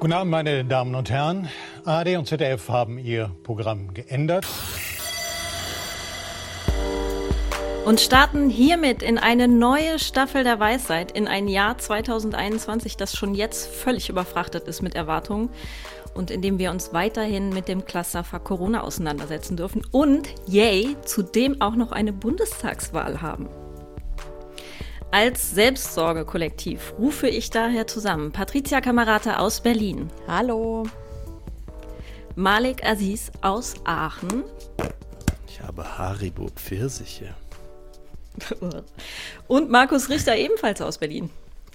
Guten 0.00 0.12
Abend, 0.12 0.30
meine 0.30 0.64
Damen 0.64 0.94
und 0.94 1.10
Herren. 1.10 1.48
ARD 1.84 2.18
und 2.18 2.28
ZDF 2.28 2.68
haben 2.68 2.98
ihr 3.00 3.32
Programm 3.42 3.94
geändert. 3.94 4.46
Und 7.84 8.00
starten 8.00 8.48
hiermit 8.48 9.02
in 9.02 9.18
eine 9.18 9.48
neue 9.48 9.98
Staffel 9.98 10.44
der 10.44 10.60
Weisheit, 10.60 11.10
in 11.10 11.26
ein 11.26 11.48
Jahr 11.48 11.78
2021, 11.78 12.96
das 12.96 13.16
schon 13.16 13.34
jetzt 13.34 13.74
völlig 13.74 14.08
überfrachtet 14.08 14.68
ist 14.68 14.82
mit 14.82 14.94
Erwartungen 14.94 15.50
und 16.14 16.30
in 16.30 16.42
dem 16.42 16.60
wir 16.60 16.70
uns 16.70 16.92
weiterhin 16.92 17.48
mit 17.48 17.66
dem 17.66 17.84
Clusterfuck 17.84 18.44
Corona 18.44 18.82
auseinandersetzen 18.82 19.56
dürfen 19.56 19.82
und, 19.90 20.28
yay, 20.46 20.96
zudem 21.06 21.60
auch 21.60 21.74
noch 21.74 21.90
eine 21.90 22.12
Bundestagswahl 22.12 23.20
haben. 23.20 23.48
Als 25.10 25.52
Selbstsorgekollektiv 25.52 26.92
rufe 26.98 27.28
ich 27.28 27.48
daher 27.48 27.86
zusammen 27.86 28.30
Patricia 28.30 28.82
Kamerata 28.82 29.38
aus 29.38 29.62
Berlin. 29.62 30.10
Hallo. 30.26 30.84
Malik 32.36 32.84
Aziz 32.84 33.32
aus 33.40 33.74
Aachen. 33.84 34.44
Ich 35.48 35.62
habe 35.62 35.96
Haribo 35.96 36.48
Pfirsiche. 36.54 37.34
Und 39.48 39.70
Markus 39.70 40.10
Richter 40.10 40.36
ebenfalls 40.36 40.82
aus 40.82 40.98
Berlin. 40.98 41.30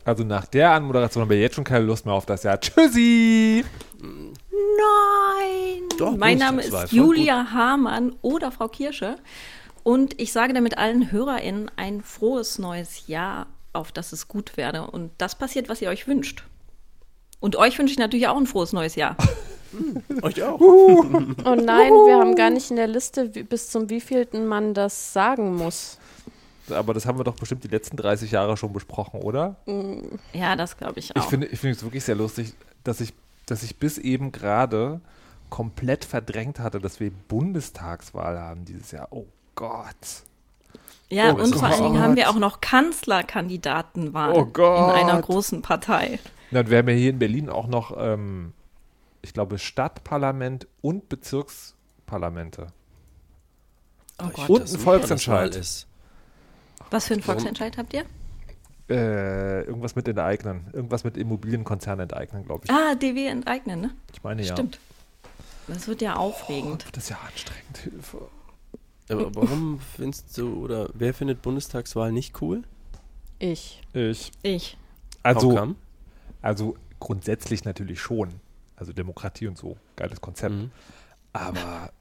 Also 0.06 0.24
nach 0.24 0.46
der 0.46 0.72
Anmoderation 0.72 1.24
haben 1.24 1.30
wir 1.32 1.40
jetzt 1.40 1.56
schon 1.56 1.64
keine 1.64 1.86
Lust 1.86 2.06
mehr 2.06 2.14
auf 2.14 2.28
das 2.28 2.44
Jahr. 2.44 2.60
Tschüssi! 2.60 3.66
Nein! 4.00 5.90
Doch, 5.98 6.16
mein 6.16 6.38
Name 6.38 6.62
ist 6.62 6.92
Julia 6.92 7.52
Hamann 7.52 8.16
oder 8.22 8.52
Frau 8.52 8.68
Kirsche. 8.68 9.16
Und 9.84 10.20
ich 10.20 10.32
sage 10.32 10.54
damit 10.54 10.78
allen 10.78 11.12
HörerInnen 11.12 11.70
ein 11.76 12.02
frohes 12.02 12.58
neues 12.58 13.08
Jahr, 13.08 13.48
auf 13.74 13.92
das 13.92 14.14
es 14.14 14.28
gut 14.28 14.56
werde. 14.58 14.88
Und 14.88 15.12
das 15.18 15.36
passiert, 15.36 15.70
was 15.70 15.82
ihr 15.82 15.90
euch 15.90 16.08
wünscht. 16.08 16.46
Und 17.40 17.58
euch 17.58 17.78
wünsche 17.78 17.92
ich 17.92 18.00
natürlich 18.00 18.28
auch 18.28 18.38
ein 18.38 18.48
frohes 18.48 18.72
neues 18.72 18.96
Jahr. 18.96 19.18
Euch 20.22 20.42
auch. 20.44 20.60
Oh 20.62 21.04
nein, 21.56 21.92
wir 21.92 22.20
haben 22.20 22.36
gar 22.36 22.52
nicht 22.52 22.70
in 22.70 22.76
der 22.76 22.88
Liste, 22.88 23.28
bis 23.30 23.70
zum 23.72 23.90
wievielten 23.90 24.46
man 24.46 24.76
das 24.76 25.14
sagen 25.14 25.56
muss. 25.56 25.98
Aber 26.70 26.94
das 26.94 27.06
haben 27.06 27.18
wir 27.18 27.24
doch 27.24 27.36
bestimmt 27.36 27.64
die 27.64 27.70
letzten 27.70 27.98
30 27.98 28.32
Jahre 28.32 28.56
schon 28.56 28.72
besprochen, 28.72 29.22
oder? 29.22 29.56
Ja, 30.32 30.56
das 30.56 30.78
glaube 30.78 31.00
ich 31.00 31.10
Ich 31.10 31.16
auch. 31.16 31.28
finde 31.28 31.48
ich 31.48 31.60
finde 31.60 31.76
es 31.76 31.84
wirklich 31.84 32.04
sehr 32.04 32.16
lustig, 32.16 32.54
dass 32.84 33.02
ich, 33.02 33.14
dass 33.48 33.64
ich 33.64 33.78
bis 33.78 33.98
eben 33.98 34.32
gerade 34.32 35.02
komplett 35.50 36.06
verdrängt 36.06 36.60
hatte, 36.60 36.80
dass 36.80 37.00
wir 37.00 37.12
Bundestagswahl 37.28 38.40
haben 38.40 38.66
dieses 38.66 38.92
Jahr. 38.92 39.08
Oh 39.12 39.26
Gott. 39.56 40.24
ja, 41.10 41.32
Oh, 41.34 41.42
und 41.42 41.56
vor 41.56 41.68
allen 41.68 41.84
Dingen 41.84 42.00
haben 42.02 42.16
wir 42.16 42.30
auch 42.30 42.36
noch 42.36 42.62
Kanzlerkandidatenwahl 42.62 44.34
Oh 44.34 44.46
Gott. 44.46 44.96
in 44.96 45.08
einer 45.08 45.22
großen 45.22 45.62
Partei. 45.62 46.20
Na, 46.52 46.62
und 46.62 46.70
wir 46.70 46.78
haben 46.80 46.90
ja 46.90 46.96
hier 46.96 47.10
in 47.12 47.20
Berlin 47.20 47.50
auch 47.50 47.68
noch, 47.68 47.96
ähm, 47.98 48.54
ich 49.22 49.34
glaube, 49.34 49.58
Stadtparlament 49.60 50.68
und 50.82 51.10
Bezirksparlamente. 51.10 52.68
Oh 54.22 54.28
Gott. 54.30 54.50
Und 54.50 54.62
ein 54.62 54.80
Volksentscheid. 54.80 55.56
ist. 55.56 55.88
Was 56.92 57.08
für 57.08 57.16
ein 57.16 57.22
Volksentscheid 57.24 57.78
habt 57.78 57.94
ihr? 57.94 58.06
Äh, 58.90 59.62
irgendwas 59.64 59.96
mit 59.96 60.08
enteignen. 60.08 60.68
Irgendwas 60.74 61.04
mit 61.04 61.18
Immobilienkonzernen 61.18 62.04
enteignen, 62.04 62.46
glaube 62.46 62.66
ich. 62.66 62.72
Ah, 62.72 62.94
DW 62.96 63.28
enteignen, 63.28 63.82
ne? 63.82 63.92
Ich 64.12 64.22
meine 64.24 64.44
ja. 64.44 64.54
Stimmt. 64.54 64.80
Das 65.68 65.88
wird 65.88 66.02
ja 66.02 66.18
aufregend. 66.18 66.86
Das 66.92 67.06
ist 67.06 67.10
ja 67.10 67.18
anstrengend. 67.26 67.78
Hilfe. 67.78 68.28
Aber 69.10 69.36
warum 69.36 69.80
findest 69.80 70.38
du, 70.38 70.64
oder 70.64 70.90
wer 70.94 71.14
findet 71.14 71.42
Bundestagswahl 71.42 72.12
nicht 72.12 72.42
cool? 72.42 72.64
Ich. 73.40 73.82
Ich. 73.94 74.32
Ich. 74.42 74.78
Also, 75.24 75.52
How 75.52 75.60
come? 75.60 75.76
also 76.42 76.76
grundsätzlich 77.00 77.66
natürlich 77.66 78.00
schon. 78.00 78.30
Also 78.76 78.94
Demokratie 78.94 79.48
und 79.48 79.58
so. 79.58 79.78
Geiles 79.96 80.22
Konzept. 80.22 80.56
Mhm. 80.56 80.72
Aber 81.34 81.92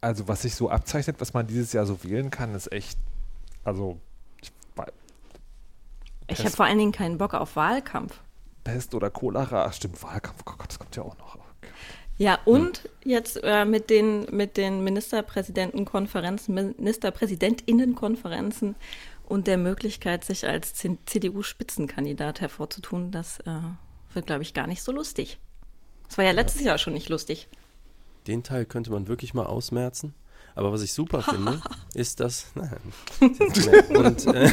also 0.00 0.26
was 0.28 0.42
sich 0.42 0.54
so 0.54 0.68
abzeichnet, 0.68 1.16
was 1.20 1.32
man 1.32 1.46
dieses 1.46 1.72
Jahr 1.72 1.86
so 1.86 2.02
wählen 2.04 2.30
kann, 2.30 2.54
ist 2.54 2.72
echt. 2.72 2.98
Also 3.64 3.98
ich, 4.40 4.52
Ich 6.28 6.40
habe 6.40 6.50
vor 6.50 6.66
allen 6.66 6.78
Dingen 6.78 6.92
keinen 6.92 7.18
Bock 7.18 7.34
auf 7.34 7.56
Wahlkampf. 7.56 8.20
Pest 8.64 8.94
oder 8.94 9.10
Cholera. 9.10 9.64
Ach, 9.66 9.72
stimmt, 9.72 10.02
Wahlkampf. 10.02 10.42
Oh 10.46 10.54
Gott, 10.56 10.68
das 10.68 10.78
kommt 10.78 10.96
ja 10.96 11.02
auch 11.02 11.16
noch. 11.18 11.36
Okay. 11.36 11.72
Ja, 12.18 12.38
und 12.44 12.88
jetzt 13.04 13.40
äh, 13.42 13.64
mit 13.64 13.90
den, 13.90 14.26
mit 14.30 14.56
den 14.56 14.84
Ministerpräsidentenkonferenzen, 14.84 16.74
Ministerpräsidentinnenkonferenzen 16.78 18.76
und 19.26 19.46
der 19.46 19.58
Möglichkeit, 19.58 20.24
sich 20.24 20.46
als 20.46 20.74
CDU-Spitzenkandidat 20.74 22.40
hervorzutun, 22.40 23.10
das 23.10 23.40
äh, 23.40 23.58
wird, 24.12 24.26
glaube 24.26 24.42
ich, 24.42 24.54
gar 24.54 24.66
nicht 24.66 24.82
so 24.82 24.92
lustig. 24.92 25.38
Das 26.08 26.18
war 26.18 26.24
ja 26.24 26.32
letztes 26.32 26.62
Jahr 26.62 26.78
schon 26.78 26.92
nicht 26.92 27.08
lustig. 27.08 27.48
Den 28.26 28.42
Teil 28.42 28.66
könnte 28.66 28.90
man 28.90 29.08
wirklich 29.08 29.34
mal 29.34 29.46
ausmerzen. 29.46 30.14
Aber 30.54 30.72
was 30.72 30.82
ich 30.82 30.92
super 30.92 31.22
finde, 31.22 31.60
ist, 31.94 32.20
dass. 32.20 32.48
Nein. 32.54 32.76
Und, 33.88 34.26
äh, 34.26 34.50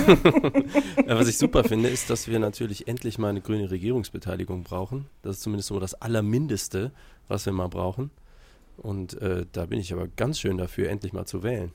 was 1.08 1.28
ich 1.28 1.38
super 1.38 1.64
finde, 1.64 1.90
ist, 1.90 2.10
dass 2.10 2.28
wir 2.28 2.40
natürlich 2.40 2.88
endlich 2.88 3.18
mal 3.18 3.30
eine 3.30 3.42
grüne 3.42 3.70
Regierungsbeteiligung 3.70 4.64
brauchen. 4.64 5.08
Das 5.22 5.38
ist 5.38 5.44
zumindest 5.44 5.68
so 5.68 5.80
das 5.80 5.96
Allermindeste, 5.96 6.92
was 7.30 7.46
wir 7.46 7.54
mal 7.54 7.70
brauchen. 7.70 8.12
Und 8.78 9.20
äh, 9.22 9.46
da 9.52 9.66
bin 9.66 9.80
ich 9.80 9.92
aber 9.94 10.08
ganz 10.08 10.40
schön 10.40 10.58
dafür, 10.58 10.90
endlich 10.90 11.14
mal 11.14 11.26
zu 11.26 11.44
wählen. 11.44 11.72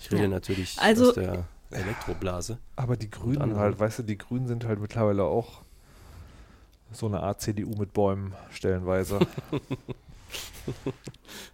Ich 0.00 0.10
rede 0.10 0.22
Ja. 0.22 0.28
natürlich 0.28 0.78
Also- 0.80 1.08
aus 1.10 1.14
der 1.14 1.44
Elektroblase. 1.70 2.58
Aber 2.76 2.96
die 2.96 3.10
Grünen 3.10 3.56
halt, 3.56 3.78
weißt 3.78 4.00
du, 4.00 4.02
die 4.02 4.18
Grünen 4.18 4.48
sind 4.48 4.64
halt 4.64 4.80
mittlerweile 4.80 5.24
auch 5.24 5.62
so 6.92 7.06
eine 7.06 7.22
Art 7.22 7.40
CDU 7.40 7.76
mit 7.76 7.92
Bäumen 7.92 8.34
stellenweise. 8.50 9.20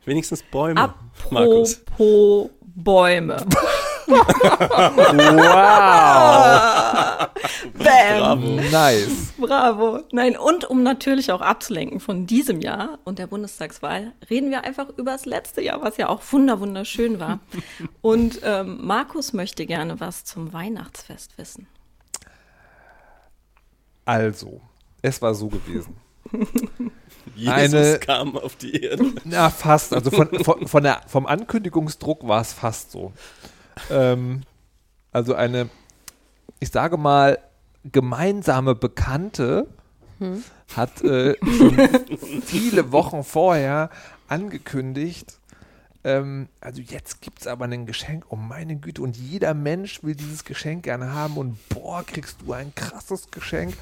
Wenigstens 0.05 0.43
Bäume, 0.43 0.95
Markus. 1.31 1.83
Apropos 1.87 2.51
Bäume. 2.75 3.45
Wow! 4.07 4.17
Bam! 7.75 8.19
Bravo. 8.19 8.61
nice. 8.71 9.33
Bravo. 9.39 10.01
Nein, 10.13 10.37
und 10.37 10.65
um 10.65 10.83
natürlich 10.83 11.33
auch 11.33 11.41
abzulenken 11.41 12.01
von 12.01 12.27
diesem 12.27 12.61
Jahr 12.61 12.99
und 13.05 13.19
der 13.19 13.27
Bundestagswahl, 13.27 14.13
reden 14.31 14.51
wir 14.51 14.65
einfach 14.65 14.89
über 14.97 15.13
das 15.13 15.27
letzte 15.27 15.63
Jahr, 15.63 15.83
was 15.83 15.97
ja 15.97 16.09
auch 16.09 16.23
wunder 16.31 16.61
wunderschön 16.61 17.21
war. 17.21 17.41
Und 18.01 18.41
ähm, 18.43 18.79
Markus 18.83 19.33
möchte 19.33 19.67
gerne 19.67 20.01
was 20.01 20.25
zum 20.25 20.53
Weihnachtsfest 20.53 21.37
wissen. 21.39 21.67
Also, 24.05 24.61
es 25.03 25.21
war 25.21 25.35
so 25.35 25.49
gewesen. 25.49 25.97
Jesus 27.35 27.75
Eine- 27.75 27.99
kam 27.99 28.37
auf 28.37 28.57
die 28.57 28.83
Erde. 28.83 29.13
Na, 29.25 29.51
fast. 29.51 29.93
Also 29.93 30.11
von, 30.11 30.29
von, 30.45 30.67
von 30.67 30.83
der, 30.83 31.01
vom 31.07 31.27
Ankündigungsdruck 31.27 32.27
war 32.27 32.41
es 32.41 32.53
fast 32.53 32.93
so. 32.93 33.13
Ähm, 33.91 34.43
also 35.13 35.35
eine, 35.35 35.69
ich 36.61 36.71
sage 36.71 36.97
mal, 36.97 37.39
gemeinsame 37.85 38.75
Bekannte 38.75 39.69
hat 40.75 41.03
äh, 41.03 41.37
schon 41.57 41.79
viele 42.43 42.91
Wochen 42.93 43.23
vorher 43.23 43.91
angekündigt, 44.29 45.39
ähm, 46.07 46.49
also 46.61 46.81
jetzt 46.81 47.21
gibt 47.21 47.41
es 47.41 47.49
aber 47.49 47.65
ein 47.65 47.85
Geschenk, 47.85 48.27
oh 48.29 48.37
meine 48.37 48.77
Güte, 48.77 49.03
und 49.03 49.17
jeder 49.17 49.55
Mensch 49.55 50.05
will 50.05 50.15
dieses 50.15 50.45
Geschenk 50.45 50.85
gerne 50.85 51.13
haben 51.13 51.37
und 51.37 51.59
boah, 51.69 52.05
kriegst 52.05 52.43
du 52.43 52.53
ein 52.53 52.73
krasses 52.77 53.33
Geschenk. 53.33 53.77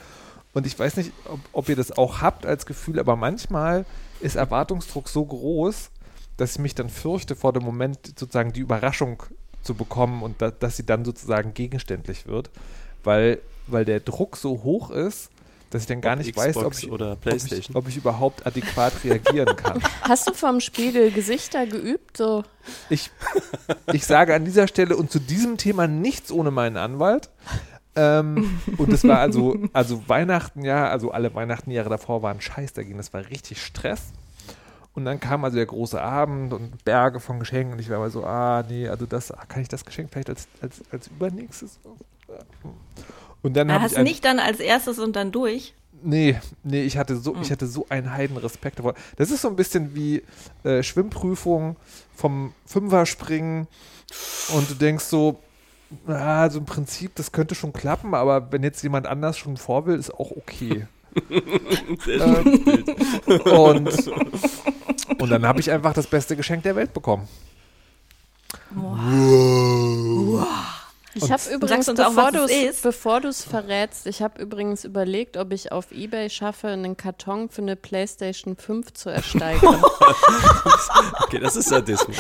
Und 0.55 0.67
ich 0.67 0.79
weiß 0.79 0.97
nicht, 0.97 1.13
ob, 1.27 1.41
ob 1.53 1.69
ihr 1.69 1.77
das 1.77 1.99
auch 1.99 2.23
habt 2.23 2.47
als 2.47 2.65
Gefühl, 2.65 2.99
aber 2.99 3.15
manchmal 3.17 3.85
ist 4.21 4.37
Erwartungsdruck 4.37 5.11
so 5.11 5.23
groß, 5.23 5.91
dass 6.39 6.53
ich 6.53 6.59
mich 6.61 6.75
dann 6.75 6.89
fürchte, 6.89 7.37
vor 7.37 7.53
dem 7.53 7.63
Moment 7.63 8.19
sozusagen 8.19 8.55
die 8.55 8.61
Überraschung 8.61 9.23
zu 9.65 9.75
bekommen 9.75 10.23
und 10.23 10.41
da, 10.41 10.51
dass 10.51 10.77
sie 10.77 10.87
dann 10.87 11.05
sozusagen 11.05 11.55
gegenständlich 11.55 12.27
wird, 12.27 12.51
weil, 13.03 13.41
weil 13.67 13.85
der 13.85 14.01
Druck 14.01 14.37
so 14.37 14.63
hoch 14.63 14.91
ist, 14.91 15.31
dass 15.75 15.83
ich 15.83 15.89
dann 15.89 16.01
gar 16.01 16.13
Ob 16.13 16.19
nicht 16.21 16.37
weiß, 16.37 16.57
ob 16.57 16.63
Xbox 16.63 16.83
ich, 16.85 16.93
oder 16.93 17.13
ob, 17.13 17.19
ich, 17.19 17.21
PlayStation. 17.23 17.77
ob 17.77 17.89
ich 17.89 17.97
überhaupt 17.97 18.47
adäquat 18.47 18.93
reagieren 19.03 19.57
kann. 19.57 19.83
Hast 20.03 20.29
du 20.29 20.33
vom 20.33 20.61
Spiegel 20.61 21.11
Gesichter 21.11 21.67
geübt? 21.67 22.17
So. 22.17 22.45
Ich, 22.91 23.11
ich 23.93 24.07
sage 24.07 24.35
an 24.35 24.45
dieser 24.45 24.69
Stelle 24.69 24.97
und 24.97 25.11
zu 25.11 25.19
diesem 25.19 25.57
Thema 25.57 25.89
nichts 25.89 26.31
ohne 26.31 26.53
meinen 26.53 26.77
Anwalt. 26.77 27.31
Ähm, 27.97 28.61
und 28.77 28.93
es 28.93 29.03
war 29.03 29.19
also, 29.19 29.57
also 29.73 30.09
Weihnachten, 30.09 30.65
ja, 30.65 30.89
also 30.89 31.11
alle 31.11 31.35
Weihnachtenjahre 31.35 31.91
davor 31.91 32.23
waren 32.23 32.41
scheiß 32.41 32.73
dagegen. 32.73 32.99
Das 32.99 33.13
war 33.13 33.29
richtig 33.29 33.61
Stress. 33.61 34.13
Und 34.95 35.05
dann 35.05 35.19
kam 35.19 35.45
also 35.45 35.57
der 35.57 35.67
große 35.67 36.01
Abend 36.01 36.53
und 36.53 36.85
Berge 36.85 37.19
von 37.19 37.41
Geschenken 37.41 37.73
und 37.73 37.81
ich 37.81 37.91
war 37.91 37.99
mal 37.99 38.11
so, 38.11 38.25
ah, 38.25 38.65
nee, 38.69 38.89
also 38.89 39.07
das, 39.07 39.33
kann 39.49 39.61
ich 39.61 39.69
das 39.69 39.85
Geschenk 39.85 40.11
vielleicht 40.13 40.31
als, 40.31 40.47
als, 40.61 40.83
als 40.91 41.09
übernächstes? 41.09 41.81
Und 43.43 43.57
dann 43.57 43.69
Da 43.69 43.81
hast 43.81 43.93
ich 43.93 43.99
ein, 43.99 44.05
nicht 44.05 44.25
dann 44.25 44.39
als 44.39 44.61
erstes 44.61 44.99
und 45.01 45.17
dann 45.17 45.33
durch. 45.33 45.75
Nee, 46.03 46.39
nee, 46.63 46.83
ich 46.83 46.97
hatte 46.97 47.17
so, 47.17 47.35
ich 47.41 47.51
hatte 47.51 47.67
so 47.67 47.87
einen 47.89 48.13
Heidenrespekt 48.13 48.79
davor. 48.79 48.95
Das 49.17 49.31
ist 49.31 49.43
so 49.43 49.49
ein 49.49 49.57
bisschen 49.57 49.95
wie 49.95 50.23
äh, 50.63 50.83
Schwimmprüfung 50.83 51.77
vom 52.15 52.53
Fünferspringen 52.67 53.67
und 54.55 54.71
du 54.71 54.75
denkst 54.75 55.05
so, 55.05 55.41
ah, 56.07 56.49
so 56.51 56.59
im 56.59 56.67
Prinzip, 56.67 57.15
das 57.17 57.33
könnte 57.33 57.55
schon 57.55 57.73
klappen, 57.73 58.15
aber 58.15 58.53
wenn 58.53 58.63
jetzt 58.63 58.83
jemand 58.83 59.07
anders 59.07 59.39
schon 59.39 59.57
vor 59.57 59.87
will, 59.87 59.99
ist 59.99 60.13
auch 60.13 60.31
okay. 60.31 60.87
Bild. 62.05 62.89
Und, 63.47 64.09
und 65.21 65.31
dann 65.31 65.47
habe 65.47 65.61
ich 65.61 65.71
einfach 65.71 65.93
das 65.93 66.07
beste 66.07 66.37
Geschenk 66.37 66.63
der 66.63 66.77
Welt 66.77 66.93
bekommen. 66.93 67.29
Ich 71.17 71.31
habe 71.31 71.43
übrigens, 71.53 71.89
uns 71.89 72.01
auch, 72.01 72.09
bevor 72.09 72.25
was 72.25 72.33
du 72.33 72.45
es 72.45 72.51
ist? 72.51 72.77
es 72.77 72.81
bevor 72.81 73.21
du 73.21 73.29
es 73.29 73.45
verrätst, 73.45 74.07
ich 74.07 74.21
habe 74.21 74.43
übrigens 74.43 74.85
überlegt, 74.85 75.37
ob 75.37 75.53
ich 75.53 75.71
auf 75.71 75.93
Ebay 75.93 76.29
schaffe, 76.29 76.69
einen 76.69 76.97
Karton 76.97 77.49
für 77.49 77.63
eine 77.63 77.77
PlayStation 77.77 78.57
5 78.57 78.93
zu 78.93 79.11
ersteigern. 79.11 79.83
Okay, 81.23 81.39
das 81.39 81.57
ist 81.57 81.69
Sadismus. 81.69 82.17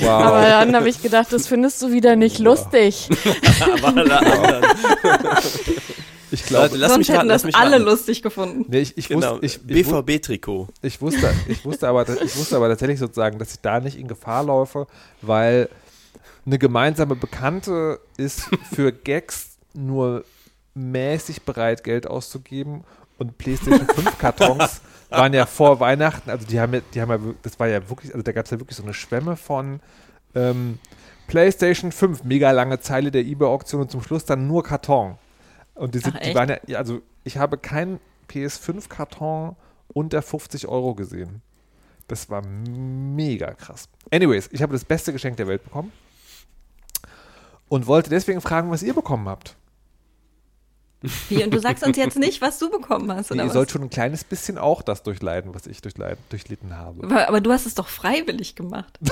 Wow. 0.00 0.08
Aber 0.08 0.42
dann 0.42 0.74
habe 0.74 0.88
ich 0.88 1.02
gedacht, 1.02 1.32
das 1.32 1.46
findest 1.46 1.82
du 1.82 1.92
wieder 1.92 2.16
nicht 2.16 2.38
lustig. 2.38 3.08
Aber 3.60 3.88
alle 3.88 4.18
anderen. 4.18 4.64
ich 6.32 6.44
glaube, 6.46 6.66
Leute, 6.66 6.76
lass 6.78 6.90
Sonst 6.92 6.98
mich 6.98 7.08
hätten 7.10 7.18
raten, 7.18 7.28
das 7.28 7.44
mich 7.44 7.54
alle 7.56 7.72
raten. 7.76 7.84
lustig 7.84 8.22
gefunden. 8.22 8.64
nee, 8.68 8.78
ich, 8.80 8.96
ich, 8.98 9.08
Genau, 9.08 9.32
wusste, 9.40 9.46
ich, 9.46 9.60
ich, 9.68 9.86
wu- 9.86 10.02
BVB-Trikot. 10.02 10.68
ich, 10.82 11.00
wusste, 11.00 11.30
ich, 11.48 11.64
wusste 11.64 11.88
aber, 11.88 12.08
ich 12.08 12.36
wusste 12.36 12.56
aber 12.56 12.68
tatsächlich 12.68 12.98
sozusagen, 12.98 13.38
dass 13.38 13.52
ich 13.54 13.60
da 13.60 13.80
nicht 13.80 13.98
in 13.98 14.08
Gefahr 14.08 14.44
laufe, 14.44 14.86
weil 15.20 15.68
eine 16.44 16.58
gemeinsame 16.58 17.14
Bekannte 17.14 18.00
ist 18.16 18.48
für 18.74 18.90
Gags 18.92 19.58
nur 19.74 20.24
mäßig 20.74 21.42
bereit, 21.42 21.84
Geld 21.84 22.06
auszugeben 22.06 22.84
und 23.18 23.38
PlayStation 23.38 23.86
5 23.86 24.18
Kartons 24.18 24.80
waren 25.10 25.34
ja 25.34 25.44
vor 25.46 25.78
Weihnachten, 25.80 26.30
also 26.30 26.46
die 26.46 26.58
haben 26.58 26.72
ja, 26.74 26.80
die 26.94 27.00
haben 27.00 27.10
ja, 27.10 27.18
das 27.42 27.60
war 27.60 27.68
ja 27.68 27.86
wirklich, 27.88 28.12
also 28.12 28.22
da 28.22 28.32
gab 28.32 28.46
es 28.46 28.50
ja 28.50 28.58
wirklich 28.58 28.76
so 28.76 28.82
eine 28.82 28.94
Schwemme 28.94 29.36
von 29.36 29.80
ähm, 30.34 30.78
PlayStation 31.28 31.92
5, 31.92 32.24
mega 32.24 32.50
lange 32.50 32.80
Zeile 32.80 33.10
der 33.10 33.22
eBay-Auktion 33.22 33.82
und 33.82 33.90
zum 33.90 34.02
Schluss 34.02 34.24
dann 34.24 34.46
nur 34.46 34.62
Karton. 34.62 35.16
Und 35.74 35.94
die, 35.94 35.98
sind, 35.98 36.16
Ach, 36.16 36.20
die 36.20 36.34
waren 36.34 36.56
ja, 36.66 36.78
also 36.78 37.00
ich 37.24 37.38
habe 37.38 37.58
keinen 37.58 38.00
PS5-Karton 38.28 39.56
unter 39.94 40.22
50 40.22 40.68
Euro 40.68 40.94
gesehen. 40.94 41.42
Das 42.08 42.28
war 42.28 42.42
mega 42.46 43.54
krass. 43.54 43.88
Anyways, 44.10 44.48
ich 44.52 44.62
habe 44.62 44.72
das 44.72 44.84
beste 44.84 45.12
Geschenk 45.12 45.36
der 45.36 45.46
Welt 45.46 45.64
bekommen 45.64 45.92
und 47.68 47.86
wollte 47.86 48.10
deswegen 48.10 48.40
fragen, 48.40 48.70
was 48.70 48.82
ihr 48.82 48.94
bekommen 48.94 49.28
habt. 49.28 49.56
Wie, 51.28 51.42
und 51.42 51.52
du 51.52 51.58
sagst 51.58 51.84
uns 51.84 51.96
jetzt 51.96 52.18
nicht, 52.18 52.40
was 52.40 52.58
du 52.58 52.70
bekommen 52.70 53.10
hast, 53.10 53.30
ihr 53.30 53.34
oder 53.34 53.46
was? 53.46 53.52
sollt 53.54 53.70
schon 53.70 53.82
ein 53.82 53.90
kleines 53.90 54.22
bisschen 54.24 54.56
auch 54.56 54.82
das 54.82 55.02
durchleiden, 55.02 55.54
was 55.54 55.66
ich 55.66 55.80
durchleiden, 55.80 56.22
durchlitten 56.28 56.76
habe. 56.76 57.04
Aber, 57.04 57.28
aber 57.28 57.40
du 57.40 57.50
hast 57.50 57.66
es 57.66 57.74
doch 57.74 57.88
freiwillig 57.88 58.54
gemacht. 58.54 58.98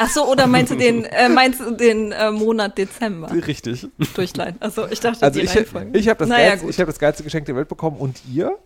Ach 0.00 0.08
so, 0.08 0.26
oder 0.30 0.46
meinst 0.46 0.70
du 0.72 0.76
den, 0.76 1.04
äh, 1.04 1.28
meinst 1.28 1.58
du 1.60 1.72
den 1.72 2.12
äh, 2.12 2.30
Monat 2.30 2.78
Dezember 2.78 3.30
Richtig. 3.32 3.88
durchleiten? 4.14 4.62
Achso, 4.62 4.86
ich 4.86 5.00
dachte, 5.00 5.22
Also 5.26 5.40
die 5.40 5.44
ich, 5.44 5.54
Reihenfolge. 5.56 5.98
ich 5.98 6.08
habe 6.08 6.18
das, 6.20 6.28
Naja, 6.28 6.54
ich 6.68 6.78
hab 6.80 6.86
das 6.86 6.98
geilste 7.00 7.24
Geschenk 7.24 7.46
der 7.46 7.56
Welt 7.56 7.68
bekommen 7.68 7.96
und 7.98 8.20
ihr? 8.32 8.56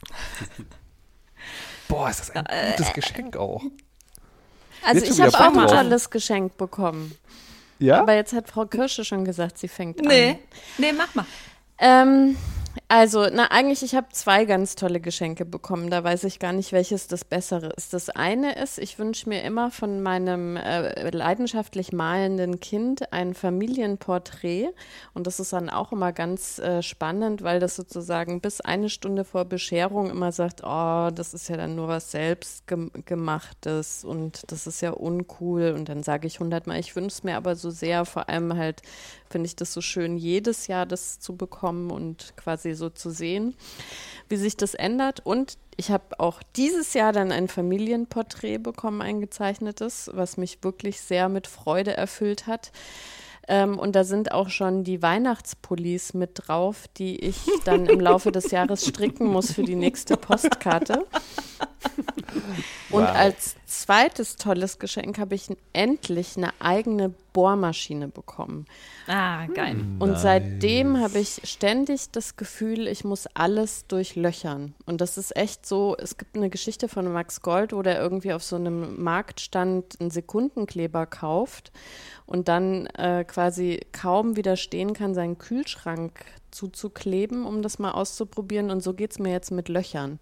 Boah, 1.88 2.10
ist 2.10 2.20
das 2.20 2.30
ein 2.30 2.46
Äh, 2.46 2.72
gutes 2.76 2.92
Geschenk 2.92 3.36
auch. 3.36 3.62
Also 4.84 5.04
Jetzt 5.04 5.18
ich 5.18 5.20
habe 5.24 5.38
auch 5.38 5.56
ein 5.56 5.66
tolles 5.68 6.10
Geschenk 6.10 6.56
bekommen. 6.56 7.12
Ja? 7.78 8.00
Aber 8.00 8.14
jetzt 8.14 8.32
hat 8.32 8.48
Frau 8.48 8.66
Kirsche 8.66 9.04
schon 9.04 9.24
gesagt, 9.24 9.58
sie 9.58 9.68
fängt 9.68 10.00
an. 10.00 10.06
Nee, 10.06 10.38
nee, 10.78 10.92
mach 10.92 11.14
mal. 11.14 11.26
Ähm, 11.78 12.36
also, 12.88 13.28
na, 13.32 13.52
eigentlich, 13.52 13.82
ich 13.84 13.94
habe 13.94 14.08
zwei 14.10 14.44
ganz 14.44 14.74
tolle 14.74 15.00
Geschenke 15.00 15.44
bekommen. 15.44 15.90
Da 15.90 16.02
weiß 16.02 16.24
ich 16.24 16.40
gar 16.40 16.52
nicht, 16.52 16.72
welches 16.72 17.06
das 17.06 17.24
bessere 17.24 17.68
ist. 17.76 17.92
Das 17.92 18.10
eine 18.10 18.56
ist, 18.56 18.78
ich 18.78 18.98
wünsche 18.98 19.28
mir 19.28 19.42
immer 19.42 19.70
von 19.70 20.02
meinem 20.02 20.56
äh, 20.56 21.10
leidenschaftlich 21.10 21.92
malenden 21.92 22.58
Kind 22.58 23.12
ein 23.12 23.34
Familienporträt. 23.34 24.70
Und 25.14 25.26
das 25.28 25.38
ist 25.38 25.52
dann 25.52 25.70
auch 25.70 25.92
immer 25.92 26.12
ganz 26.12 26.58
äh, 26.58 26.82
spannend, 26.82 27.42
weil 27.42 27.60
das 27.60 27.76
sozusagen 27.76 28.40
bis 28.40 28.60
eine 28.60 28.88
Stunde 28.88 29.24
vor 29.24 29.44
Bescherung 29.44 30.10
immer 30.10 30.32
sagt, 30.32 30.62
oh, 30.64 31.10
das 31.14 31.32
ist 31.32 31.48
ja 31.48 31.56
dann 31.56 31.76
nur 31.76 31.86
was 31.88 32.10
selbstgemachtes 32.10 34.04
und 34.04 34.50
das 34.50 34.66
ist 34.66 34.80
ja 34.80 34.90
uncool. 34.90 35.74
Und 35.76 35.88
dann 35.88 36.02
sage 36.02 36.26
ich 36.26 36.40
hundertmal, 36.40 36.80
ich 36.80 36.96
wünsche 36.96 37.14
es 37.14 37.22
mir 37.24 37.36
aber 37.36 37.54
so 37.54 37.70
sehr, 37.70 38.04
vor 38.04 38.28
allem 38.28 38.56
halt 38.56 38.82
finde 39.30 39.46
ich 39.46 39.56
das 39.56 39.72
so 39.72 39.80
schön, 39.80 40.16
jedes 40.16 40.66
Jahr 40.66 40.86
das 40.86 41.20
zu 41.20 41.36
bekommen 41.36 41.90
und 41.90 42.34
quasi 42.36 42.74
so 42.74 42.90
zu 42.90 43.10
sehen, 43.10 43.54
wie 44.28 44.36
sich 44.36 44.56
das 44.56 44.74
ändert. 44.74 45.24
Und 45.24 45.56
ich 45.76 45.90
habe 45.90 46.18
auch 46.18 46.42
dieses 46.56 46.92
Jahr 46.94 47.12
dann 47.12 47.32
ein 47.32 47.48
Familienporträt 47.48 48.58
bekommen, 48.58 49.00
ein 49.00 49.20
gezeichnetes, 49.20 50.10
was 50.12 50.36
mich 50.36 50.58
wirklich 50.62 51.00
sehr 51.00 51.28
mit 51.28 51.46
Freude 51.46 51.96
erfüllt 51.96 52.46
hat. 52.46 52.72
Ähm, 53.48 53.78
und 53.78 53.96
da 53.96 54.04
sind 54.04 54.32
auch 54.32 54.48
schon 54.48 54.84
die 54.84 55.02
Weihnachtspullis 55.02 56.14
mit 56.14 56.32
drauf, 56.34 56.84
die 56.98 57.18
ich 57.18 57.36
dann 57.64 57.86
im 57.86 58.00
Laufe 58.00 58.30
des 58.30 58.50
Jahres 58.52 58.86
stricken 58.86 59.26
muss 59.26 59.52
für 59.52 59.62
die 59.62 59.76
nächste 59.76 60.16
Postkarte. 60.16 61.06
Und 62.90 63.04
Wow. 63.04 63.14
als 63.14 63.56
zweites 63.66 64.36
tolles 64.36 64.78
Geschenk 64.78 65.18
habe 65.18 65.34
ich 65.34 65.48
endlich 65.72 66.36
eine 66.36 66.52
eigene 66.60 67.14
Bohrmaschine 67.32 68.08
bekommen. 68.08 68.66
Ah, 69.06 69.46
geil. 69.46 69.76
Und 69.98 70.18
seitdem 70.18 70.98
habe 70.98 71.18
ich 71.18 71.40
ständig 71.44 72.10
das 72.12 72.36
Gefühl, 72.36 72.86
ich 72.86 73.04
muss 73.04 73.26
alles 73.34 73.86
durchlöchern. 73.86 74.74
Und 74.86 75.00
das 75.00 75.18
ist 75.18 75.36
echt 75.36 75.66
so, 75.66 75.96
es 75.98 76.16
gibt 76.16 76.36
eine 76.36 76.50
Geschichte 76.50 76.88
von 76.88 77.12
Max 77.12 77.42
Gold, 77.42 77.72
wo 77.72 77.82
der 77.82 78.00
irgendwie 78.00 78.32
auf 78.32 78.42
so 78.42 78.56
einem 78.56 79.02
Marktstand 79.02 80.00
einen 80.00 80.10
Sekundenkleber 80.10 81.06
kauft 81.06 81.72
und 82.26 82.48
dann 82.48 82.86
äh, 82.86 83.24
quasi 83.24 83.80
kaum 83.92 84.36
widerstehen 84.36 84.92
kann, 84.92 85.14
seinen 85.14 85.38
Kühlschrank 85.38 86.24
zuzukleben, 86.50 87.44
um 87.44 87.62
das 87.62 87.78
mal 87.78 87.92
auszuprobieren. 87.92 88.70
Und 88.70 88.82
so 88.82 88.94
geht 88.94 89.12
es 89.12 89.18
mir 89.18 89.32
jetzt 89.32 89.50
mit 89.50 89.68
Löchern. 89.68 90.18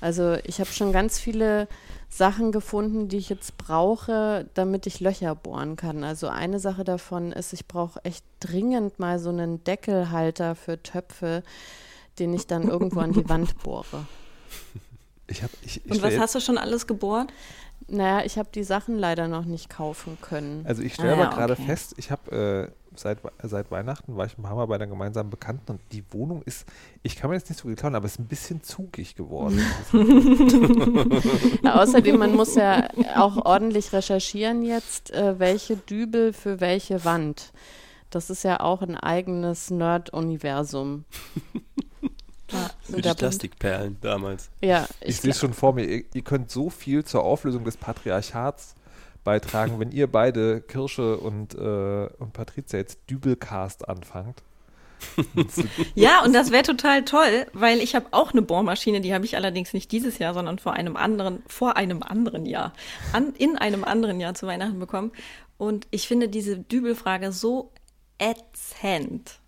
Also 0.00 0.36
ich 0.44 0.60
habe 0.60 0.70
schon 0.70 0.92
ganz 0.92 1.18
viele 1.18 1.68
Sachen 2.08 2.52
gefunden, 2.52 3.08
die 3.08 3.16
ich 3.16 3.28
jetzt 3.28 3.58
brauche, 3.58 4.48
damit 4.54 4.86
ich 4.86 5.00
Löcher 5.00 5.34
bohren 5.34 5.76
kann. 5.76 6.04
Also 6.04 6.28
eine 6.28 6.60
Sache 6.60 6.84
davon 6.84 7.32
ist, 7.32 7.52
ich 7.52 7.66
brauche 7.66 8.04
echt 8.04 8.24
dringend 8.40 8.98
mal 8.98 9.18
so 9.18 9.30
einen 9.30 9.64
Deckelhalter 9.64 10.54
für 10.54 10.82
Töpfe, 10.82 11.42
den 12.18 12.32
ich 12.32 12.46
dann 12.46 12.68
irgendwo 12.68 13.00
an 13.00 13.12
die 13.12 13.28
Wand 13.28 13.62
bohre. 13.62 14.06
Ich 15.26 15.42
hab, 15.42 15.50
ich, 15.62 15.84
ich 15.84 15.90
Und 15.90 16.02
was 16.02 16.18
hast 16.18 16.34
du 16.34 16.40
schon 16.40 16.58
alles 16.58 16.86
gebohrt? 16.86 17.32
Naja, 17.86 18.24
ich 18.24 18.38
habe 18.38 18.48
die 18.54 18.64
Sachen 18.64 18.98
leider 18.98 19.28
noch 19.28 19.44
nicht 19.44 19.68
kaufen 19.68 20.18
können. 20.20 20.64
Also 20.66 20.82
ich 20.82 20.94
stelle 20.94 21.14
Ah, 21.14 21.16
ja, 21.16 21.22
aber 21.24 21.34
gerade 21.34 21.52
okay. 21.54 21.66
fest, 21.66 21.94
ich 21.96 22.10
habe 22.10 22.72
äh, 22.72 22.87
seit, 22.98 23.18
seit 23.42 23.70
Weihnachten 23.70 24.16
war 24.16 24.26
ich 24.26 24.36
ein 24.38 24.42
paar 24.42 24.54
Mal 24.54 24.66
bei 24.66 24.76
einer 24.76 24.86
gemeinsamen 24.86 25.30
Bekannten 25.30 25.72
und 25.72 25.80
die 25.92 26.04
Wohnung 26.10 26.42
ist, 26.42 26.66
ich 27.02 27.16
kann 27.16 27.30
mir 27.30 27.36
jetzt 27.36 27.48
nicht 27.48 27.60
so 27.60 27.68
geklauen, 27.68 27.94
aber 27.94 28.06
es 28.06 28.12
ist 28.12 28.20
ein 28.20 28.26
bisschen 28.26 28.62
zugig 28.62 29.14
geworden. 29.14 29.60
Ja, 31.62 31.80
außerdem, 31.82 32.18
man 32.18 32.34
muss 32.34 32.54
ja 32.54 32.88
auch 33.16 33.44
ordentlich 33.44 33.92
recherchieren 33.92 34.62
jetzt, 34.62 35.10
äh, 35.10 35.38
welche 35.38 35.76
Dübel 35.76 36.32
für 36.32 36.60
welche 36.60 37.04
Wand. 37.04 37.52
Das 38.10 38.30
ist 38.30 38.42
ja 38.42 38.60
auch 38.60 38.82
ein 38.82 38.96
eigenes 38.96 39.70
Nerd-Universum. 39.70 41.04
Ja, 42.50 42.70
Für 42.80 43.02
die 43.02 43.14
Plastikperlen 43.14 43.98
damals. 44.00 44.48
Ja, 44.62 44.86
ich 45.00 45.08
ich, 45.10 45.20
sehe 45.20 45.32
es 45.32 45.38
schon 45.38 45.52
vor 45.52 45.74
mir, 45.74 45.84
ihr, 45.84 46.04
ihr 46.14 46.22
könnt 46.22 46.50
so 46.50 46.70
viel 46.70 47.04
zur 47.04 47.22
Auflösung 47.22 47.62
des 47.64 47.76
Patriarchats 47.76 48.74
beitragen, 49.24 49.78
wenn 49.78 49.90
ihr 49.90 50.06
beide 50.06 50.60
Kirsche 50.60 51.18
und, 51.18 51.54
äh, 51.54 52.08
und 52.18 52.32
Patricia 52.32 52.78
jetzt 52.78 53.10
Dübelcast 53.10 53.88
anfangt. 53.88 54.42
Ja, 55.94 56.24
und 56.24 56.32
das 56.32 56.50
wäre 56.50 56.62
total 56.62 57.04
toll, 57.04 57.46
weil 57.52 57.78
ich 57.78 57.94
habe 57.94 58.06
auch 58.12 58.32
eine 58.32 58.42
Bohrmaschine, 58.42 59.00
die 59.00 59.14
habe 59.14 59.24
ich 59.24 59.36
allerdings 59.36 59.72
nicht 59.72 59.92
dieses 59.92 60.18
Jahr, 60.18 60.34
sondern 60.34 60.58
vor 60.58 60.72
einem 60.72 60.96
anderen, 60.96 61.42
vor 61.46 61.76
einem 61.76 62.02
anderen 62.02 62.46
Jahr, 62.46 62.72
an, 63.12 63.32
in 63.36 63.56
einem 63.56 63.84
anderen 63.84 64.20
Jahr 64.20 64.34
zu 64.34 64.46
Weihnachten 64.46 64.78
bekommen. 64.78 65.12
Und 65.56 65.86
ich 65.90 66.08
finde 66.08 66.28
diese 66.28 66.58
Dübelfrage 66.58 67.32
so 67.32 67.72
ätzend. 68.18 69.38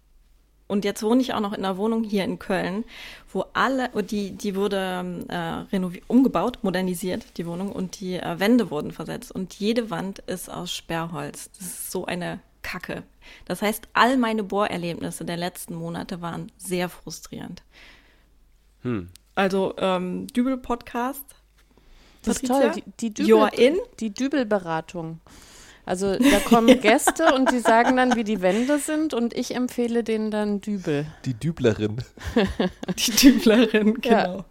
Und 0.71 0.85
jetzt 0.85 1.03
wohne 1.03 1.21
ich 1.21 1.35
auch 1.35 1.41
noch 1.41 1.53
in 1.53 1.65
einer 1.65 1.77
Wohnung 1.77 2.05
hier 2.05 2.23
in 2.23 2.39
Köln, 2.39 2.85
wo 3.33 3.45
alle, 3.55 3.91
und 3.91 4.13
die, 4.13 4.31
die 4.31 4.55
wurde 4.55 5.25
äh, 5.29 5.37
renoviert, 5.37 6.05
umgebaut, 6.07 6.61
modernisiert, 6.63 7.27
die 7.37 7.47
Wohnung, 7.47 7.73
und 7.73 7.99
die 7.99 8.15
äh, 8.15 8.39
Wände 8.39 8.71
wurden 8.71 8.93
versetzt. 8.93 9.33
Und 9.33 9.55
jede 9.55 9.91
Wand 9.91 10.21
ist 10.21 10.49
aus 10.49 10.73
Sperrholz. 10.73 11.51
Das 11.59 11.67
ist 11.67 11.91
so 11.91 12.07
eine 12.07 12.39
Kacke. 12.63 13.03
Das 13.47 13.63
heißt, 13.63 13.89
all 13.95 14.17
meine 14.17 14.45
Bohrerlebnisse 14.45 15.25
der 15.25 15.37
letzten 15.37 15.75
Monate 15.75 16.23
waren 16.23 16.53
sehr 16.57 16.89
frustrierend. 16.89 17.65
Hm. 18.83 19.09
Also, 19.35 19.75
ähm, 19.77 20.29
Dübel-Podcast. 20.29 21.25
das 22.23 22.37
ist 22.37 22.47
toll, 22.47 22.73
die, 23.01 23.11
die, 23.11 23.25
You're 23.25 23.51
Dübel, 23.51 23.67
in? 23.67 23.79
die 23.99 24.15
Dübelberatung. 24.15 25.21
Also 25.91 26.17
da 26.19 26.39
kommen 26.49 26.81
Gäste 26.81 27.35
und 27.35 27.51
die 27.51 27.59
sagen 27.59 27.97
dann, 27.97 28.15
wie 28.15 28.23
die 28.23 28.41
Wände 28.43 28.79
sind 28.79 29.13
und 29.13 29.35
ich 29.37 29.57
empfehle 29.57 30.05
denen 30.05 30.31
dann 30.31 30.61
Dübel. 30.61 31.05
Die 31.25 31.35
Düblerin. 31.35 31.97
Die 32.97 33.11
Düblerin, 33.11 33.99
Ja. 34.05 34.25
genau. 34.25 34.45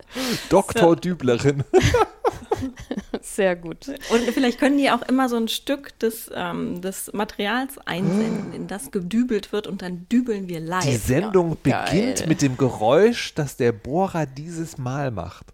Doktor 0.50 0.98
Düblerin. 0.98 1.64
Sehr 3.22 3.56
gut. 3.56 3.88
Und 3.88 4.20
vielleicht 4.34 4.60
können 4.60 4.78
die 4.78 4.92
auch 4.92 5.02
immer 5.04 5.30
so 5.30 5.38
ein 5.38 5.48
Stück 5.48 5.98
des, 6.00 6.30
ähm, 6.36 6.82
des 6.82 7.12
Materials 7.14 7.78
einsenden, 7.86 8.52
in 8.54 8.68
das 8.68 8.92
gedübelt 8.92 9.54
wird 9.54 9.66
und 9.68 9.82
dann 9.82 10.08
dübeln 10.12 10.50
wir 10.50 10.60
live. 10.60 10.84
Die 10.84 10.98
Sendung 10.98 11.58
Ja, 11.66 11.86
beginnt 11.86 12.18
geil. 12.20 12.28
mit 12.28 12.42
dem 12.42 12.58
Geräusch, 12.58 13.34
das 13.36 13.56
der 13.56 13.72
Bohrer 13.72 14.26
dieses 14.26 14.78
Mal 14.78 15.12
macht. 15.12 15.46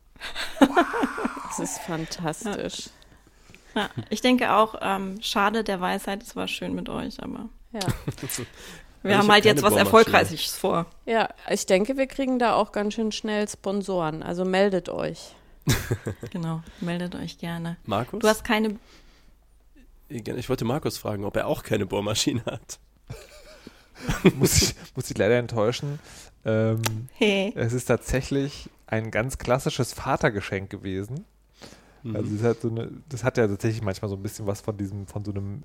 Das 0.59 1.59
ist 1.59 1.77
fantastisch. 1.79 2.89
Ja, 3.75 3.89
ich 4.09 4.21
denke 4.21 4.53
auch, 4.53 4.75
ähm, 4.81 5.17
schade 5.21 5.63
der 5.63 5.81
Weisheit, 5.81 6.23
es 6.23 6.35
war 6.35 6.47
schön 6.47 6.73
mit 6.73 6.89
euch, 6.89 7.21
aber 7.21 7.49
Ja. 7.73 7.79
wir 9.03 9.11
ich 9.11 9.17
haben 9.17 9.27
hab 9.27 9.33
halt 9.33 9.45
jetzt 9.45 9.61
was. 9.63 9.75
Erfolgreiches 9.75 10.55
vor. 10.55 10.85
ja, 11.05 11.29
ich 11.49 11.65
denke, 11.65 11.97
wir 11.97 12.07
kriegen 12.07 12.39
da 12.39 12.53
auch 12.55 12.71
ganz 12.71 12.93
schön 12.95 13.11
schnell 13.11 13.47
Sponsoren. 13.47 14.23
Also 14.23 14.45
meldet 14.45 14.89
euch. 14.89 15.35
Genau, 16.31 16.61
meldet 16.79 17.15
euch 17.15 17.37
gerne. 17.37 17.77
Markus? 17.85 18.19
Du 18.19 18.27
hast 18.27 18.43
keine. 18.43 18.77
ich 20.09 20.49
wollte 20.49 20.63
Markus 20.65 20.97
fragen, 20.97 21.25
ob 21.25 21.35
er 21.35 21.47
auch 21.47 21.63
keine 21.63 21.85
Bohrmaschine 21.85 22.43
hat. 22.45 22.79
muss, 24.35 24.61
ich, 24.61 24.75
muss 24.95 25.09
ich 25.09 25.17
leider 25.17 25.37
enttäuschen. 25.37 25.99
Ähm, 26.45 26.81
Hey. 27.13 27.51
es 27.55 27.73
ist 27.73 27.85
tatsächlich 27.85 28.69
ein 28.87 29.09
ganz 29.09 29.37
klassisches 29.39 29.93
Vatergeschenk 29.93 30.69
gewesen. 30.69 31.25
Mhm. 32.05 32.15
Also 32.15 32.35
es 32.35 32.43
hat 32.43 32.61
so 32.61 32.69
eine, 32.69 32.91
das 33.09 33.23
hat 33.23 33.37
ja 33.37 33.47
tatsächlich 33.47 33.81
manchmal 33.81 34.09
so 34.09 34.15
ein 34.15 34.21
bisschen 34.21 34.45
was 34.45 34.61
von 34.61 34.77
diesem, 34.77 35.07
von 35.07 35.25
so 35.25 35.31
einem 35.31 35.63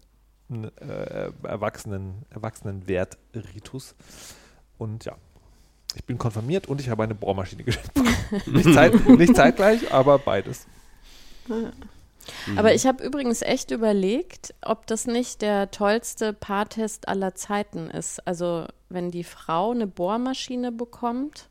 äh, 0.50 1.30
Erwachsenen, 1.42 2.24
Erwachsenenwert-Ritus. 2.30 3.94
Und 4.78 5.04
ja, 5.04 5.16
ich 5.94 6.04
bin 6.04 6.16
konfirmiert 6.16 6.66
und 6.66 6.80
ich 6.80 6.88
habe 6.88 7.02
eine 7.02 7.14
Bohrmaschine 7.14 7.62
geschenkt. 7.62 7.92
bekommen. 7.92 8.16
nicht, 8.46 8.72
zeit, 8.72 9.06
nicht 9.06 9.36
zeitgleich, 9.36 9.92
aber 9.92 10.18
beides. 10.18 10.66
Mhm. 11.46 11.72
Aber 12.56 12.72
ich 12.72 12.86
habe 12.86 13.04
übrigens 13.04 13.42
echt 13.42 13.70
überlegt, 13.70 14.54
ob 14.62 14.86
das 14.86 15.06
nicht 15.06 15.42
der 15.42 15.70
tollste 15.70 16.32
Paartest 16.32 17.06
aller 17.08 17.34
Zeiten 17.34 17.90
ist. 17.90 18.26
Also 18.26 18.66
wenn 18.88 19.10
die 19.10 19.24
Frau 19.24 19.72
eine 19.72 19.86
Bohrmaschine 19.86 20.72
bekommt 20.72 21.49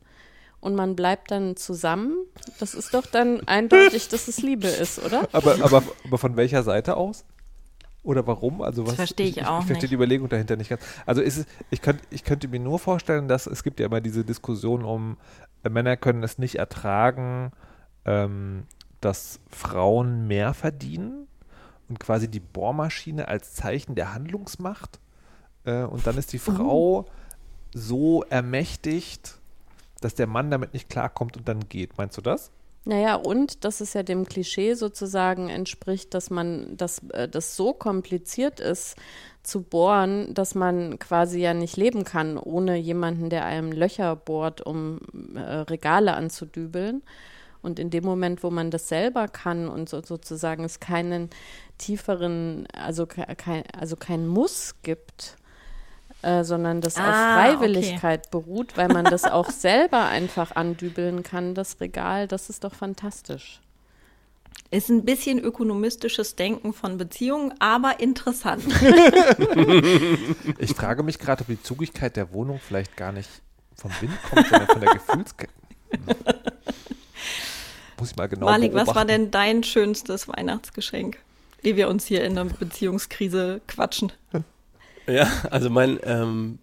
und 0.60 0.74
man 0.74 0.94
bleibt 0.94 1.30
dann 1.30 1.56
zusammen, 1.56 2.14
das 2.58 2.74
ist 2.74 2.94
doch 2.94 3.06
dann 3.06 3.46
eindeutig, 3.46 4.08
dass 4.08 4.28
es 4.28 4.42
Liebe 4.42 4.68
ist, 4.68 5.04
oder? 5.04 5.28
Aber, 5.32 5.56
aber, 5.62 5.82
aber 6.04 6.18
von 6.18 6.36
welcher 6.36 6.62
Seite 6.62 6.96
aus? 6.96 7.24
Oder 8.02 8.26
warum? 8.26 8.62
Also 8.62 8.86
was, 8.86 8.94
verstehe 8.94 9.26
ich 9.26 9.44
auch 9.44 9.60
Ich 9.60 9.66
verstehe 9.66 9.74
nicht. 9.74 9.90
die 9.90 9.94
Überlegung 9.94 10.28
dahinter 10.28 10.56
nicht 10.56 10.70
ganz. 10.70 10.82
Also 11.04 11.20
ist 11.20 11.38
es, 11.38 11.46
ich, 11.70 11.82
könnt, 11.82 12.00
ich 12.10 12.24
könnte 12.24 12.48
mir 12.48 12.60
nur 12.60 12.78
vorstellen, 12.78 13.28
dass 13.28 13.46
es 13.46 13.62
gibt 13.62 13.78
ja 13.80 13.86
immer 13.86 14.00
diese 14.00 14.24
Diskussion 14.24 14.84
um, 14.84 15.16
äh, 15.64 15.68
Männer 15.68 15.96
können 15.96 16.22
es 16.22 16.38
nicht 16.38 16.56
ertragen, 16.56 17.52
ähm, 18.06 18.64
dass 19.00 19.40
Frauen 19.50 20.26
mehr 20.26 20.54
verdienen 20.54 21.26
und 21.88 22.00
quasi 22.00 22.28
die 22.28 22.40
Bohrmaschine 22.40 23.28
als 23.28 23.54
Zeichen 23.54 23.94
der 23.94 24.14
Handlungsmacht. 24.14 24.98
Äh, 25.64 25.84
und 25.84 26.06
dann 26.06 26.16
ist 26.16 26.32
die 26.32 26.38
Frau 26.38 27.06
so 27.74 28.24
ermächtigt, 28.24 29.39
dass 30.00 30.14
der 30.14 30.26
Mann 30.26 30.50
damit 30.50 30.72
nicht 30.72 30.88
klarkommt 30.88 31.36
und 31.36 31.48
dann 31.48 31.68
geht. 31.68 31.98
Meinst 31.98 32.16
du 32.16 32.22
das? 32.22 32.50
Naja, 32.86 33.16
und 33.16 33.64
dass 33.64 33.82
es 33.82 33.92
ja 33.92 34.02
dem 34.02 34.24
Klischee 34.24 34.72
sozusagen 34.72 35.50
entspricht, 35.50 36.14
dass 36.14 36.30
man, 36.30 36.76
dass 36.78 37.00
äh, 37.10 37.28
das 37.28 37.54
so 37.54 37.74
kompliziert 37.74 38.58
ist 38.58 38.96
zu 39.42 39.62
bohren, 39.62 40.32
dass 40.32 40.54
man 40.54 40.98
quasi 40.98 41.40
ja 41.40 41.52
nicht 41.52 41.76
leben 41.76 42.04
kann 42.04 42.38
ohne 42.38 42.76
jemanden, 42.76 43.28
der 43.28 43.44
einem 43.44 43.70
Löcher 43.70 44.16
bohrt, 44.16 44.62
um 44.62 45.00
äh, 45.34 45.40
Regale 45.40 46.14
anzudübeln. 46.14 47.02
Und 47.62 47.78
in 47.78 47.90
dem 47.90 48.04
Moment, 48.04 48.42
wo 48.42 48.50
man 48.50 48.70
das 48.70 48.88
selber 48.88 49.28
kann 49.28 49.68
und 49.68 49.90
so, 49.90 50.00
sozusagen 50.02 50.64
es 50.64 50.80
keinen 50.80 51.28
tieferen, 51.76 52.66
also, 52.72 53.06
ke- 53.06 53.26
kein, 53.36 53.64
also 53.78 53.96
kein 53.96 54.26
Muss 54.26 54.76
gibt, 54.82 55.36
äh, 56.22 56.44
sondern 56.44 56.80
das 56.80 56.96
Ah, 56.96 57.08
auf 57.08 57.14
Freiwilligkeit 57.34 58.30
beruht, 58.30 58.76
weil 58.76 58.88
man 58.88 59.04
das 59.04 59.24
auch 59.24 59.50
selber 59.50 60.06
einfach 60.06 60.54
andübeln 60.54 61.22
kann, 61.22 61.54
das 61.54 61.80
Regal, 61.80 62.28
das 62.28 62.50
ist 62.50 62.64
doch 62.64 62.74
fantastisch. 62.74 63.60
Ist 64.70 64.88
ein 64.88 65.04
bisschen 65.04 65.38
ökonomistisches 65.40 66.36
Denken 66.36 66.72
von 66.72 66.96
Beziehungen, 66.98 67.54
aber 67.58 68.00
interessant. 68.00 68.64
Ich 70.58 70.74
frage 70.74 71.02
mich 71.02 71.18
gerade, 71.18 71.40
ob 71.42 71.46
die 71.48 71.62
Zugigkeit 71.62 72.16
der 72.16 72.32
Wohnung 72.32 72.60
vielleicht 72.62 72.96
gar 72.96 73.12
nicht 73.12 73.28
vom 73.74 73.90
Wind 74.00 74.12
kommt, 74.28 74.46
sondern 74.46 74.68
von 74.68 74.80
der 74.80 74.92
Gefühlsge... 74.92 75.48
Muss 77.98 78.10
ich 78.10 78.16
mal 78.16 78.28
genau 78.28 78.46
Malik, 78.46 78.74
was 78.74 78.94
war 78.94 79.04
denn 79.04 79.30
dein 79.30 79.62
schönstes 79.62 80.28
Weihnachtsgeschenk? 80.28 81.18
Ehe 81.62 81.76
wir 81.76 81.88
uns 81.88 82.06
hier 82.06 82.24
in 82.24 82.34
der 82.34 82.44
Beziehungskrise 82.44 83.60
quatschen. 83.66 84.12
Ja, 85.10 85.30
also 85.50 85.70
mein, 85.70 85.98
ähm, 86.04 86.58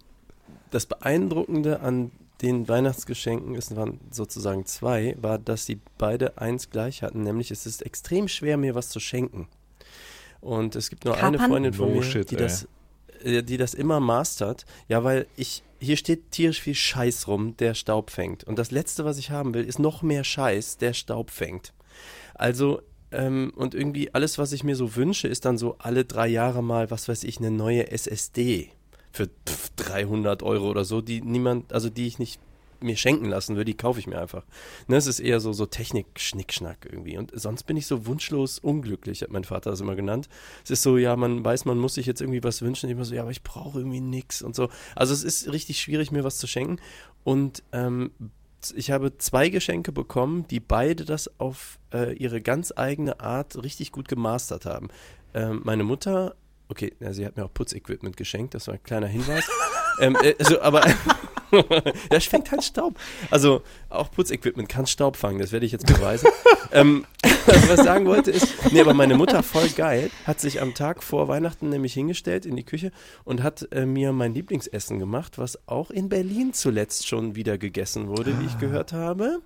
das 0.70 0.86
Beeindruckende 0.86 1.80
an 1.80 2.10
den 2.42 2.68
Weihnachtsgeschenken, 2.68 3.56
es 3.56 3.74
waren 3.74 4.00
sozusagen 4.10 4.64
zwei, 4.64 5.16
war, 5.20 5.38
dass 5.38 5.66
sie 5.66 5.80
beide 5.98 6.38
eins 6.38 6.70
gleich 6.70 7.02
hatten, 7.02 7.22
nämlich 7.24 7.50
es 7.50 7.66
ist 7.66 7.84
extrem 7.84 8.28
schwer, 8.28 8.56
mir 8.56 8.74
was 8.74 8.90
zu 8.90 9.00
schenken. 9.00 9.48
Und 10.40 10.76
es 10.76 10.88
gibt 10.88 11.04
nur 11.04 11.16
eine 11.16 11.36
Kapern? 11.36 11.50
Freundin 11.50 11.72
von 11.72 11.88
No 11.88 11.96
mir, 11.96 12.02
shit, 12.04 12.30
die, 12.30 12.36
ey. 12.36 12.42
das, 12.42 12.68
äh, 13.24 13.42
die 13.42 13.56
das 13.56 13.74
immer 13.74 13.98
mastert. 13.98 14.66
Ja, 14.86 15.02
weil 15.02 15.26
ich, 15.36 15.64
hier 15.80 15.96
steht 15.96 16.30
tierisch 16.30 16.60
viel 16.60 16.76
Scheiß 16.76 17.26
rum, 17.26 17.56
der 17.56 17.74
Staub 17.74 18.10
fängt. 18.10 18.44
Und 18.44 18.58
das 18.58 18.70
Letzte, 18.70 19.04
was 19.04 19.18
ich 19.18 19.30
haben 19.30 19.52
will, 19.54 19.64
ist 19.64 19.80
noch 19.80 20.02
mehr 20.02 20.22
Scheiß, 20.22 20.78
der 20.78 20.92
Staub 20.92 21.30
fängt. 21.30 21.72
Also, 22.34 22.82
ähm, 23.10 23.52
und 23.56 23.74
irgendwie 23.74 24.14
alles, 24.14 24.38
was 24.38 24.52
ich 24.52 24.64
mir 24.64 24.76
so 24.76 24.96
wünsche, 24.96 25.28
ist 25.28 25.44
dann 25.44 25.58
so 25.58 25.76
alle 25.78 26.04
drei 26.04 26.28
Jahre 26.28 26.62
mal, 26.62 26.90
was 26.90 27.08
weiß 27.08 27.24
ich, 27.24 27.38
eine 27.38 27.50
neue 27.50 27.90
SSD 27.90 28.70
für 29.12 29.26
pf, 29.26 29.70
300 29.76 30.42
Euro 30.42 30.68
oder 30.68 30.84
so, 30.84 31.00
die 31.00 31.20
niemand, 31.20 31.72
also 31.72 31.90
die 31.90 32.06
ich 32.06 32.18
nicht 32.18 32.40
mir 32.80 32.96
schenken 32.96 33.26
lassen 33.26 33.56
würde, 33.56 33.64
die 33.64 33.76
kaufe 33.76 33.98
ich 33.98 34.06
mir 34.06 34.20
einfach. 34.20 34.44
Ne, 34.86 34.96
es 34.96 35.06
ist 35.06 35.20
eher 35.20 35.40
so, 35.40 35.52
so 35.52 35.66
Technik-Schnickschnack 35.66 36.86
irgendwie. 36.90 37.18
Und 37.18 37.32
sonst 37.34 37.64
bin 37.64 37.76
ich 37.76 37.86
so 37.86 38.06
wunschlos 38.06 38.58
unglücklich, 38.58 39.22
hat 39.22 39.30
mein 39.30 39.44
Vater 39.44 39.70
das 39.70 39.80
immer 39.80 39.96
genannt. 39.96 40.28
Es 40.64 40.70
ist 40.70 40.82
so, 40.82 40.96
ja, 40.96 41.16
man 41.16 41.44
weiß, 41.44 41.64
man 41.64 41.78
muss 41.78 41.94
sich 41.94 42.06
jetzt 42.06 42.20
irgendwie 42.20 42.44
was 42.44 42.62
wünschen. 42.62 42.88
Immer 42.88 43.04
so, 43.04 43.14
ja, 43.14 43.22
aber 43.22 43.30
ich 43.30 43.42
brauche 43.42 43.80
irgendwie 43.80 44.00
nix 44.00 44.42
und 44.42 44.54
so. 44.54 44.68
Also 44.94 45.12
es 45.12 45.24
ist 45.24 45.50
richtig 45.52 45.80
schwierig, 45.80 46.12
mir 46.12 46.24
was 46.24 46.38
zu 46.38 46.46
schenken. 46.46 46.78
Und 47.24 47.62
ähm, 47.72 48.12
ich 48.74 48.90
habe 48.90 49.16
zwei 49.18 49.48
Geschenke 49.48 49.92
bekommen, 49.92 50.46
die 50.48 50.60
beide 50.60 51.04
das 51.04 51.30
auf 51.38 51.78
äh, 51.92 52.14
ihre 52.14 52.40
ganz 52.40 52.72
eigene 52.74 53.20
Art 53.20 53.62
richtig 53.62 53.92
gut 53.92 54.08
gemastert 54.08 54.66
haben. 54.66 54.88
Ähm, 55.34 55.60
meine 55.64 55.84
Mutter, 55.84 56.34
okay, 56.68 56.92
ja, 57.00 57.12
sie 57.12 57.24
hat 57.24 57.36
mir 57.36 57.44
auch 57.44 57.54
Putzequipment 57.54 58.16
geschenkt, 58.16 58.54
das 58.54 58.66
war 58.66 58.74
ein 58.74 58.82
kleiner 58.82 59.06
Hinweis. 59.06 59.48
ähm, 60.00 60.16
äh, 60.22 60.34
also, 60.38 60.60
aber 60.60 60.84
das 62.10 62.24
fängt 62.24 62.50
halt 62.50 62.64
Staub. 62.64 62.98
Also 63.30 63.62
auch 63.88 64.10
Putzequipment 64.10 64.68
kann 64.68 64.86
Staub 64.86 65.16
fangen, 65.16 65.38
das 65.38 65.52
werde 65.52 65.66
ich 65.66 65.72
jetzt 65.72 65.86
beweisen. 65.86 66.28
ähm, 66.72 67.06
also, 67.22 67.68
was 67.68 67.78
ich 67.78 67.84
sagen 67.84 68.06
wollte 68.06 68.30
ist, 68.30 68.72
nee, 68.72 68.80
aber 68.80 68.94
meine 68.94 69.16
Mutter 69.16 69.42
voll 69.42 69.68
geil, 69.70 70.10
hat 70.24 70.40
sich 70.40 70.60
am 70.60 70.74
Tag 70.74 71.02
vor 71.02 71.28
Weihnachten 71.28 71.70
nämlich 71.70 71.94
hingestellt 71.94 72.46
in 72.46 72.56
die 72.56 72.64
Küche 72.64 72.92
und 73.24 73.42
hat 73.42 73.68
äh, 73.72 73.86
mir 73.86 74.12
mein 74.12 74.34
Lieblingsessen 74.34 74.98
gemacht, 74.98 75.38
was 75.38 75.58
auch 75.66 75.90
in 75.90 76.08
Berlin 76.08 76.52
zuletzt 76.52 77.06
schon 77.06 77.34
wieder 77.34 77.58
gegessen 77.58 78.08
wurde, 78.08 78.38
wie 78.40 78.46
ich 78.46 78.58
gehört 78.58 78.92
habe. 78.92 79.40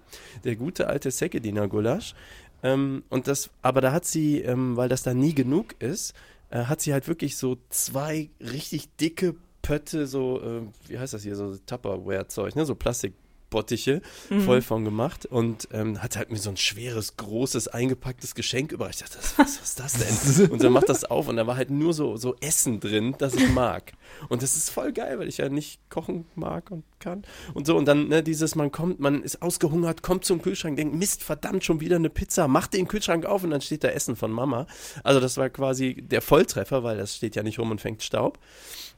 Der 0.45 0.57
gute 0.57 0.89
alte 0.89 1.11
Sekediner 1.11 1.69
Gulasch. 1.69 2.15
Ähm, 2.63 3.03
und 3.09 3.27
das, 3.29 3.51
aber 3.63 3.81
da 3.81 3.93
hat 3.93 4.05
sie, 4.05 4.41
ähm, 4.41 4.77
weil 4.77 4.89
das 4.89 5.03
da 5.03 5.15
nie 5.15 5.35
genug 5.35 5.75
ist, 5.81 6.15
äh, 6.51 6.65
hat 6.65 6.81
sie 6.81 6.93
halt 6.93 7.09
wirklich 7.09 7.37
so 7.37 7.59
zwei 7.71 8.31
richtig 8.41 8.95
dicke 8.97 9.35
Pötte, 9.63 10.07
so, 10.07 10.41
äh, 10.41 10.63
wie 10.89 10.99
heißt 10.99 11.15
das 11.15 11.23
hier, 11.23 11.37
so 11.37 11.57
Tupperware-Zeug, 11.67 12.57
ne, 12.57 12.67
so 12.67 12.75
Plastikbottiche 12.75 14.03
voll 14.45 14.63
von 14.63 14.85
gemacht 14.85 15.27
und 15.27 15.69
ähm, 15.73 16.03
hat 16.03 16.17
halt 16.17 16.31
mir 16.31 16.39
so 16.39 16.51
ein 16.51 16.57
schweres, 16.57 17.17
großes, 17.17 17.69
eingepacktes 17.69 18.35
Geschenk 18.35 18.73
überreicht. 18.73 19.03
Ich 19.03 19.11
dachte, 19.11 19.19
was, 19.19 19.39
was 19.39 19.61
ist 19.61 19.81
das 19.81 19.93
denn? 19.95 20.51
Und 20.51 20.63
dann 20.63 20.73
macht 20.73 20.89
das 20.89 21.05
auf 21.05 21.29
und 21.29 21.37
da 21.37 21.47
war 21.47 21.57
halt 21.57 21.71
nur 21.71 21.93
so, 21.95 22.17
so 22.17 22.35
Essen 22.41 22.81
drin, 22.81 23.15
das 23.19 23.35
ich 23.35 23.49
mag. 23.51 23.93
Und 24.29 24.43
das 24.43 24.57
ist 24.57 24.71
voll 24.71 24.93
geil, 24.93 25.19
weil 25.19 25.29
ich 25.29 25.39
ja 25.39 25.49
nicht 25.49 25.81
kochen 25.91 26.27
mag 26.35 26.71
und 26.71 26.85
kann. 27.03 27.23
Und 27.53 27.67
so, 27.67 27.77
und 27.77 27.87
dann 27.87 28.09
ne, 28.09 28.23
dieses, 28.23 28.55
man 28.55 28.73
kommt, 28.73 29.01
man 29.01 29.23
ist 29.23 29.43
ausgehungert, 29.43 30.03
kommt 30.03 30.25
zum 30.25 30.41
Kühlschrank, 30.41 30.77
denkt, 30.77 30.95
Mist, 30.95 31.23
verdammt, 31.23 31.65
schon 31.65 31.81
wieder 31.81 31.97
eine 31.97 32.11
Pizza, 32.11 32.49
macht 32.49 32.75
den 32.75 32.89
Kühlschrank 32.89 33.27
auf 33.27 33.45
und 33.45 33.51
dann 33.51 33.61
steht 33.61 33.85
da 33.85 33.89
Essen 33.89 34.17
von 34.17 34.31
Mama. 34.31 34.67
Also 35.03 35.21
das 35.21 35.37
war 35.37 35.51
quasi 35.51 35.97
der 35.97 36.23
Volltreffer, 36.23 36.83
weil 36.83 36.97
das 36.97 37.17
steht 37.17 37.37
ja 37.37 37.43
nicht 37.43 37.59
rum 37.59 37.71
und 37.71 37.81
fängt 37.81 38.03
Staub. 38.03 38.39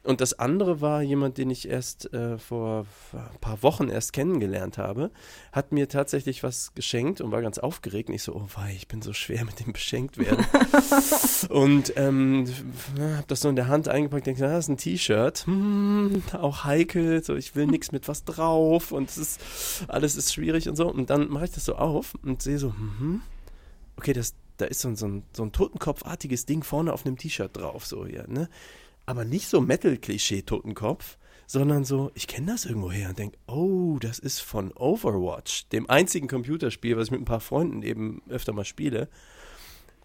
Und 0.05 0.21
das 0.21 0.39
andere 0.39 0.83
war 0.83 1.01
jemand, 1.01 1.39
den 1.39 1.49
ich 1.49 1.67
erst 1.67 2.13
äh, 2.13 2.37
vor 2.37 2.87
ein 3.15 3.41
paar 3.41 3.63
Wochen 3.63 3.89
erst 3.89 4.13
kennengelernt 4.13 4.77
habe, 4.77 5.11
hat 5.51 5.73
mir 5.73 5.89
tatsächlich 5.89 6.43
was 6.43 6.75
geschenkt 6.75 7.23
und 7.23 7.33
war 7.33 7.41
ganz 7.41 7.59
aufgeregt. 7.59 8.11
Und 8.11 8.15
ich 8.15 8.23
so, 8.23 8.35
oh 8.35 8.47
wei, 8.55 8.75
ich 8.77 8.87
bin 8.87 9.01
so 9.01 9.15
schwer 9.15 9.47
mit 9.47 9.61
dem 9.61 9.73
beschenkt 9.73 10.19
werden. 10.19 10.45
und 11.49 11.95
ähm, 11.97 12.45
habe 12.99 13.25
das 13.29 13.41
so 13.41 13.49
in 13.49 13.57
der 13.57 13.69
Hand 13.69 13.89
eingepackt, 13.89 14.27
denke, 14.27 14.43
das 14.43 14.67
ist 14.67 14.69
ein 14.69 14.77
T-Shirt, 14.77 15.04
hm, 15.47 16.23
auch 16.33 16.65
heikel, 16.65 17.23
so 17.23 17.35
ich 17.35 17.55
will 17.57 17.67
nichts 17.67 17.93
mit 17.93 18.09
was 18.09 18.25
drauf 18.25 18.93
und 18.93 19.09
es 19.09 19.19
ist 19.19 19.41
alles 19.89 20.17
ist 20.17 20.33
schwierig 20.33 20.69
und 20.69 20.77
so. 20.77 20.91
Und 20.91 21.11
dann 21.11 21.29
mache 21.29 21.47
ich 21.47 21.51
das 21.53 21.65
so 21.65 21.77
auf 21.77 22.15
und 22.23 22.43
sehe 22.43 22.59
so, 22.59 22.69
hm, 22.69 23.23
okay, 23.97 24.13
das 24.13 24.35
da 24.57 24.67
ist 24.67 24.81
so 24.81 24.89
ein, 24.89 24.97
so 24.97 25.07
ein, 25.07 25.25
so 25.33 25.43
ein 25.43 25.53
Totenkopfartiges 25.53 26.47
Ding 26.47 26.63
vorne 26.63 26.93
auf 26.93 27.05
einem 27.05 27.19
T-Shirt 27.19 27.57
drauf, 27.57 27.87
so 27.87 28.07
hier, 28.07 28.27
ne? 28.29 28.49
Aber 29.07 29.25
nicht 29.25 29.49
so 29.49 29.61
Metal-Klischee-Totenkopf, 29.61 31.19
sondern 31.47 31.85
so, 31.85 32.11
ich 32.15 32.27
kenne 32.27 32.53
das 32.53 32.65
irgendwo 32.65 32.91
her 32.91 33.11
und 33.11 33.19
denke, 33.19 33.37
oh, 33.47 33.99
das 34.01 34.19
ist 34.19 34.41
von 34.41 34.73
Overwatch, 34.73 35.69
dem 35.69 35.91
einzigen 35.91 36.29
Computerspiel, 36.29 36.97
was 36.97 37.09
ich 37.09 37.11
mit 37.11 37.21
ein 37.21 37.27
paar 37.27 37.41
Freunden 37.41 37.83
eben 37.83 38.23
öfter 38.29 38.53
mal 38.53 38.65
spiele. 38.65 39.09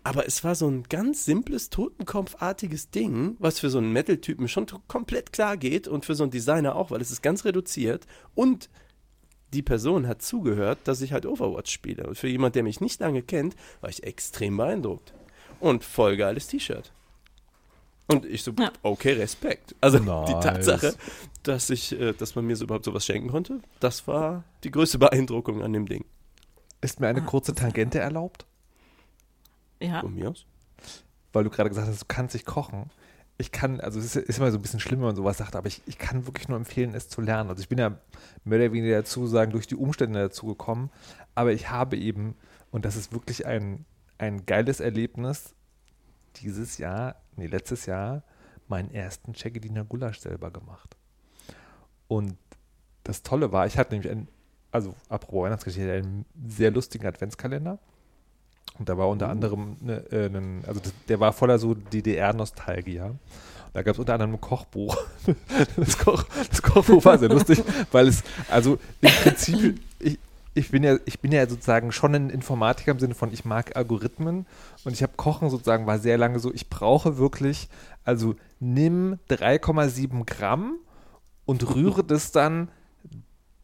Aber 0.10 0.26
es 0.26 0.44
war 0.44 0.56
so 0.56 0.68
ein 0.68 0.86
ganz 0.90 1.24
simples, 1.24 1.70
totenkopfartiges 1.70 2.90
Ding, 2.90 3.36
was 3.38 3.60
für 3.60 3.70
so 3.70 3.78
einen 3.78 3.94
Metal-Typen 3.94 4.48
schon 4.48 4.66
komplett 4.88 5.32
klar 5.32 5.56
geht 5.56 5.88
und 5.88 6.04
für 6.04 6.16
so 6.16 6.24
einen 6.24 6.32
Designer 6.32 6.76
auch, 6.76 6.90
weil 6.90 7.00
es 7.00 7.12
ist 7.12 7.22
ganz 7.22 7.46
reduziert 7.46 8.08
und 8.34 8.72
die 9.54 9.62
Person 9.62 10.08
hat 10.08 10.24
zugehört, 10.24 10.80
dass 10.86 11.02
ich 11.02 11.14
halt 11.14 11.28
Overwatch 11.28 11.72
spiele. 11.72 12.08
Und 12.08 12.18
für 12.18 12.28
jemand, 12.28 12.56
der 12.56 12.64
mich 12.64 12.82
nicht 12.82 13.00
lange 13.00 13.22
kennt, 13.22 13.56
war 13.82 13.92
ich 13.92 14.02
extrem 14.02 14.58
beeindruckt. 14.58 15.14
Und 15.60 15.84
voll 15.84 16.18
geiles 16.18 16.48
T-Shirt. 16.48 16.92
Und 18.08 18.26
ich 18.26 18.42
so, 18.42 18.52
ja. 18.58 18.72
okay, 18.82 19.14
Respekt. 19.14 19.76
Also 19.80 20.00
nice. 20.00 20.28
die 20.28 20.34
Tatsache, 20.34 20.96
dass 21.44 21.70
ich, 21.70 21.92
äh, 21.92 22.14
dass 22.14 22.34
man 22.34 22.46
mir 22.46 22.56
so 22.56 22.64
überhaupt 22.64 22.86
sowas 22.86 23.06
schenken 23.06 23.30
konnte, 23.30 23.60
das 23.80 24.08
war 24.08 24.44
die 24.64 24.72
größte 24.72 24.98
Beeindruckung 24.98 25.62
an 25.62 25.72
dem 25.72 25.88
Ding. 25.88 26.04
Ist 26.82 27.00
mir 27.00 27.10
eine 27.10 27.22
kurze 27.22 27.54
Tangente 27.54 28.00
erlaubt? 28.00 28.48
Ja. 29.80 30.02
Von 30.02 30.14
mir 30.14 30.30
aus? 30.30 30.46
Weil 31.34 31.44
du 31.44 31.50
gerade 31.50 31.70
gesagt 31.70 31.88
hast, 31.88 32.02
du 32.02 32.06
kannst 32.08 32.34
dich 32.34 32.46
kochen. 32.46 32.90
Ich 33.38 33.52
kann, 33.52 33.80
also 33.80 34.00
es 34.00 34.16
ist, 34.16 34.28
ist 34.28 34.38
immer 34.38 34.52
so 34.52 34.58
ein 34.58 34.62
bisschen 34.62 34.80
schlimm, 34.82 35.00
wenn 35.00 35.08
man 35.08 35.16
sowas 35.16 35.38
sagt, 35.38 35.56
aber 35.56 35.68
ich, 35.68 35.82
ich 35.86 35.98
kann 35.98 36.26
wirklich 36.26 36.50
nur 36.50 36.58
empfehlen, 36.58 36.94
es 36.94 37.08
zu 37.08 37.22
lernen. 37.22 37.50
Also 37.50 37.62
ich 37.62 37.70
bin 37.70 37.78
ja 37.78 37.98
mehr 38.44 38.60
oder 38.60 38.74
weniger 38.74 38.98
dazu 38.98 39.28
sagen, 39.28 39.52
durch 39.52 39.68
die 39.68 39.76
Umstände 39.76 40.20
dazu 40.20 40.48
gekommen, 40.48 40.90
aber 41.36 41.54
ich 41.54 41.70
habe 41.70 41.96
eben, 41.96 42.36
und 42.72 42.84
das 42.84 42.98
ist 42.98 43.14
wirklich 43.14 43.46
ein, 43.46 43.86
ein 44.18 44.46
geiles 44.46 44.82
Erlebnis, 44.82 45.56
dieses 46.38 46.78
Jahr, 46.78 47.16
nee, 47.38 47.48
letztes 47.48 47.86
Jahr, 47.86 48.24
meinen 48.68 48.92
ersten 48.92 49.34
Cegediner 49.34 49.86
Gulasch 49.86 50.20
selber 50.20 50.52
gemacht. 50.52 50.98
Und 52.08 52.38
das 53.04 53.24
Tolle 53.24 53.52
war, 53.52 53.66
ich 53.66 53.78
hatte 53.78 53.94
nämlich 53.94 54.12
einen, 54.12 54.28
also 54.72 54.94
apropos 55.08 55.46
Weihnachtsgeschichte, 55.46 55.92
einen 55.92 56.26
sehr 56.46 56.72
lustigen 56.72 57.08
Adventskalender. 57.08 57.80
Und 58.80 58.88
da 58.88 58.98
war 58.98 59.10
unter 59.10 59.28
uh. 59.28 59.32
anderem, 59.32 59.76
ne, 59.82 60.04
äh, 60.12 60.30
ne, 60.30 60.62
also 60.66 60.80
das, 60.80 60.94
der 61.08 61.20
war 61.20 61.34
voller 61.34 61.60
so 61.60 61.76
DDR-Nostalgie. 61.76 63.02
Da 63.74 63.84
gab 63.84 63.94
es 63.94 64.00
unter 64.00 64.14
anderem 64.14 64.34
ein 64.34 64.42
Kochbuch. 64.42 64.98
Das, 65.76 65.98
Koch, 65.98 66.24
das, 66.50 66.62
Kochbuch 66.62 67.04
war 67.06 67.18
sehr 67.18 67.30
lustig, 67.30 67.62
weil 67.92 68.08
es, 68.08 68.24
also 68.50 68.80
im 69.02 69.12
Prinzip, 69.12 69.80
ich, 70.00 70.18
ich, 70.54 70.72
bin 70.72 70.84
ja, 70.84 70.98
ich 71.06 71.20
bin 71.20 71.32
ja 71.32 71.48
sozusagen 71.48 71.92
schon 71.92 72.16
ein 72.16 72.30
Informatiker 72.30 72.92
im 72.92 73.00
Sinne 73.00 73.14
von, 73.14 73.32
ich 73.32 73.46
mag 73.46 73.76
Algorithmen 73.76 74.46
und 74.86 74.94
ich 74.94 75.04
habe 75.04 75.14
Kochen 75.16 75.50
sozusagen, 75.50 75.86
war 75.86 76.00
sehr 76.00 76.18
lange 76.18 76.40
so, 76.40 76.54
ich 76.54 76.70
brauche 76.70 77.18
wirklich, 77.18 77.70
also 78.04 78.36
nimm 78.60 79.20
3,7 79.30 80.26
Gramm 80.26 80.78
und 81.46 81.76
rühre 81.76 82.04
das 82.04 82.32
dann 82.32 82.70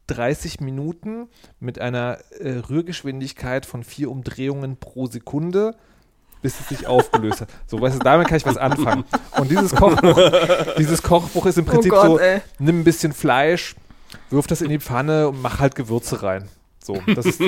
30 0.07 0.59
Minuten 0.59 1.27
mit 1.59 1.79
einer 1.79 2.19
äh, 2.39 2.57
Rührgeschwindigkeit 2.69 3.65
von 3.65 3.83
vier 3.83 4.12
Umdrehungen 4.12 4.77
pro 4.77 5.07
Sekunde, 5.07 5.75
bis 6.41 6.59
es 6.59 6.69
sich 6.69 6.88
aufgelöst 6.88 7.41
hat. 7.41 7.50
So, 7.67 7.81
weißt 7.81 7.95
du, 7.95 8.00
damit 8.00 8.27
kann 8.27 8.38
ich 8.38 8.45
was 8.45 8.57
anfangen. 8.57 9.03
Und 9.38 9.50
dieses 9.50 9.74
Kochbuch, 9.74 10.19
dieses 10.77 11.01
Kochbuch 11.01 11.45
ist 11.47 11.57
im 11.57 11.65
oh 11.67 11.71
Prinzip 11.71 11.91
oh 11.91 11.95
Gott, 11.95 12.05
so, 12.05 12.19
ey. 12.19 12.41
nimm 12.59 12.81
ein 12.81 12.83
bisschen 12.83 13.13
Fleisch, 13.13 13.75
wirf 14.29 14.47
das 14.47 14.62
in 14.62 14.69
die 14.69 14.79
Pfanne 14.79 15.29
und 15.29 15.41
mach 15.41 15.59
halt 15.59 15.75
Gewürze 15.75 16.21
rein. 16.21 16.47
So, 16.83 17.01
das 17.15 17.25
ist 17.25 17.41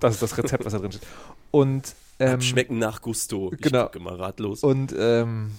das, 0.00 0.14
ist 0.14 0.22
das 0.22 0.38
Rezept, 0.38 0.64
was 0.64 0.72
da 0.72 0.78
drin 0.78 0.92
steht. 0.92 1.06
Und 1.50 1.94
ähm, 2.20 2.40
Schmecken 2.40 2.78
nach 2.78 3.02
Gusto. 3.02 3.50
Ich 3.52 3.60
genau. 3.60 3.88
immer 3.88 4.18
ratlos. 4.20 4.62
Und 4.62 4.94
ähm, 4.96 5.50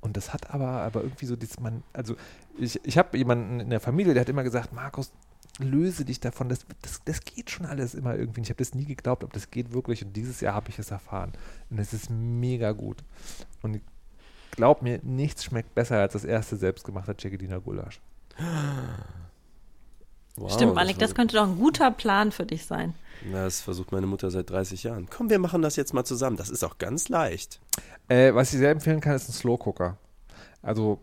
und 0.00 0.16
das 0.16 0.32
hat 0.32 0.50
aber, 0.50 0.82
aber 0.82 1.02
irgendwie 1.02 1.26
so, 1.26 1.36
dieses, 1.36 1.60
man, 1.60 1.82
also 1.92 2.16
ich, 2.58 2.80
ich 2.84 2.98
habe 2.98 3.16
jemanden 3.18 3.60
in 3.60 3.70
der 3.70 3.80
Familie, 3.80 4.14
der 4.14 4.22
hat 4.22 4.28
immer 4.28 4.42
gesagt, 4.42 4.72
Markus, 4.72 5.12
löse 5.62 6.04
dich 6.04 6.20
davon. 6.20 6.48
Das, 6.48 6.60
das, 6.82 7.00
das 7.04 7.24
geht 7.24 7.50
schon 7.50 7.66
alles 7.66 7.94
immer 7.94 8.16
irgendwie. 8.16 8.40
Ich 8.40 8.50
habe 8.50 8.58
das 8.58 8.74
nie 8.74 8.84
geglaubt, 8.84 9.24
ob 9.24 9.32
das 9.32 9.50
geht 9.50 9.72
wirklich. 9.72 10.04
Und 10.04 10.14
dieses 10.14 10.40
Jahr 10.40 10.54
habe 10.54 10.70
ich 10.70 10.78
es 10.78 10.90
erfahren. 10.90 11.32
Und 11.70 11.78
es 11.78 11.92
ist 11.92 12.10
mega 12.10 12.72
gut. 12.72 12.98
Und 13.62 13.80
glaub 14.52 14.82
mir, 14.82 15.00
nichts 15.02 15.44
schmeckt 15.44 15.74
besser 15.74 15.98
als 15.98 16.14
das 16.14 16.24
erste 16.24 16.56
selbstgemachte 16.56 17.16
Cegediner 17.16 17.60
Gulasch. 17.60 18.00
Wow, 20.36 20.52
Stimmt, 20.52 20.74
Malik, 20.74 20.98
das, 20.98 21.10
das 21.10 21.14
könnte 21.14 21.36
doch 21.36 21.46
ein 21.46 21.58
guter 21.58 21.90
Plan 21.90 22.32
für 22.32 22.46
dich 22.46 22.64
sein. 22.64 22.94
Na, 23.30 23.44
das 23.44 23.60
versucht 23.60 23.92
meine 23.92 24.06
Mutter 24.06 24.30
seit 24.30 24.48
30 24.48 24.84
Jahren. 24.84 25.08
Komm, 25.10 25.28
wir 25.28 25.38
machen 25.38 25.60
das 25.60 25.76
jetzt 25.76 25.92
mal 25.92 26.04
zusammen. 26.04 26.36
Das 26.36 26.48
ist 26.48 26.64
auch 26.64 26.78
ganz 26.78 27.08
leicht. 27.08 27.60
Äh, 28.08 28.34
was 28.34 28.52
ich 28.52 28.58
sehr 28.58 28.70
empfehlen 28.70 29.00
kann, 29.00 29.14
ist 29.14 29.28
ein 29.28 29.32
Slow 29.32 29.58
Cooker. 29.58 29.98
Also 30.62 31.00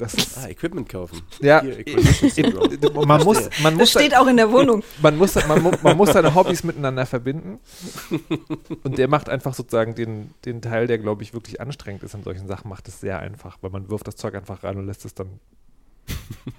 ah, 0.42 0.48
Equipment 0.48 0.88
kaufen. 0.88 1.22
Ja, 1.40 1.62
man 3.06 3.22
muss, 3.24 3.48
man 3.62 3.74
muss. 3.74 3.92
Das 3.92 4.02
steht 4.02 4.16
auch 4.16 4.26
in 4.26 4.36
der 4.36 4.50
Wohnung. 4.50 4.82
Man 5.02 5.16
muss, 5.16 5.34
man, 5.46 5.78
man 5.82 5.96
muss 5.96 6.12
seine 6.12 6.34
Hobbys 6.34 6.64
miteinander 6.64 7.06
verbinden. 7.06 7.58
Und 8.82 8.98
der 8.98 9.08
macht 9.08 9.28
einfach 9.28 9.54
sozusagen 9.54 9.94
den, 9.94 10.34
den 10.44 10.62
Teil, 10.62 10.86
der, 10.86 10.98
glaube 10.98 11.22
ich, 11.22 11.34
wirklich 11.34 11.60
anstrengend 11.60 12.02
ist 12.02 12.14
an 12.14 12.22
solchen 12.22 12.46
Sachen, 12.46 12.68
macht 12.68 12.88
es 12.88 13.00
sehr 13.00 13.18
einfach, 13.18 13.58
weil 13.60 13.70
man 13.70 13.88
wirft 13.90 14.06
das 14.06 14.16
Zeug 14.16 14.34
einfach 14.34 14.62
rein 14.64 14.76
und 14.76 14.86
lässt 14.86 15.04
es 15.04 15.14
dann 15.14 15.40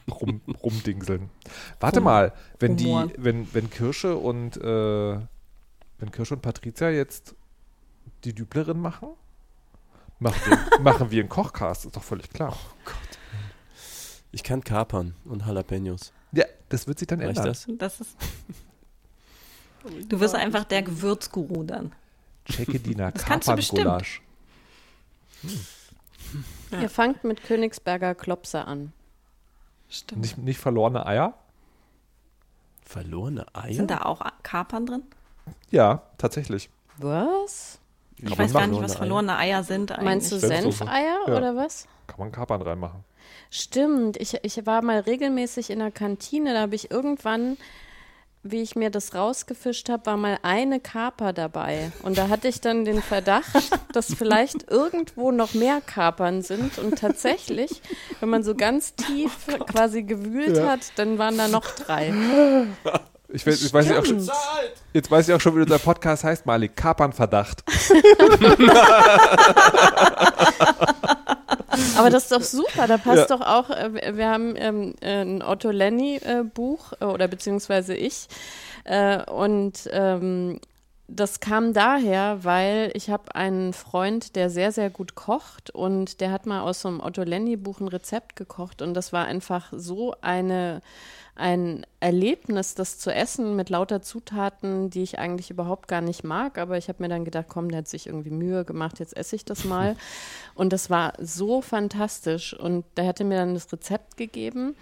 rum, 0.10 0.42
rumdingseln. 0.64 1.30
Warte 1.80 2.02
mal, 2.02 2.34
wenn 2.60 2.78
Humor. 2.78 3.08
die, 3.08 3.24
wenn, 3.24 3.54
wenn 3.54 3.70
Kirsche 3.70 4.16
und 4.16 4.58
äh, 4.58 5.20
wenn 6.00 6.12
Kirsche 6.12 6.36
und 6.36 6.42
Patricia 6.42 6.90
jetzt 6.90 7.36
die 8.24 8.34
Düblerin 8.34 8.80
machen, 8.80 9.10
machen 10.20 10.42
wir, 10.46 10.80
machen 10.80 11.12
wir 11.12 11.20
einen 11.20 11.30
Kochcast, 11.30 11.86
ist 11.86 11.96
doch 11.96 12.04
völlig 12.04 12.30
klar. 12.30 12.54
Oh 12.56 12.76
Gott. 12.86 12.96
Ich 14.32 14.44
kann 14.44 14.64
kapern 14.64 15.16
und 15.26 15.46
Jalapenos. 15.46 16.14
Ja, 16.32 16.46
das 16.70 16.88
wird 16.88 17.00
sich 17.00 17.08
dann 17.08 17.20
ändern. 17.20 17.46
Das? 17.46 17.68
das 17.68 18.02
ist 18.02 18.18
du 20.10 20.20
wirst 20.20 20.36
einfach 20.36 20.64
der 20.64 20.84
Gewürzguru 20.84 21.64
dann. 21.64 21.92
Checkediner 22.46 23.12
Kapern-Gulasch. 23.12 24.22
Hm. 25.42 25.66
Ja. 26.72 26.82
Ihr 26.82 26.90
fangt 26.90 27.24
mit 27.24 27.44
Königsberger 27.44 28.16
Klopse 28.16 28.66
an. 28.66 28.94
Stimmt. 29.90 30.22
Nicht, 30.22 30.38
nicht 30.38 30.60
verlorene 30.60 31.06
Eier? 31.06 31.34
Verlorene 32.84 33.46
Eier? 33.54 33.74
Sind 33.74 33.92
da 33.92 34.04
auch 34.04 34.22
Kapern 34.44 34.86
drin? 34.86 35.04
Ja, 35.70 36.04
tatsächlich. 36.18 36.70
Was? 36.98 37.80
Ich 38.18 38.30
Kann 38.30 38.38
weiß 38.38 38.54
gar 38.54 38.68
nicht, 38.68 38.82
was 38.82 38.96
verlorene 38.96 39.36
Eier 39.36 39.64
sind 39.64 39.92
eigentlich. 39.92 40.06
Meinst 40.06 40.32
du 40.32 40.40
Senfeier 40.40 41.20
ja. 41.28 41.36
oder 41.36 41.56
was? 41.56 41.88
Kann 42.08 42.20
man 42.20 42.32
Kapern 42.32 42.62
reinmachen. 42.62 43.04
Stimmt, 43.50 44.18
ich, 44.18 44.38
ich 44.44 44.66
war 44.66 44.82
mal 44.82 45.00
regelmäßig 45.00 45.70
in 45.70 45.80
der 45.80 45.92
Kantine, 45.92 46.54
da 46.54 46.62
habe 46.62 46.76
ich 46.76 46.92
irgendwann, 46.92 47.58
wie 48.44 48.62
ich 48.62 48.76
mir 48.76 48.90
das 48.90 49.14
rausgefischt 49.14 49.90
habe, 49.90 50.06
war 50.06 50.18
mal 50.18 50.40
eine 50.42 50.80
Kaper 50.80 51.34
dabei. 51.34 51.92
Und 52.04 52.18
da 52.18 52.30
hatte 52.30 52.48
ich 52.48 52.62
dann 52.62 52.86
den 52.86 53.02
Verdacht, 53.02 53.72
dass 53.94 54.14
vielleicht 54.14 54.70
irgendwo 54.70 55.32
noch 55.32 55.54
mehr 55.54 55.82
Kapern 55.82 56.42
sind. 56.42 56.78
Und 56.80 56.98
tatsächlich, 56.98 57.82
wenn 58.20 58.30
man 58.30 58.44
so 58.44 58.56
ganz 58.56 58.96
tief 58.96 59.48
quasi 59.68 60.04
gewühlt 60.04 60.58
ja. 60.58 60.70
hat, 60.70 60.80
dann 60.96 61.18
waren 61.18 61.38
da 61.38 61.48
noch 61.48 61.66
drei. 61.66 62.14
Ich 63.34 63.48
weiß, 63.48 63.62
ich 63.62 63.74
weiß 63.74 63.88
ja 63.88 64.00
auch 64.00 64.06
schon, 64.06 64.30
jetzt 64.92 65.10
weiß 65.10 65.30
ich 65.30 65.34
auch 65.34 65.40
schon, 65.40 65.56
wie 65.56 65.62
unser 65.62 65.80
Podcast 65.80 66.26
heißt, 66.26 66.46
Malik. 66.46 66.76
Kapernverdacht. 66.76 67.64
Aber 71.98 72.10
das 72.10 72.24
ist 72.24 72.32
doch 72.32 72.42
super, 72.42 72.88
da 72.88 72.98
passt 72.98 73.30
ja. 73.30 73.38
doch 73.38 73.46
auch, 73.46 73.70
äh, 73.70 74.16
wir 74.16 74.30
haben 74.30 74.56
ähm, 74.58 74.96
ein 75.02 75.42
Otto 75.42 75.72
Lenny-Buch, 75.72 76.94
äh, 77.00 77.06
oder 77.06 77.28
beziehungsweise 77.28 77.96
ich, 77.96 78.28
äh, 78.84 79.24
und 79.30 79.90
ähm, 79.92 80.60
das 81.08 81.42
kam 81.42 81.74
daher, 81.74 82.44
weil 82.44 82.92
ich 82.94 83.10
habe 83.10 83.36
einen 83.36 83.74
Freund, 83.74 84.36
der 84.36 84.50
sehr, 84.50 84.72
sehr 84.72 84.90
gut 84.90 85.16
kocht 85.16 85.70
und 85.70 86.22
der 86.22 86.32
hat 86.32 86.46
mal 86.46 86.62
aus 86.62 86.82
so 86.82 86.88
einem 86.88 87.02
Otto 87.02 87.24
Lenny-Buch 87.24 87.82
ein 87.82 87.90
Rezept 87.90 88.36
gekocht 88.36 88.82
und 88.82 88.94
das 88.94 89.12
war 89.12 89.26
einfach 89.26 89.74
so 89.76 90.16
eine 90.22 90.82
ein 91.36 91.86
Erlebnis, 92.00 92.76
das 92.76 93.00
zu 93.00 93.14
essen 93.14 93.56
mit 93.56 93.70
lauter 93.70 94.02
Zutaten, 94.02 94.90
die 94.90 95.02
ich 95.02 95.18
eigentlich 95.18 95.50
überhaupt 95.50 95.88
gar 95.88 96.02
nicht 96.02 96.24
mag. 96.24 96.58
Aber 96.58 96.78
ich 96.78 96.90
habe 96.90 97.02
mir 97.02 97.10
dann 97.10 97.26
gedacht, 97.26 97.48
komm, 97.48 97.70
der 97.70 97.80
hat 97.80 97.88
sich 97.88 98.08
irgendwie 98.08 98.32
Mühe 98.32 98.66
gemacht, 98.66 99.00
jetzt 99.00 99.16
esse 99.16 99.36
ich 99.36 99.46
das 99.46 99.64
mal. 99.64 99.96
Und 100.56 100.74
das 100.74 100.90
war 100.90 101.14
so 101.20 101.62
fantastisch. 101.62 102.54
Und 102.54 102.86
da 102.96 103.04
hätte 103.04 103.24
mir 103.24 103.38
dann 103.38 103.54
das 103.54 103.72
Rezept 103.72 104.18
gegeben. 104.18 104.76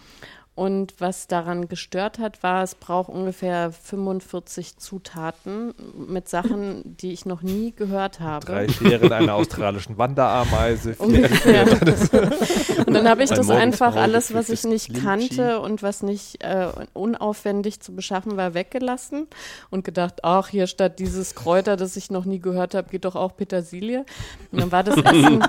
Und 0.59 0.95
was 0.99 1.27
daran 1.27 1.69
gestört 1.69 2.19
hat, 2.19 2.43
war, 2.43 2.63
es 2.63 2.75
braucht 2.75 3.07
ungefähr 3.07 3.71
45 3.71 4.75
Zutaten 4.75 5.73
mit 5.95 6.27
Sachen, 6.27 6.97
die 6.97 7.13
ich 7.13 7.25
noch 7.25 7.41
nie 7.41 7.71
gehört 7.71 8.19
habe. 8.19 8.45
Drei 8.45 8.67
Scheren 8.67 9.13
einer 9.13 9.35
australischen 9.35 9.97
Wanderameise. 9.97 10.95
Ungefähr. 10.97 11.65
und 12.85 12.93
dann 12.93 13.07
habe 13.07 13.23
ich 13.23 13.29
das 13.29 13.49
einfach 13.49 13.95
alles, 13.95 14.33
was 14.33 14.49
ich 14.49 14.65
nicht 14.65 15.01
kannte 15.01 15.61
und 15.61 15.81
was 15.81 16.03
nicht 16.03 16.43
äh, 16.43 16.67
unaufwendig 16.91 17.79
zu 17.79 17.95
beschaffen 17.95 18.35
war, 18.35 18.53
weggelassen 18.53 19.27
und 19.69 19.85
gedacht, 19.85 20.25
ach, 20.25 20.49
hier 20.49 20.67
statt 20.67 20.99
dieses 20.99 21.35
Kräuter, 21.35 21.77
das 21.77 21.95
ich 21.95 22.11
noch 22.11 22.25
nie 22.25 22.39
gehört 22.39 22.75
habe, 22.75 22.89
geht 22.89 23.05
doch 23.05 23.15
auch 23.15 23.37
Petersilie. 23.37 24.05
Und 24.51 24.59
dann 24.59 24.73
war 24.73 24.83
das 24.83 24.97
Essen 25.05 25.41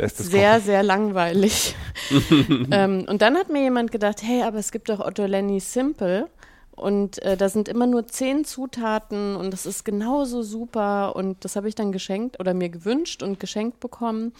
Bestes 0.00 0.30
sehr, 0.30 0.52
Kochen. 0.54 0.64
sehr 0.64 0.82
langweilig. 0.82 1.76
ähm, 2.70 3.04
und 3.08 3.22
dann 3.22 3.36
hat 3.36 3.50
mir 3.50 3.62
jemand 3.62 3.92
gedacht, 3.92 4.22
hey, 4.22 4.42
aber 4.42 4.58
es 4.58 4.72
gibt 4.72 4.88
doch 4.88 5.00
Otto 5.00 5.26
Lenny 5.26 5.60
Simple. 5.60 6.28
Und 6.72 7.20
äh, 7.22 7.36
da 7.36 7.50
sind 7.50 7.68
immer 7.68 7.86
nur 7.86 8.06
zehn 8.06 8.46
Zutaten 8.46 9.36
und 9.36 9.50
das 9.50 9.66
ist 9.66 9.84
genauso 9.84 10.42
super. 10.42 11.14
Und 11.14 11.44
das 11.44 11.56
habe 11.56 11.68
ich 11.68 11.74
dann 11.74 11.92
geschenkt 11.92 12.40
oder 12.40 12.54
mir 12.54 12.70
gewünscht 12.70 13.22
und 13.22 13.38
geschenkt 13.38 13.80
bekommen. 13.80 14.32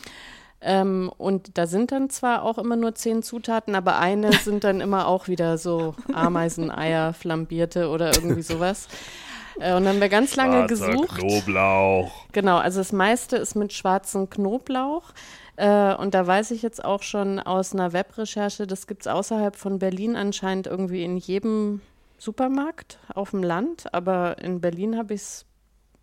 Ähm, 0.63 1.11
und 1.19 1.59
da 1.59 1.67
sind 1.67 1.93
dann 1.93 2.09
zwar 2.09 2.43
auch 2.43 2.57
immer 2.57 2.77
nur 2.77 2.95
zehn 2.95 3.23
Zutaten, 3.23 3.75
aber 3.75 3.99
eine 3.99 4.33
sind 4.45 4.65
dann 4.65 4.81
immer 4.81 5.07
auch 5.07 5.29
wieder 5.29 5.59
so 5.59 5.95
Ameiseneier, 6.15 7.13
flambierte 7.13 7.89
oder 7.89 8.15
irgendwie 8.15 8.43
sowas. 8.43 8.89
Äh, 9.59 9.75
und 9.75 9.85
dann 9.85 9.95
haben 9.95 10.01
wir 10.01 10.09
ganz 10.09 10.37
lange 10.37 10.67
Schwarzer 10.69 10.93
gesucht. 10.93 11.19
Knoblauch. 11.19 12.11
Genau, 12.33 12.57
also 12.57 12.81
das 12.81 12.93
meiste 12.93 13.37
ist 13.37 13.55
mit 13.55 13.75
schwarzem 13.75 14.31
Knoblauch. 14.31 15.13
Äh, 15.61 15.95
und 15.97 16.15
da 16.15 16.27
weiß 16.27 16.53
ich 16.53 16.63
jetzt 16.63 16.83
auch 16.83 17.03
schon 17.03 17.39
aus 17.39 17.75
einer 17.75 17.93
Webrecherche, 17.93 18.67
das 18.67 18.87
gibt 18.87 19.03
es 19.03 19.07
außerhalb 19.07 19.57
von 19.57 19.79
Berlin 19.79 20.17
anscheinend 20.17 20.67
irgendwie 20.67 21.05
in 21.05 21.19
jedem 21.19 21.83
Supermarkt 22.17 22.99
auf 23.15 23.33
dem 23.33 23.43
Land. 23.43 23.93
Aber 23.93 24.39
in 24.39 24.63
Berlin 24.63 24.97
habe 24.97 25.13
ich 25.13 25.21
es 25.21 25.47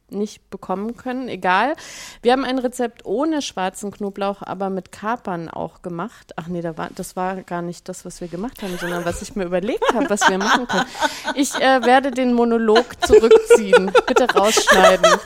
nicht 0.10 0.48
bekommen 0.52 0.96
können. 0.96 1.28
Egal. 1.28 1.76
Wir 2.22 2.34
haben 2.34 2.46
ein 2.46 2.60
Rezept 2.60 3.04
ohne 3.04 3.42
schwarzen 3.42 3.90
Knoblauch, 3.92 4.44
aber 4.44 4.70
mit 4.70 4.92
Kapern 4.92 5.50
auch 5.50 5.82
gemacht. 5.82 6.34
Ach 6.36 6.48
nee, 6.48 6.62
da 6.62 6.78
war, 6.78 6.90
das 6.94 7.16
war 7.16 7.42
gar 7.42 7.64
nicht 7.64 7.90
das, 7.90 8.06
was 8.06 8.22
wir 8.22 8.28
gemacht 8.28 8.62
haben, 8.62 8.78
sondern 8.78 9.06
was 9.06 9.24
ich 9.24 9.36
mir 9.36 9.46
überlegt 9.46 9.92
habe, 9.96 10.08
was 10.08 10.30
wir 10.30 10.38
machen 10.38 10.68
können. 10.68 10.86
Ich 11.34 11.56
äh, 11.56 11.84
werde 11.84 12.12
den 12.12 12.34
Monolog 12.34 12.86
zurückziehen. 13.06 13.92
Bitte 14.06 14.32
rausschneiden. 14.32 15.20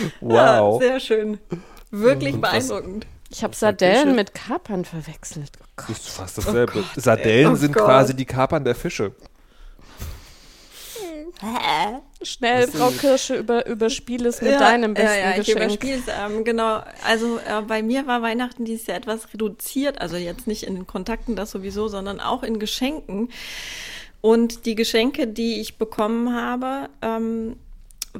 Ja, 0.20 0.60
Wow. 0.60 0.80
sehr 0.80 1.00
schön. 1.00 1.38
Wirklich 1.90 2.34
Und 2.34 2.40
beeindruckend. 2.40 3.06
Ich 3.28 3.42
habe 3.42 3.54
Sardellen 3.56 4.14
mit 4.14 4.34
Kapern 4.34 4.84
verwechselt. 4.84 5.50
Oh 5.78 5.92
ist 5.92 6.08
fast 6.08 6.38
dasselbe. 6.38 6.84
Sardellen 6.96 7.52
Oh 7.52 7.56
sind 7.56 7.74
Gott. 7.74 7.84
quasi 7.84 8.14
die 8.14 8.24
Kapern 8.24 8.64
der 8.64 8.74
Fische. 8.74 9.12
Schnell, 12.22 12.66
Frau? 12.68 12.90
Kirsche, 12.90 13.36
über, 13.36 13.66
überspiel 13.66 14.24
es 14.26 14.40
mit 14.40 14.52
deinem 14.58 14.94
besten 14.94 15.08
ja, 15.18 15.30
ja, 15.30 15.30
ich 15.32 15.46
Geschenk. 15.46 15.58
überspiele 15.58 15.96
es. 15.98 16.04
Ähm, 16.08 16.44
genau, 16.44 16.82
also 17.04 17.38
äh, 17.38 17.60
bei 17.66 17.82
mir 17.82 18.06
war 18.06 18.22
Weihnachten 18.22 18.64
dieses 18.64 18.86
Jahr 18.86 18.96
etwas 18.96 19.32
reduziert, 19.34 20.00
also 20.00 20.16
jetzt 20.16 20.46
nicht 20.46 20.62
in 20.62 20.74
den 20.74 20.86
Kontakten, 20.86 21.36
das 21.36 21.50
sowieso, 21.50 21.88
sondern 21.88 22.20
auch 22.20 22.42
in 22.42 22.58
Geschenken. 22.58 23.28
Und 24.22 24.64
die 24.66 24.74
Geschenke, 24.74 25.26
die 25.26 25.60
ich 25.60 25.76
bekommen 25.78 26.34
habe, 26.34 26.88
ähm, 27.02 27.56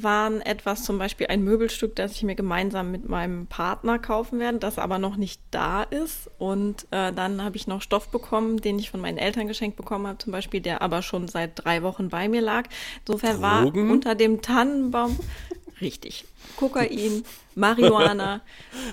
waren 0.03 0.41
etwas, 0.41 0.85
zum 0.85 0.99
Beispiel 0.99 1.27
ein 1.29 1.43
Möbelstück, 1.43 1.97
das 1.97 2.13
ich 2.13 2.23
mir 2.23 2.35
gemeinsam 2.35 2.91
mit 2.91 3.09
meinem 3.09 3.47
Partner 3.47 3.99
kaufen 3.99 4.39
werde, 4.39 4.59
das 4.59 4.79
aber 4.79 4.99
noch 4.99 5.17
nicht 5.17 5.41
da 5.51 5.83
ist. 5.83 6.31
Und 6.39 6.87
äh, 6.91 7.13
dann 7.13 7.43
habe 7.43 7.57
ich 7.57 7.67
noch 7.67 7.83
Stoff 7.83 8.09
bekommen, 8.09 8.61
den 8.61 8.79
ich 8.79 8.91
von 8.91 9.01
meinen 9.01 9.19
Eltern 9.19 9.49
geschenkt 9.49 9.77
bekommen 9.77 10.07
habe, 10.07 10.19
zum 10.19 10.33
Beispiel, 10.33 10.61
der 10.61 10.83
aber 10.83 11.03
schon 11.03 11.29
seit 11.29 11.65
drei 11.65 11.83
Wochen 11.83 12.09
bei 12.09 12.29
mir 12.29 12.41
lag. 12.41 12.69
Insofern 13.07 13.41
war 13.41 13.63
Drogen? 13.63 13.91
unter 13.91 14.15
dem 14.15 14.43
Tannenbaum 14.43 15.19
richtig 15.81 16.25
Kokain, 16.57 17.25
Marihuana 17.55 18.41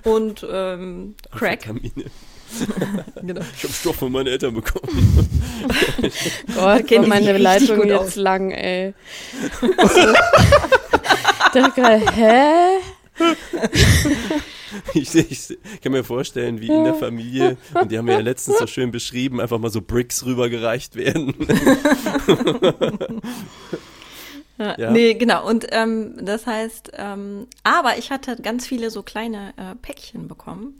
und 0.03 0.45
ähm, 0.49 1.15
Crack. 1.31 1.69
Genau. 3.21 3.41
Ich 3.57 3.63
habe 3.63 3.73
Stoff 3.73 3.95
von 3.95 4.11
meinen 4.11 4.27
Eltern 4.27 4.53
bekommen. 4.53 5.29
Gott, 6.47 6.55
war 6.55 6.79
ich 6.79 7.07
meine 7.07 7.37
Leitung 7.37 7.87
jetzt 7.87 7.99
aus. 7.99 8.15
lang, 8.15 8.51
ey. 8.51 8.93
Dachte, 11.53 11.83
hä? 12.13 12.79
Ich, 14.95 15.13
ich 15.13 15.57
kann 15.83 15.91
mir 15.91 16.03
vorstellen, 16.03 16.59
wie 16.59 16.67
in 16.67 16.83
der 16.83 16.95
Familie, 16.95 17.57
und 17.79 17.91
die 17.91 17.97
haben 17.99 18.07
wir 18.07 18.15
ja 18.15 18.21
letztens 18.21 18.57
so 18.57 18.65
schön 18.65 18.91
beschrieben, 18.91 19.39
einfach 19.39 19.59
mal 19.59 19.69
so 19.69 19.81
Bricks 19.81 20.25
rübergereicht 20.25 20.95
werden. 20.95 21.35
Ja. 24.59 24.75
Ja. 24.77 24.91
Nee, 24.91 25.15
genau. 25.15 25.47
Und 25.47 25.65
ähm, 25.71 26.13
das 26.21 26.45
heißt, 26.45 26.91
ähm, 26.93 27.47
aber 27.63 27.97
ich 27.97 28.11
hatte 28.11 28.35
ganz 28.35 28.67
viele 28.67 28.91
so 28.91 29.01
kleine 29.01 29.49
äh, 29.57 29.73
Päckchen 29.81 30.27
bekommen 30.27 30.79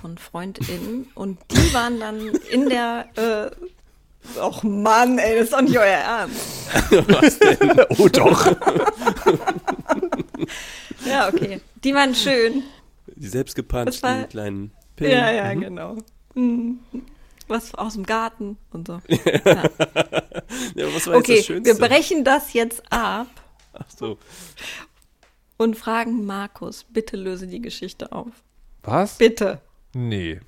von 0.00 0.18
FreundInnen 0.18 1.08
und 1.14 1.38
die 1.50 1.72
waren 1.72 1.98
dann 1.98 2.28
in 2.50 2.68
der 2.68 3.06
äh, 3.16 4.38
Och 4.38 4.62
Mann, 4.62 5.18
ey, 5.18 5.34
das 5.36 5.44
ist 5.44 5.52
doch 5.54 5.62
nicht 5.62 5.78
euer 5.78 5.86
Ernst. 5.86 6.55
Was 7.08 7.38
denn? 7.38 7.80
Oh 7.98 8.08
doch. 8.08 8.56
Ja, 11.06 11.28
okay. 11.28 11.60
Die 11.84 11.94
waren 11.94 12.14
schön. 12.14 12.62
Die 13.14 13.28
selbstgepanschten 13.28 14.08
war- 14.08 14.24
kleinen 14.24 14.72
Pillen. 14.96 15.12
Ja, 15.12 15.30
ja, 15.30 15.54
genau. 15.54 15.96
Mhm. 16.34 16.78
Was 17.48 17.74
aus 17.74 17.94
dem 17.94 18.04
Garten 18.04 18.58
und 18.72 18.88
so. 18.88 19.00
Ja, 20.74 20.86
was 20.94 21.06
war 21.06 21.14
jetzt 21.16 21.24
Okay, 21.24 21.36
das 21.36 21.46
Schönste? 21.46 21.78
wir 21.78 21.88
brechen 21.88 22.24
das 22.24 22.52
jetzt 22.52 22.82
ab 22.90 23.26
Ach 23.72 23.84
so. 23.94 24.18
und 25.56 25.76
fragen 25.76 26.24
Markus, 26.24 26.84
bitte 26.84 27.16
löse 27.16 27.46
die 27.46 27.60
Geschichte 27.60 28.10
auf. 28.12 28.28
Was? 28.82 29.16
Bitte. 29.18 29.60
Nee. 29.94 30.40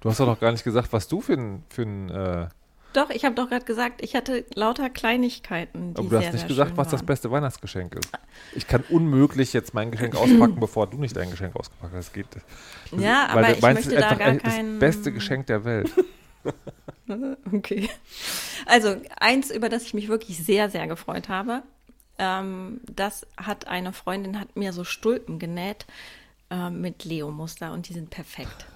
Du 0.00 0.08
hast 0.10 0.20
doch 0.20 0.26
noch 0.26 0.40
gar 0.40 0.52
nicht 0.52 0.64
gesagt, 0.64 0.92
was 0.92 1.06
du 1.08 1.20
für 1.20 1.34
ein, 1.34 1.64
für 1.68 1.82
ein 1.82 2.08
äh, 2.10 2.48
Doch, 2.92 3.10
ich 3.10 3.24
habe 3.24 3.34
doch 3.34 3.48
gerade 3.48 3.64
gesagt, 3.64 4.02
ich 4.02 4.14
hatte 4.14 4.44
lauter 4.54 4.90
Kleinigkeiten, 4.90 5.92
aber 5.94 6.02
du 6.02 6.08
sehr, 6.10 6.26
hast 6.26 6.32
nicht 6.34 6.48
gesagt, 6.48 6.76
was 6.76 6.88
das 6.88 7.02
beste 7.02 7.30
Weihnachtsgeschenk 7.30 7.94
ist. 7.94 8.10
Ich 8.54 8.66
kann 8.66 8.84
unmöglich 8.88 9.52
jetzt 9.52 9.74
mein 9.74 9.90
Geschenk 9.90 10.14
auspacken, 10.14 10.56
bevor 10.60 10.86
du 10.88 10.98
nicht 10.98 11.16
dein 11.16 11.30
Geschenk 11.30 11.56
ausgepackt 11.56 11.94
hast. 11.94 12.08
Das 12.08 12.12
geht. 12.12 12.26
Ja, 12.92 13.28
Weil 13.32 13.44
aber 13.44 13.54
ich 13.54 13.62
meinst, 13.62 13.84
möchte 13.86 13.94
ist 13.94 14.00
da 14.02 14.08
einfach 14.08 14.18
gar 14.18 14.28
ein- 14.28 14.38
kein... 14.42 14.70
Das 14.72 14.78
beste 14.80 15.12
Geschenk 15.12 15.46
der 15.46 15.64
Welt. 15.64 15.90
Okay. 17.52 17.88
Also 18.66 18.96
eins, 19.18 19.50
über 19.50 19.68
das 19.68 19.82
ich 19.84 19.94
mich 19.94 20.08
wirklich 20.08 20.38
sehr, 20.38 20.70
sehr 20.70 20.86
gefreut 20.86 21.28
habe, 21.28 21.62
ähm, 22.18 22.80
das 22.90 23.26
hat 23.36 23.66
eine 23.68 23.92
Freundin, 23.92 24.38
hat 24.40 24.56
mir 24.56 24.72
so 24.72 24.84
Stulpen 24.84 25.38
genäht 25.38 25.86
äh, 26.50 26.70
mit 26.70 27.04
Leo-Muster 27.04 27.72
und 27.72 27.88
die 27.88 27.92
sind 27.92 28.10
perfekt. 28.10 28.66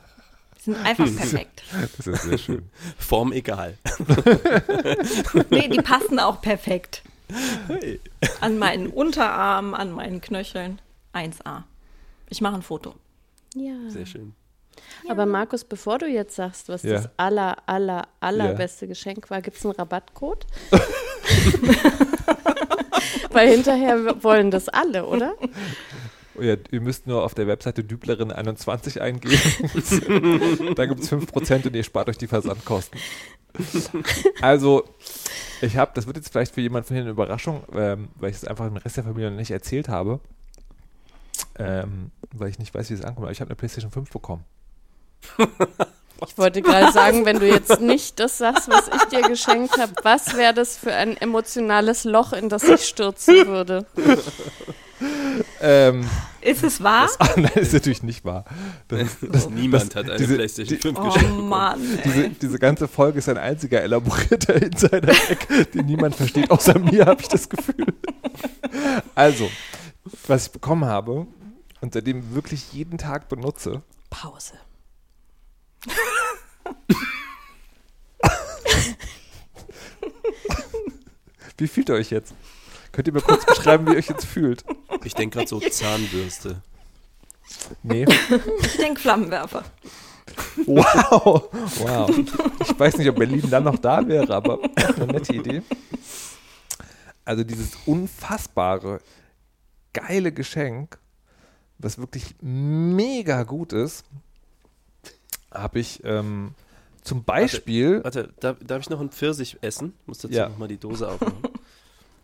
Die 0.67 0.73
sind 0.73 0.85
einfach 0.85 1.05
perfekt. 1.17 1.63
Das 1.97 2.07
ist 2.09 2.23
sehr 2.25 2.39
schön. 2.39 2.69
Form 2.99 3.33
egal. 3.33 3.79
Nee, 5.51 5.69
die 5.69 5.79
passen 5.81 6.19
auch 6.19 6.41
perfekt. 6.43 7.03
Hey. 7.69 8.01
An 8.41 8.59
meinen 8.59 8.89
Unterarmen, 8.89 9.75
an 9.75 9.93
meinen 9.93 10.21
Knöcheln. 10.21 10.81
1A. 11.15 11.63
Ich 12.29 12.41
mache 12.41 12.57
ein 12.57 12.63
Foto. 12.63 12.95
Ja. 13.55 13.75
Sehr 13.89 14.07
schön. 14.07 14.35
Aber 15.09 15.25
Markus, 15.25 15.65
bevor 15.65 15.99
du 15.99 16.07
jetzt 16.07 16.35
sagst, 16.37 16.69
was 16.69 16.83
Ja. 16.83 16.95
das 16.95 17.09
aller, 17.17 17.57
aller, 17.67 18.09
allerbeste 18.21 18.87
Geschenk 18.89 19.31
war, 19.31 19.41
gibt 19.43 19.57
es 19.57 19.65
einen 19.65 19.75
Rabattcode? 19.75 20.47
Weil 23.31 23.51
hinterher 23.51 24.23
wollen 24.23 24.51
das 24.51 24.69
alle, 24.69 25.07
oder? 25.07 25.35
Oh 26.39 26.43
ja, 26.43 26.57
ihr 26.71 26.81
müsst 26.81 27.07
nur 27.07 27.25
auf 27.25 27.35
der 27.35 27.47
Webseite 27.47 27.83
Düblerin21 27.83 29.01
eingeben. 29.01 30.75
Dann 30.75 30.89
gibt 30.89 31.01
es 31.01 31.13
5% 31.13 31.67
und 31.67 31.77
ihr 31.77 31.85
spart 31.85 32.09
euch 32.09 32.19
die 32.19 32.27
Versandkosten. 32.27 32.99
Also, 34.43 34.85
ich 35.63 35.77
habe, 35.77 35.93
das 35.95 36.07
wird 36.07 36.17
jetzt 36.17 36.31
vielleicht 36.31 36.55
für 36.55 36.61
jemanden 36.61 36.89
von 36.89 36.95
hier 36.95 37.03
eine 37.03 37.11
Überraschung, 37.11 37.63
ähm, 37.75 38.09
weil 38.17 38.31
ich 38.31 38.37
es 38.37 38.45
einfach 38.45 38.67
dem 38.67 38.77
Rest 38.77 38.97
der 38.99 39.05
Familie 39.05 39.31
noch 39.31 39.39
nicht 39.39 39.51
erzählt 39.51 39.89
habe, 39.89 40.21
ähm, 41.59 42.11
weil 42.33 42.51
ich 42.51 42.59
nicht 42.59 42.75
weiß, 42.75 42.91
wie 42.91 42.95
es 42.95 43.03
ankommt. 43.03 43.25
Aber 43.25 43.33
ich 43.33 43.41
habe 43.41 43.49
eine 43.49 43.57
PlayStation 43.57 43.91
5 43.91 44.11
bekommen. 44.11 44.45
Ich 46.27 46.39
wollte 46.39 46.63
gerade 46.63 46.93
sagen, 46.93 47.27
wenn 47.27 47.41
du 47.41 47.47
jetzt 47.47 47.81
nicht 47.81 48.19
das 48.21 48.39
sagst, 48.39 48.71
was 48.71 48.89
ich 48.89 49.03
dir 49.11 49.29
geschenkt 49.29 49.77
habe, 49.79 49.93
was 50.03 50.35
wäre 50.35 50.55
das 50.55 50.79
für 50.79 50.95
ein 50.95 51.17
emotionales 51.17 52.05
Loch, 52.05 52.33
in 52.33 52.49
das 52.49 52.63
ich 52.65 52.87
stürzen 52.87 53.47
würde? 53.47 53.85
Ähm, 55.61 56.09
Ist 56.41 56.63
es 56.65 56.83
wahr? 56.83 57.09
ah, 57.19 57.29
nein, 57.37 57.51
ist 57.55 57.73
natürlich 57.73 58.03
nicht 58.03 58.25
wahr. 58.25 58.45
Das, 58.89 59.01
ist- 59.03 59.19
das, 59.33 59.51
Niemand 59.51 59.91
das, 59.91 59.97
hat 59.97 60.11
eine 60.11 60.17
diese, 60.19 60.35
PlayStation 60.37 60.79
5 60.79 60.99
Oh 60.99 61.03
geschenkt. 61.13 61.43
Mann. 61.45 61.81
Diese, 62.05 62.29
diese 62.31 62.59
ganze 62.59 62.89
Folge 62.89 63.19
ist 63.19 63.29
ein 63.29 63.37
einziger 63.39 63.83
elaborierter 63.83 64.55
Insider-Eck, 64.63 65.73
den 65.73 65.87
niemand 65.87 66.15
versteht, 66.15 66.51
außer 66.51 66.79
mir, 66.79 67.07
habe 67.07 67.21
ich 67.21 67.29
das 67.29 67.49
Gefühl. 67.49 67.87
Also, 69.15 69.51
was 70.27 70.47
ich 70.47 70.53
bekommen 70.53 70.85
habe 70.85 71.27
und 71.81 71.93
seitdem 71.95 72.35
wirklich 72.35 72.73
jeden 72.73 72.97
Tag 72.99 73.29
benutze, 73.29 73.83
Pause. 74.09 74.55
Wie 81.59 81.69
fühlt 81.69 81.89
ihr 81.89 81.95
euch 81.95 82.11
jetzt? 82.11 82.35
Könnt 82.97 83.09
ihr 83.09 83.13
mir 83.13 83.21
kurz 83.21 83.45
beschreiben, 83.45 83.87
wie 83.87 83.91
ihr 83.93 83.99
euch 83.99 84.09
jetzt 84.09 84.25
fühlt? 84.25 84.65
Ich 85.05 85.13
denke 85.13 85.37
gerade 85.37 85.49
so 85.49 85.61
Zahnbürste. 85.61 86.63
Nee. 87.83 88.07
Ich 88.63 88.77
denke 88.79 88.99
Flammenwerfer. 88.99 89.65
Wow. 90.65 91.51
Wow. 91.79 92.11
Ich 92.63 92.79
weiß 92.81 92.97
nicht, 92.97 93.11
ob 93.11 93.17
Berlin 93.17 93.43
dann 93.51 93.65
noch 93.65 93.77
da 93.79 94.09
wäre, 94.09 94.35
aber 94.35 94.61
eine 94.97 95.07
nette 95.09 95.35
Idee. 95.35 95.61
Also 97.27 97.45
dieses 97.45 97.73
unfassbare, 97.85 99.01
geile 99.93 100.33
Geschenk, 100.33 100.99
was 101.77 101.99
wirklich 101.99 102.35
mega 102.41 103.43
gut 103.43 103.75
ist, 103.75 104.07
habe 105.53 105.81
ich 105.81 106.03
ähm, 106.05 106.55
zum 107.03 107.25
Beispiel. 107.25 108.03
Warte, 108.03 108.33
darf, 108.41 108.57
darf 108.63 108.81
ich 108.81 108.89
noch 108.89 109.01
einen 109.01 109.11
Pfirsich 109.11 109.59
essen? 109.61 109.93
Ich 110.01 110.07
muss 110.09 110.19
dazu 110.21 110.35
Ja. 110.35 110.49
nochmal 110.49 110.69
die 110.69 110.79
Dose 110.79 111.07
aufmachen. 111.11 111.43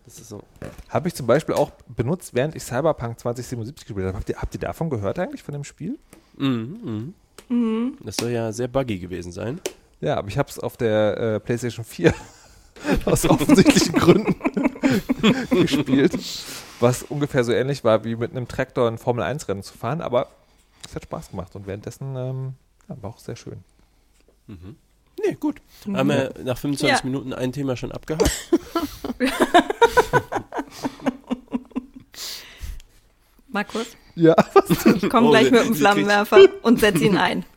Das 0.04 0.18
ist 0.18 0.28
so. 0.28 0.42
Habe 0.88 1.08
ich 1.08 1.14
zum 1.14 1.26
Beispiel 1.26 1.54
auch 1.54 1.70
benutzt, 1.88 2.34
während 2.34 2.56
ich 2.56 2.62
Cyberpunk 2.62 3.20
2077 3.20 3.86
gespielt 3.86 4.06
habe. 4.06 4.16
Habt 4.16 4.28
ihr, 4.28 4.36
habt 4.36 4.54
ihr 4.54 4.60
davon 4.60 4.90
gehört 4.90 5.18
eigentlich, 5.18 5.42
von 5.42 5.52
dem 5.52 5.64
Spiel? 5.64 5.98
Mhm, 6.36 7.14
mhm. 7.48 7.98
Das 8.02 8.16
soll 8.16 8.30
ja 8.30 8.52
sehr 8.52 8.68
buggy 8.68 8.98
gewesen 8.98 9.32
sein. 9.32 9.60
Ja, 10.00 10.16
aber 10.16 10.28
ich 10.28 10.38
habe 10.38 10.48
es 10.48 10.58
auf 10.58 10.76
der 10.76 11.16
äh, 11.16 11.40
PlayStation 11.40 11.84
4 11.84 12.12
aus 13.04 13.24
offensichtlichen 13.28 13.94
Gründen 13.94 14.34
gespielt, 15.50 16.18
was 16.80 17.04
ungefähr 17.04 17.44
so 17.44 17.52
ähnlich 17.52 17.84
war, 17.84 18.04
wie 18.04 18.16
mit 18.16 18.32
einem 18.32 18.48
Traktor 18.48 18.88
ein 18.88 18.98
Formel-1-Rennen 18.98 19.62
zu 19.62 19.78
fahren, 19.78 20.00
aber 20.00 20.28
es 20.84 20.96
hat 20.96 21.04
Spaß 21.04 21.30
gemacht 21.30 21.54
und 21.54 21.68
währenddessen 21.68 22.16
ähm, 22.16 22.54
ja, 22.88 23.00
war 23.00 23.10
auch 23.10 23.18
sehr 23.18 23.36
schön. 23.36 23.62
Nee, 25.24 25.36
gut. 25.38 25.60
Haben 25.92 26.08
wir 26.08 26.32
nach 26.44 26.58
25 26.58 26.88
Ja. 26.88 27.04
Minuten 27.04 27.32
ein 27.32 27.52
Thema 27.52 27.76
schon 27.76 27.92
abgehakt? 27.92 28.30
Markus, 33.48 33.86
Ja, 34.14 34.34
ich 34.68 35.08
komme 35.10 35.28
Oh, 35.28 35.30
gleich 35.30 35.50
mit 35.50 35.64
dem 35.64 35.74
Flammenwerfer 35.74 36.38
und 36.62 36.80
setze 36.80 37.04
ihn 37.04 37.16
ein. 37.18 37.44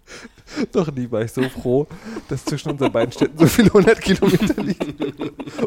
doch 0.72 0.92
nie 0.92 1.10
war 1.12 1.22
ich 1.22 1.32
so 1.32 1.48
froh, 1.50 1.88
dass 2.30 2.46
zwischen 2.46 2.72
unseren 2.72 2.92
beiden 2.92 3.12
Städten 3.12 3.38
so 3.38 3.46
viele 3.48 3.72
hundert 3.72 4.02
Kilometer 4.02 4.62
liegen. 4.62 4.96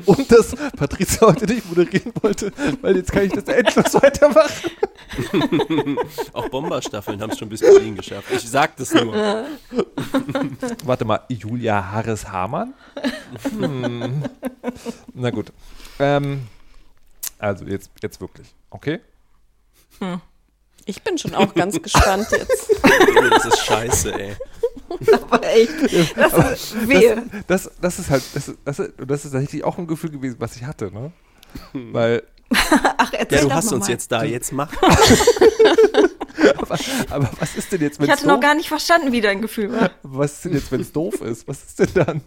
Und 0.07 0.31
dass 0.31 0.55
Patricia 0.77 1.27
heute 1.29 1.47
nicht 1.47 1.69
moderieren 1.69 2.13
wollte, 2.23 2.53
weil 2.81 2.97
jetzt 2.97 3.13
kann 3.13 3.25
ich 3.25 3.33
das 3.33 3.45
endlos 3.45 3.95
weitermachen. 3.95 4.71
Auch 6.33 6.49
Bomberstaffeln 6.49 7.21
haben 7.21 7.31
es 7.31 7.39
schon 7.39 7.49
bis 7.49 7.61
Berlin 7.61 7.97
geschafft. 7.97 8.29
Ich 8.31 8.49
sag 8.49 8.77
das 8.77 8.93
nur. 8.93 9.15
Warte 10.85 11.05
mal, 11.05 11.21
Julia 11.29 11.93
Harris-Hamann? 11.93 12.75
Hm. 13.59 14.23
Na 15.15 15.31
gut. 15.31 15.53
Ähm, 15.99 16.47
also 17.39 17.65
jetzt, 17.65 17.91
jetzt 18.03 18.21
wirklich, 18.21 18.49
okay? 18.71 19.01
Ich 20.85 21.03
bin 21.03 21.19
schon 21.19 21.35
auch 21.35 21.55
ganz 21.55 21.81
gespannt 21.81 22.29
jetzt. 22.31 22.71
Das 23.31 23.45
ist 23.47 23.65
scheiße, 23.65 24.13
ey. 24.19 24.37
Aber 25.31 25.47
echt, 25.47 25.73
das 26.17 26.33
ist 26.73 26.89
wehe. 26.89 27.23
Das, 27.47 27.71
das 27.81 27.99
ist 27.99 28.11
halt, 28.11 28.23
das 28.35 28.49
ist, 28.49 28.59
das 28.65 28.79
ist, 28.79 28.93
das 29.07 29.25
ist 29.25 29.33
tatsächlich 29.33 29.65
auch 29.65 29.79
ein 29.79 29.87
Gefühl 29.87 30.11
gewesen, 30.11 30.37
was 30.39 30.57
ich 30.57 30.65
hatte, 30.65 30.91
ne? 30.93 31.13
Weil, 31.73 32.23
Ach, 32.51 33.13
erzähl 33.13 33.39
Ja, 33.39 33.43
du 33.45 33.49
doch 33.49 33.55
hast 33.57 33.73
uns 33.73 33.87
mal. 33.87 33.93
jetzt 33.93 34.11
da, 34.13 34.23
jetzt 34.25 34.53
mach. 34.53 34.73
aber 37.11 37.31
was 37.41 37.57
ist 37.57 37.73
denn 37.73 37.81
jetzt, 37.81 37.99
wenn 37.99 38.07
Ich 38.07 38.11
hatte 38.13 38.27
noch 38.27 38.41
gar 38.41 38.55
nicht 38.55 38.69
verstanden, 38.69 39.13
wie 39.13 39.21
dein 39.21 39.41
Gefühl 39.43 39.73
war. 39.73 39.91
was 40.03 40.33
ist 40.35 40.45
denn 40.47 40.53
jetzt, 40.55 40.71
wenn 40.73 40.81
es 40.81 40.93
doof 40.93 41.21
ist? 41.23 41.47
Was 41.49 41.63
ist 41.65 41.79
denn 41.79 41.89
dann? 41.95 42.21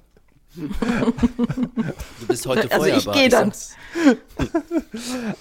Du 0.56 2.28
bist 2.28 2.46
heute 2.46 2.70
Also 2.72 2.86
ich 2.88 3.04
feuerbar. 3.06 3.14
geh 3.16 3.30
dann. 3.30 3.52
sag's. 3.52 3.76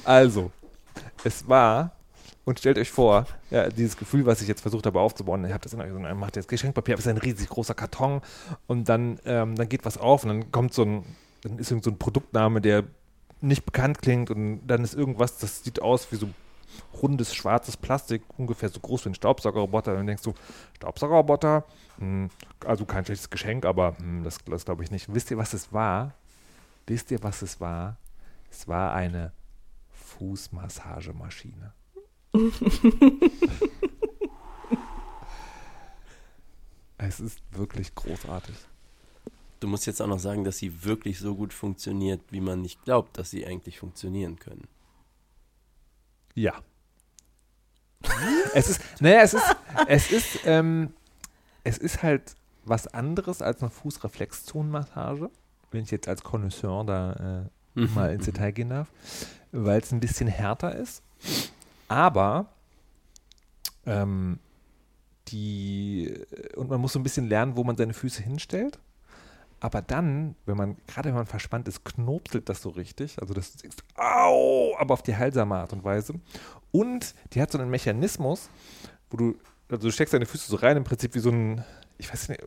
Also, 0.04 0.50
es 1.24 1.48
war, 1.48 1.92
und 2.50 2.58
stellt 2.58 2.78
euch 2.78 2.90
vor, 2.90 3.26
ja, 3.50 3.68
dieses 3.68 3.96
Gefühl, 3.96 4.26
was 4.26 4.42
ich 4.42 4.48
jetzt 4.48 4.60
versucht 4.60 4.84
habe 4.84 5.00
aufzubauen, 5.00 5.44
ihr 5.44 5.54
habt 5.54 5.64
das 5.64 5.72
in 5.72 5.80
einem, 5.80 6.18
macht 6.18 6.36
jetzt 6.36 6.48
Geschenkpapier, 6.48 6.94
aber 6.94 6.98
es 6.98 7.06
ist 7.06 7.10
ein 7.10 7.16
riesig 7.16 7.48
großer 7.48 7.74
Karton 7.74 8.20
und 8.66 8.88
dann, 8.88 9.18
ähm, 9.24 9.56
dann 9.56 9.68
geht 9.68 9.84
was 9.84 9.96
auf 9.96 10.24
und 10.24 10.28
dann 10.28 10.52
kommt 10.52 10.74
so 10.74 10.82
ein, 10.82 11.04
dann 11.42 11.58
ist 11.58 11.70
irgend 11.70 11.84
so 11.84 11.90
ein 11.90 11.98
Produktname, 11.98 12.60
der 12.60 12.84
nicht 13.40 13.64
bekannt 13.64 14.02
klingt 14.02 14.30
und 14.30 14.66
dann 14.66 14.84
ist 14.84 14.94
irgendwas, 14.94 15.38
das 15.38 15.64
sieht 15.64 15.80
aus 15.80 16.12
wie 16.12 16.16
so 16.16 16.28
rundes, 17.02 17.34
schwarzes 17.34 17.76
Plastik, 17.76 18.22
ungefähr 18.36 18.68
so 18.68 18.80
groß 18.80 19.04
wie 19.04 19.10
ein 19.10 19.14
Staubsaugerroboter. 19.14 19.94
Dann 19.94 20.06
denkst 20.06 20.22
du, 20.22 20.34
Staubsaugerroboter, 20.76 21.64
hm, 21.98 22.30
also 22.66 22.84
kein 22.84 23.04
schlechtes 23.04 23.30
Geschenk, 23.30 23.64
aber 23.64 23.96
hm, 23.98 24.24
das, 24.24 24.38
das 24.44 24.64
glaube 24.64 24.84
ich 24.84 24.90
nicht. 24.90 25.12
Wisst 25.12 25.30
ihr, 25.30 25.38
was 25.38 25.52
es 25.52 25.72
war? 25.72 26.14
Wisst 26.86 27.10
ihr, 27.10 27.22
was 27.22 27.42
es 27.42 27.60
war? 27.60 27.96
Es 28.50 28.66
war 28.68 28.92
eine 28.92 29.32
Fußmassagemaschine. 30.18 31.72
es 36.98 37.20
ist 37.20 37.40
wirklich 37.52 37.94
großartig. 37.94 38.54
Du 39.60 39.68
musst 39.68 39.86
jetzt 39.86 40.00
auch 40.00 40.06
noch 40.06 40.18
sagen, 40.18 40.44
dass 40.44 40.58
sie 40.58 40.84
wirklich 40.84 41.18
so 41.18 41.34
gut 41.34 41.52
funktioniert, 41.52 42.22
wie 42.30 42.40
man 42.40 42.62
nicht 42.62 42.82
glaubt, 42.84 43.18
dass 43.18 43.30
sie 43.30 43.46
eigentlich 43.46 43.78
funktionieren 43.78 44.38
können. 44.38 44.68
Ja. 46.34 46.54
es 48.54 48.70
ist, 48.70 48.80
naja, 49.00 49.20
es 49.22 49.34
ist, 49.34 49.56
es 49.86 50.10
ist, 50.10 50.38
ähm, 50.44 50.94
es 51.64 51.76
ist 51.76 52.02
halt 52.02 52.34
was 52.64 52.86
anderes 52.86 53.42
als 53.42 53.60
eine 53.60 53.70
Fußreflexzonenmassage, 53.70 55.30
wenn 55.70 55.82
ich 55.82 55.90
jetzt 55.90 56.08
als 56.08 56.22
Connoisseur 56.22 56.84
da 56.84 57.48
äh, 57.76 57.80
mal 57.94 58.14
ins 58.14 58.24
Detail 58.24 58.52
gehen 58.52 58.70
darf, 58.70 58.90
weil 59.52 59.80
es 59.80 59.92
ein 59.92 60.00
bisschen 60.00 60.28
härter 60.28 60.74
ist. 60.74 61.02
Aber 61.90 62.46
ähm, 63.84 64.38
die, 65.26 66.24
und 66.54 66.70
man 66.70 66.80
muss 66.80 66.92
so 66.92 67.00
ein 67.00 67.02
bisschen 67.02 67.28
lernen, 67.28 67.56
wo 67.56 67.64
man 67.64 67.76
seine 67.76 67.94
Füße 67.94 68.22
hinstellt. 68.22 68.78
Aber 69.58 69.82
dann, 69.82 70.36
wenn 70.46 70.56
man, 70.56 70.76
gerade 70.86 71.08
wenn 71.08 71.16
man 71.16 71.26
verspannt 71.26 71.66
ist, 71.66 71.84
knobselt 71.84 72.48
das 72.48 72.62
so 72.62 72.68
richtig. 72.68 73.20
Also 73.20 73.34
das 73.34 73.56
du, 73.56 73.68
au, 73.96 74.76
aber 74.78 74.94
auf 74.94 75.02
die 75.02 75.16
heilsame 75.16 75.56
Art 75.56 75.72
und 75.72 75.82
Weise. 75.82 76.14
Und 76.70 77.12
die 77.32 77.42
hat 77.42 77.50
so 77.50 77.58
einen 77.58 77.70
Mechanismus, 77.70 78.50
wo 79.10 79.16
du, 79.16 79.36
also 79.68 79.88
du 79.88 79.92
steckst 79.92 80.14
deine 80.14 80.26
Füße 80.26 80.48
so 80.48 80.56
rein, 80.56 80.76
im 80.76 80.84
Prinzip 80.84 81.16
wie 81.16 81.20
so 81.20 81.30
ein, 81.30 81.64
ich 81.98 82.10
weiß 82.10 82.28
nicht, 82.28 82.44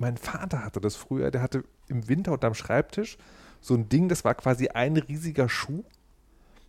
mein 0.00 0.16
Vater 0.16 0.64
hatte 0.64 0.80
das 0.80 0.96
früher, 0.96 1.30
der 1.30 1.42
hatte 1.42 1.62
im 1.86 2.08
Winter 2.08 2.32
unterm 2.32 2.54
Schreibtisch 2.54 3.18
so 3.60 3.74
ein 3.74 3.88
Ding, 3.88 4.08
das 4.08 4.24
war 4.24 4.34
quasi 4.34 4.66
ein 4.66 4.96
riesiger 4.96 5.48
Schuh, 5.48 5.84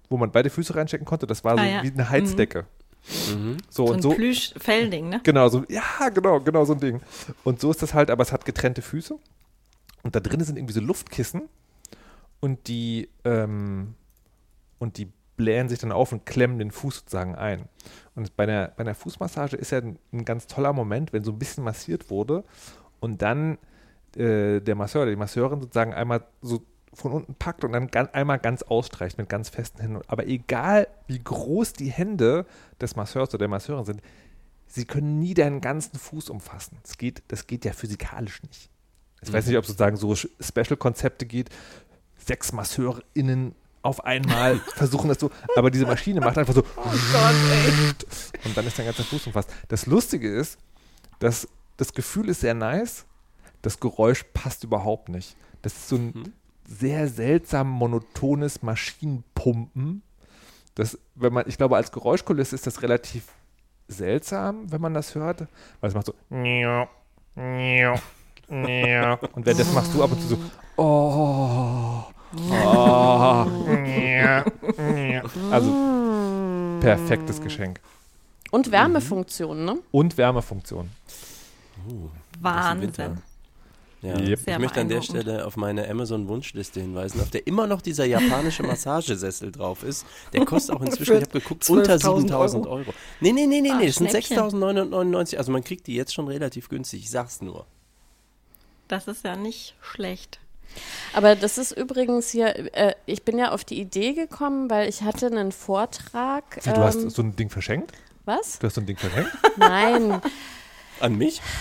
wo 0.10 0.18
man 0.18 0.32
beide 0.32 0.50
Füße 0.50 0.76
reinstecken 0.76 1.06
konnte. 1.06 1.28
Das 1.28 1.44
war 1.44 1.56
so 1.58 1.64
Ah, 1.64 1.66
ja. 1.68 1.84
wie 1.84 1.92
eine 1.92 2.10
Heizdecke. 2.10 2.66
Mhm. 3.36 3.58
So, 3.70 3.86
So 3.88 3.92
und 3.92 3.98
ein 3.98 4.02
so. 4.02 4.10
Plüsch-Fellding, 4.14 5.10
ne? 5.10 5.22
Genau, 5.24 5.48
so, 5.50 5.64
ja, 5.70 6.10
genau, 6.14 6.40
genau 6.40 6.66
so 6.66 6.74
ein 6.74 6.80
Ding. 6.80 7.02
Und 7.44 7.62
so 7.62 7.70
ist 7.72 7.82
das 7.82 7.94
halt, 7.94 8.10
aber 8.10 8.24
es 8.24 8.32
hat 8.32 8.46
getrennte 8.46 8.82
Füße. 8.82 9.18
Und 10.04 10.16
da 10.16 10.20
drin 10.20 10.44
sind 10.44 10.58
irgendwie 10.58 10.74
so 10.74 10.82
Luftkissen 10.82 11.44
und 12.40 12.68
die, 12.68 13.10
ähm, 13.24 13.96
und 14.80 14.98
die 14.98 15.12
blähen 15.38 15.68
sich 15.68 15.80
dann 15.80 15.92
auf 15.92 16.12
und 16.12 16.26
klemmen 16.26 16.60
den 16.60 16.72
Fuß 16.72 16.98
sozusagen 17.00 17.36
ein. 17.36 17.68
Und 18.16 18.36
bei 18.38 18.44
einer, 18.44 18.70
bei 18.70 18.82
einer 18.82 18.96
Fußmassage 18.96 19.56
ist 19.58 19.72
ja 19.72 19.80
ein, 19.80 20.00
ein 20.14 20.26
ganz 20.26 20.48
toller 20.48 20.74
Moment, 20.74 21.12
wenn 21.12 21.24
so 21.24 21.32
ein 21.32 21.40
bisschen 21.40 21.64
massiert 21.64 22.10
wurde 22.10 22.44
und 23.00 23.22
dann 23.22 23.58
äh, 24.16 24.62
der 24.62 24.76
Masseur 24.76 25.02
oder 25.02 25.12
die 25.12 25.18
Masseurin 25.18 25.60
sozusagen 25.60 25.94
einmal 25.94 26.24
so 26.42 26.62
von 26.96 27.12
unten 27.12 27.36
packt 27.36 27.64
und 27.64 27.72
dann 27.74 27.88
gan 27.88 28.08
einmal 28.14 28.40
ganz 28.40 28.64
ausstreicht 28.64 29.18
mit 29.18 29.30
ganz 29.30 29.50
festen 29.50 29.82
Händen. 29.82 30.02
Aber 30.08 30.28
egal, 30.28 30.88
wie 31.08 31.20
groß 31.20 31.74
die 31.74 31.92
Hände 31.92 32.46
des 32.80 32.96
Masseurs 32.96 33.30
oder 33.30 33.40
der 33.40 33.48
Masseurin 33.48 33.86
sind, 33.86 34.02
sie 34.68 34.86
können 34.86 35.20
nie 35.20 35.34
deinen 35.34 35.62
ganzen 35.62 35.98
Fuß 35.98 36.30
umfassen. 36.30 36.78
Das 36.84 36.98
geht, 36.98 37.24
das 37.28 37.48
geht 37.48 37.66
ja 37.66 37.74
physikalisch 37.74 38.42
nicht. 38.44 38.70
Ich 39.22 39.32
weiß 39.32 39.48
nicht, 39.48 39.58
ob 39.58 39.64
es 39.64 39.70
sozusagen 39.70 39.98
so 39.98 40.16
Special-Konzepte 40.16 41.26
geht. 41.26 41.50
Sechs 42.18 42.52
MasseurInnen 42.52 43.56
auf 43.82 44.04
einmal 44.04 44.60
versuchen 44.76 45.10
das 45.10 45.20
so, 45.20 45.32
aber 45.56 45.72
diese 45.72 45.86
Maschine 45.86 46.20
macht 46.20 46.38
einfach 46.38 46.54
so 46.54 46.64
und 48.46 48.58
dann 48.58 48.66
ist 48.66 48.80
dein 48.80 48.86
ganzer 48.86 49.04
Fuß 49.04 49.28
umfasst. 49.28 49.50
Das 49.68 49.86
Lustige 49.86 50.32
ist, 50.32 50.58
dass 51.20 51.48
das 51.78 51.94
Gefühl 51.94 52.30
ist 52.30 52.42
sehr 52.42 52.54
nice, 52.56 53.06
das 53.62 53.80
Geräusch 53.80 54.24
passt 54.34 54.64
überhaupt 54.64 55.10
nicht. 55.10 55.36
Das 55.62 55.74
ist 55.74 55.90
so 55.90 55.98
ein 55.98 56.34
sehr 56.68 57.08
seltsam 57.08 57.70
monotones 57.70 58.64
Maschinenpumpen. 58.64 60.02
Das, 60.76 60.98
wenn 61.16 61.34
man, 61.34 61.46
ich 61.48 61.58
glaube, 61.58 61.78
als 61.78 61.92
Geräuschkulisse 61.92 62.56
ist 62.56 62.68
das 62.68 62.82
relativ 62.82 63.26
seltsam, 63.88 64.72
wenn 64.72 64.82
man 64.82 64.94
das 64.94 65.16
hört, 65.16 65.42
weil 65.80 65.90
es 65.90 65.94
macht 65.94 66.08
so 66.08 66.16
und 69.36 69.46
währenddessen 69.46 69.74
machst 69.74 69.94
du 69.94 70.04
ab 70.04 70.12
und 70.12 70.22
zu 70.22 70.28
so 70.28 70.38
oh, 70.78 72.04
oh 72.52 73.46
also 75.52 76.80
perfektes 76.80 77.42
Geschenk 77.42 77.80
Und 78.52 78.72
Wärmefunktion, 78.72 79.66
ne? 79.66 79.80
und 79.92 80.18
Wärmefunktion. 80.18 80.90
Uh, 81.88 82.10
Wahnsinn. 82.40 83.22
Ja. 84.06 84.20
Yep. 84.20 84.40
Ich 84.46 84.58
möchte 84.60 84.82
an 84.82 84.90
der. 84.90 85.02
Stelle 85.02 85.46
auf 85.46 85.58
meine 85.58 85.88
Amazon-Wunschliste 85.90 86.80
hinweisen, 86.82 87.22
auf 87.22 87.30
der 87.30 87.46
immer 87.48 87.68
noch 87.68 87.82
dieser 87.82 88.06
japanische 88.06 88.64
Massagesessel 88.68 89.52
drauf 89.52 89.84
ist. 89.84 90.06
Der 90.34 90.46
kostet 90.46 90.76
auch 90.76 90.82
inzwischen, 90.86 91.18
ich 91.18 91.22
habe 91.22 91.40
geguckt, 91.40 91.70
unter 91.70 91.96
12.000 91.96 92.22
7000 92.22 92.68
Euro. 92.68 92.94
Nee, 93.20 93.32
nee, 93.32 93.46
nee, 93.46 93.62
nee, 93.62 93.72
Ah, 93.72 93.78
nee, 93.78 93.88
das 93.88 93.96
sind 93.96 94.10
Schnäppchen. 94.10 94.36
6999. 94.38 95.38
Also 95.38 95.52
man 95.52 95.64
kriegt 95.64 95.88
die 95.88 95.96
jetzt 95.96 96.14
schon 96.14 96.28
relativ 96.28 96.70
günstig, 96.70 97.02
ich 97.04 97.10
sag's 97.10 97.42
nur. 97.42 97.66
Das 98.88 99.08
ist 99.08 99.26
ja 99.26 99.36
nicht 99.36 99.76
schlecht. 99.82 100.40
Aber 101.14 101.36
das 101.36 101.58
ist 101.58 101.72
übrigens 101.72 102.30
hier, 102.30 102.76
äh, 102.76 102.96
ich 103.06 103.24
bin 103.24 103.38
ja 103.38 103.52
auf 103.52 103.64
die 103.64 103.80
Idee 103.80 104.14
gekommen, 104.14 104.70
weil 104.70 104.90
ich 104.90 105.04
hatte 105.04 105.28
einen 105.28 105.52
Vortrag. 105.52 106.44
Wie, 106.64 106.70
du 106.70 106.78
hast 106.78 106.96
ähm, 106.96 107.10
so 107.10 107.22
ein 107.22 107.36
Ding 107.36 107.50
verschenkt? 107.50 107.92
was? 108.26 108.60
Du 108.60 108.68
hast 108.68 108.74
so 108.76 108.82
ein 108.82 108.88
Ding 108.88 108.98
verschenkt? 108.98 109.32
Nein. 109.58 110.22
An 111.00 111.16
mich? 111.16 111.42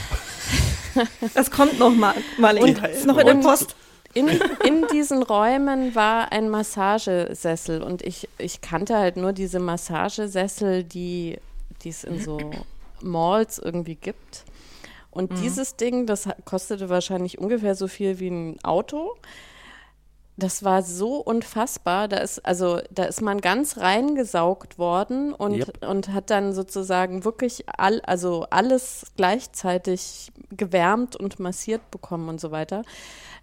Das 1.34 1.50
kommt 1.50 1.78
noch 1.78 1.94
mal, 1.94 2.14
mal 2.38 2.56
in, 2.56 2.76
ist 2.76 3.06
noch 3.06 3.18
in 3.18 3.26
der 3.26 3.34
Post. 3.34 3.76
In, 4.14 4.28
in 4.28 4.86
diesen 4.92 5.24
Räumen 5.24 5.94
war 5.94 6.30
ein 6.30 6.48
Massagesessel 6.48 7.82
und 7.82 8.02
ich, 8.02 8.28
ich 8.38 8.60
kannte 8.60 8.96
halt 8.96 9.16
nur 9.16 9.32
diese 9.32 9.58
Massagesessel, 9.58 10.84
die 10.84 11.38
es 11.84 12.04
in 12.04 12.20
so 12.20 12.38
Malls 13.02 13.58
irgendwie 13.58 13.96
gibt. 13.96 14.44
Und 15.10 15.38
dieses 15.40 15.76
Ding, 15.76 16.06
das 16.06 16.28
kostete 16.44 16.88
wahrscheinlich 16.88 17.38
ungefähr 17.38 17.74
so 17.74 17.86
viel 17.86 18.18
wie 18.18 18.28
ein 18.28 18.58
Auto. 18.64 19.14
Das 20.36 20.64
war 20.64 20.82
so 20.82 21.16
unfassbar. 21.18 22.08
Da 22.08 22.16
ist, 22.16 22.44
also, 22.44 22.80
da 22.90 23.04
ist 23.04 23.22
man 23.22 23.40
ganz 23.40 23.76
reingesaugt 23.78 24.78
worden 24.78 25.32
und, 25.32 25.54
Yep. 25.58 25.86
und 25.88 26.12
hat 26.12 26.30
dann 26.30 26.52
sozusagen 26.52 27.24
wirklich 27.24 27.64
all, 27.68 28.00
also 28.00 28.46
alles 28.50 29.12
gleichzeitig 29.16 30.32
gewärmt 30.50 31.14
und 31.14 31.38
massiert 31.38 31.88
bekommen 31.92 32.28
und 32.28 32.40
so 32.40 32.50
weiter. 32.50 32.82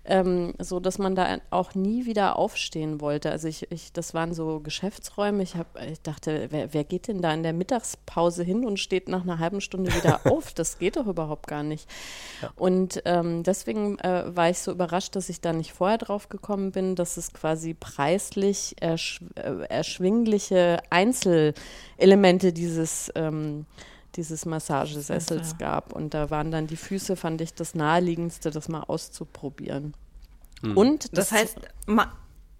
Ähm, 0.03 0.53
so 0.57 0.79
dass 0.79 0.97
man 0.97 1.13
da 1.13 1.37
auch 1.51 1.75
nie 1.75 2.07
wieder 2.07 2.35
aufstehen 2.37 3.01
wollte. 3.01 3.29
Also 3.29 3.47
ich, 3.47 3.71
ich 3.71 3.93
das 3.93 4.15
waren 4.15 4.33
so 4.33 4.59
Geschäftsräume. 4.59 5.43
Ich, 5.43 5.55
hab, 5.55 5.79
ich 5.79 6.01
dachte, 6.01 6.47
wer, 6.49 6.73
wer 6.73 6.83
geht 6.83 7.07
denn 7.07 7.21
da 7.21 7.31
in 7.33 7.43
der 7.43 7.53
Mittagspause 7.53 8.43
hin 8.43 8.65
und 8.65 8.79
steht 8.79 9.09
nach 9.09 9.21
einer 9.21 9.37
halben 9.37 9.61
Stunde 9.61 9.93
wieder 9.93 10.21
auf? 10.31 10.53
Das 10.53 10.79
geht 10.79 10.95
doch 10.95 11.05
überhaupt 11.05 11.45
gar 11.45 11.61
nicht. 11.61 11.87
Und 12.55 13.01
ähm, 13.05 13.43
deswegen 13.43 13.99
äh, 13.99 14.35
war 14.35 14.49
ich 14.49 14.59
so 14.59 14.71
überrascht, 14.71 15.15
dass 15.15 15.29
ich 15.29 15.39
da 15.39 15.53
nicht 15.53 15.73
vorher 15.73 15.99
drauf 15.99 16.29
gekommen 16.29 16.71
bin, 16.71 16.95
dass 16.95 17.17
es 17.17 17.31
quasi 17.31 17.75
preislich 17.75 18.75
ersch 18.79 19.19
äh, 19.35 19.65
erschwingliche 19.69 20.81
Einzelelemente 20.89 22.53
dieses 22.53 23.11
ähm, 23.15 23.65
dieses 24.15 24.45
Massagesessels 24.45 25.51
Ja. 25.51 25.57
gab. 25.57 25.93
Und 25.93 26.13
da 26.13 26.29
waren 26.29 26.51
dann 26.51 26.67
die 26.67 26.75
Füße, 26.77 27.15
fand 27.15 27.41
ich, 27.41 27.53
das 27.53 27.75
naheliegendste, 27.75 28.51
das 28.51 28.69
mal 28.69 28.81
auszuprobieren. 28.83 29.93
Hm. 30.61 30.77
Und 30.77 31.17
Das 31.17 31.31
heißt, 31.31 31.59
Ma 31.87 32.11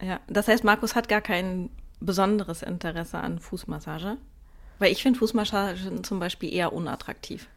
ja, 0.02 0.20
das 0.28 0.48
heißt, 0.48 0.64
Markus 0.64 0.96
hat 0.96 1.08
gar 1.10 1.22
kein 1.22 1.70
besonderes 2.00 2.64
Interesse 2.64 3.20
an 3.20 3.38
Fußmassage. 3.38 4.18
Weil 4.80 4.92
ich 4.92 5.04
finde 5.04 5.20
Fußmassagen 5.20 6.04
zum 6.04 6.20
Beispiel 6.20 6.52
eher 6.52 6.74
unattraktiv. 6.74 7.48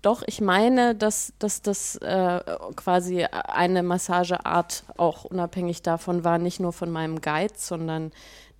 Doch, 0.00 0.22
ich 0.26 0.40
meine, 0.40 0.94
dass, 0.94 1.32
dass 1.38 1.62
das 1.62 1.96
äh, 1.96 2.40
quasi 2.74 3.24
eine 3.24 3.82
Massageart 3.82 4.84
auch 4.96 5.24
unabhängig 5.24 5.82
davon 5.82 6.24
war, 6.24 6.38
nicht 6.38 6.58
nur 6.58 6.72
von 6.72 6.90
meinem 6.90 7.20
Guide, 7.20 7.54
sondern 7.56 8.10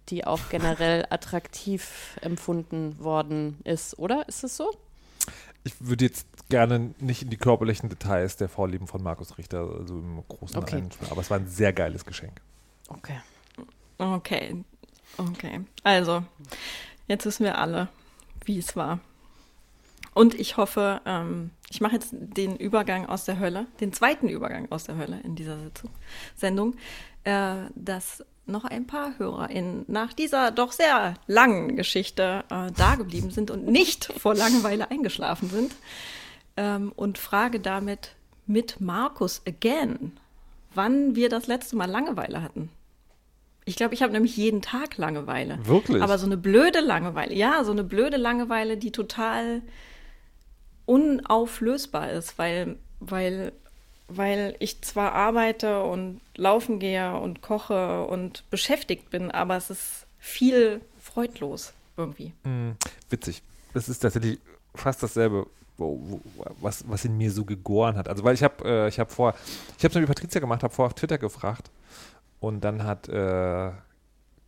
die 0.08 0.26
auch 0.26 0.40
generell 0.50 1.06
attraktiv 1.10 2.16
empfunden 2.20 2.98
worden 2.98 3.58
ist, 3.64 3.98
oder? 3.98 4.28
Ist 4.28 4.44
es 4.44 4.56
so? 4.56 4.70
Ich 5.64 5.74
würde 5.78 6.04
jetzt 6.04 6.26
gerne 6.48 6.92
nicht 6.98 7.22
in 7.22 7.30
die 7.30 7.36
körperlichen 7.36 7.88
Details 7.88 8.36
der 8.36 8.48
Vorlieben 8.48 8.86
von 8.88 9.02
Markus 9.02 9.38
Richter, 9.38 9.60
also 9.78 9.94
im 9.98 10.24
Großen 10.28 10.56
Okay. 10.58 10.76
einschwimmen, 10.76 11.10
aber 11.12 11.20
es 11.20 11.30
war 11.30 11.38
ein 11.38 11.46
sehr 11.46 11.72
geiles 11.72 12.04
Geschenk. 12.04 12.40
Okay. 12.88 13.20
Okay. 13.98 14.64
Okay. 15.18 15.60
Also, 15.84 16.24
jetzt 17.06 17.24
wissen 17.26 17.44
wir 17.44 17.58
alle, 17.58 17.88
wie 18.44 18.58
es 18.58 18.74
war. 18.74 18.98
Und 20.14 20.34
ich 20.34 20.56
hoffe, 20.56 21.00
ähm, 21.06 21.50
ich 21.70 21.80
mache 21.80 21.94
jetzt 21.94 22.10
den 22.12 22.56
Übergang 22.56 23.06
aus 23.06 23.24
der 23.24 23.38
Hölle, 23.38 23.66
den 23.80 23.92
zweiten 23.92 24.28
Übergang 24.28 24.70
aus 24.70 24.84
der 24.84 24.96
Hölle 24.96 25.20
in 25.24 25.36
dieser 25.36 25.58
Sitzung, 25.58 25.90
Sendung, 26.36 26.74
äh, 27.24 27.54
dass 27.74 28.24
noch 28.46 28.64
ein 28.64 28.86
paar 28.86 29.18
HörerInnen 29.18 29.84
nach 29.88 30.12
dieser 30.12 30.50
doch 30.50 30.72
sehr 30.72 31.14
langen 31.26 31.76
Geschichte 31.76 32.44
äh, 32.50 32.72
dageblieben 32.72 33.30
sind 33.30 33.50
und 33.50 33.66
nicht 33.66 34.12
vor 34.18 34.34
Langeweile 34.34 34.90
eingeschlafen 34.90 35.48
sind. 35.50 35.72
Ähm, 36.56 36.92
und 36.96 37.18
frage 37.18 37.60
damit 37.60 38.14
mit 38.46 38.80
Markus 38.80 39.42
again, 39.46 40.12
wann 40.74 41.14
wir 41.14 41.28
das 41.28 41.46
letzte 41.46 41.76
Mal 41.76 41.88
Langeweile 41.88 42.42
hatten. 42.42 42.70
Ich 43.64 43.76
glaube, 43.76 43.94
ich 43.94 44.02
habe 44.02 44.12
nämlich 44.12 44.36
jeden 44.36 44.60
Tag 44.60 44.96
Langeweile. 44.96 45.58
Wirklich? 45.64 46.02
Aber 46.02 46.18
so 46.18 46.26
eine 46.26 46.36
blöde 46.36 46.80
Langeweile, 46.80 47.34
ja, 47.34 47.62
so 47.64 47.70
eine 47.70 47.84
blöde 47.84 48.16
Langeweile, 48.16 48.76
die 48.76 48.90
total 48.90 49.62
unauflösbar 50.84 52.10
ist, 52.10 52.38
weil, 52.38 52.76
weil, 52.98 53.52
weil 54.16 54.56
ich 54.58 54.82
zwar 54.82 55.12
arbeite 55.12 55.82
und 55.82 56.20
laufen 56.36 56.78
gehe 56.78 57.16
und 57.16 57.42
koche 57.42 58.04
und 58.04 58.48
beschäftigt 58.50 59.10
bin, 59.10 59.30
aber 59.30 59.56
es 59.56 59.70
ist 59.70 60.06
viel 60.18 60.80
freudlos 61.00 61.72
irgendwie. 61.96 62.32
Mm, 62.44 62.72
witzig. 63.10 63.42
Das 63.74 63.88
ist 63.88 64.00
tatsächlich 64.00 64.38
fast 64.74 65.02
dasselbe, 65.02 65.46
wo, 65.76 65.98
wo, 66.00 66.20
was, 66.60 66.88
was 66.88 67.04
in 67.04 67.16
mir 67.16 67.30
so 67.30 67.44
gegoren 67.44 67.96
hat. 67.96 68.08
Also 68.08 68.24
weil 68.24 68.34
ich 68.34 68.42
habe 68.42 68.64
äh, 68.64 68.88
ich 68.88 68.98
habe 68.98 69.10
vor, 69.10 69.34
ich 69.78 69.84
habe 69.84 69.92
es 69.92 70.00
mit 70.00 70.06
Patricia 70.06 70.40
gemacht, 70.40 70.62
habe 70.62 70.74
vorher 70.74 70.88
auf 70.88 70.94
Twitter 70.94 71.18
gefragt 71.18 71.70
und 72.40 72.62
dann 72.62 72.84
hat 72.84 73.08
äh, 73.08 73.72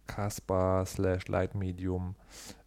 Kaspar 0.06 0.86
slash 0.86 1.28
Lightmedium 1.28 2.14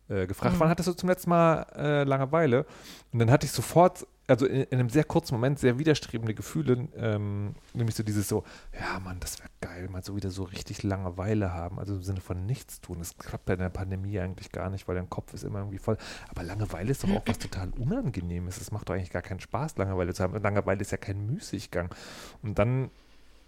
äh, 0.10 0.26
gefragt, 0.26 0.56
wann 0.58 0.70
hattest 0.70 0.88
du 0.88 0.94
zum 0.94 1.10
letzten 1.10 1.30
Mal 1.30 1.66
äh, 1.76 2.04
Langeweile? 2.04 2.66
Und 3.12 3.20
dann 3.20 3.32
hatte 3.32 3.46
ich 3.46 3.52
sofort, 3.52 4.08
also 4.28 4.46
in, 4.46 4.64
in 4.64 4.80
einem 4.80 4.90
sehr 4.90 5.06
kurzen 5.06 5.36
Moment, 5.36 5.58
sehr 5.58 5.80
widerstrebende 5.80 6.34
Gefühle, 6.34 6.88
ähm, 6.96 7.56
nämlich 7.74 7.96
so 7.96 8.04
dieses 8.04 8.28
so, 8.28 8.44
ja 8.78 9.00
Mann, 9.00 9.20
das 9.20 9.40
wäre 9.40 9.50
geil, 9.62 9.88
mal 9.90 10.04
so 10.04 10.16
wieder 10.16 10.30
so 10.30 10.44
richtig 10.44 10.84
Langeweile 10.84 11.54
haben, 11.54 11.80
also 11.80 11.96
im 11.96 12.04
Sinne 12.04 12.20
von 12.20 12.46
nichts 12.46 12.82
tun. 12.82 13.00
Das 13.00 13.18
klappt 13.18 13.46
bei 13.46 13.56
der 13.56 13.70
Pandemie 13.70 14.20
eigentlich 14.20 14.52
gar 14.52 14.70
nicht, 14.70 14.88
weil 14.88 14.96
dein 14.96 15.10
Kopf 15.10 15.34
ist 15.34 15.44
immer 15.44 15.60
irgendwie 15.60 15.78
voll. 15.78 15.98
Aber 16.30 16.44
Langeweile 16.44 16.92
ist 16.92 17.04
doch 17.04 17.10
auch 17.10 17.24
was 17.26 17.40
total 17.40 17.70
Unangenehmes. 17.78 18.60
Es 18.60 18.72
macht 18.72 18.90
doch 18.90 18.96
eigentlich 18.96 19.12
gar 19.12 19.22
keinen 19.22 19.40
Spaß, 19.40 19.78
Langeweile 19.78 20.14
zu 20.14 20.24
haben. 20.24 20.42
Langeweile 20.42 20.82
ist 20.82 20.92
ja 20.92 20.98
kein 20.98 21.26
Müßiggang. 21.26 21.94
Und 22.42 22.60
dann 22.60 22.92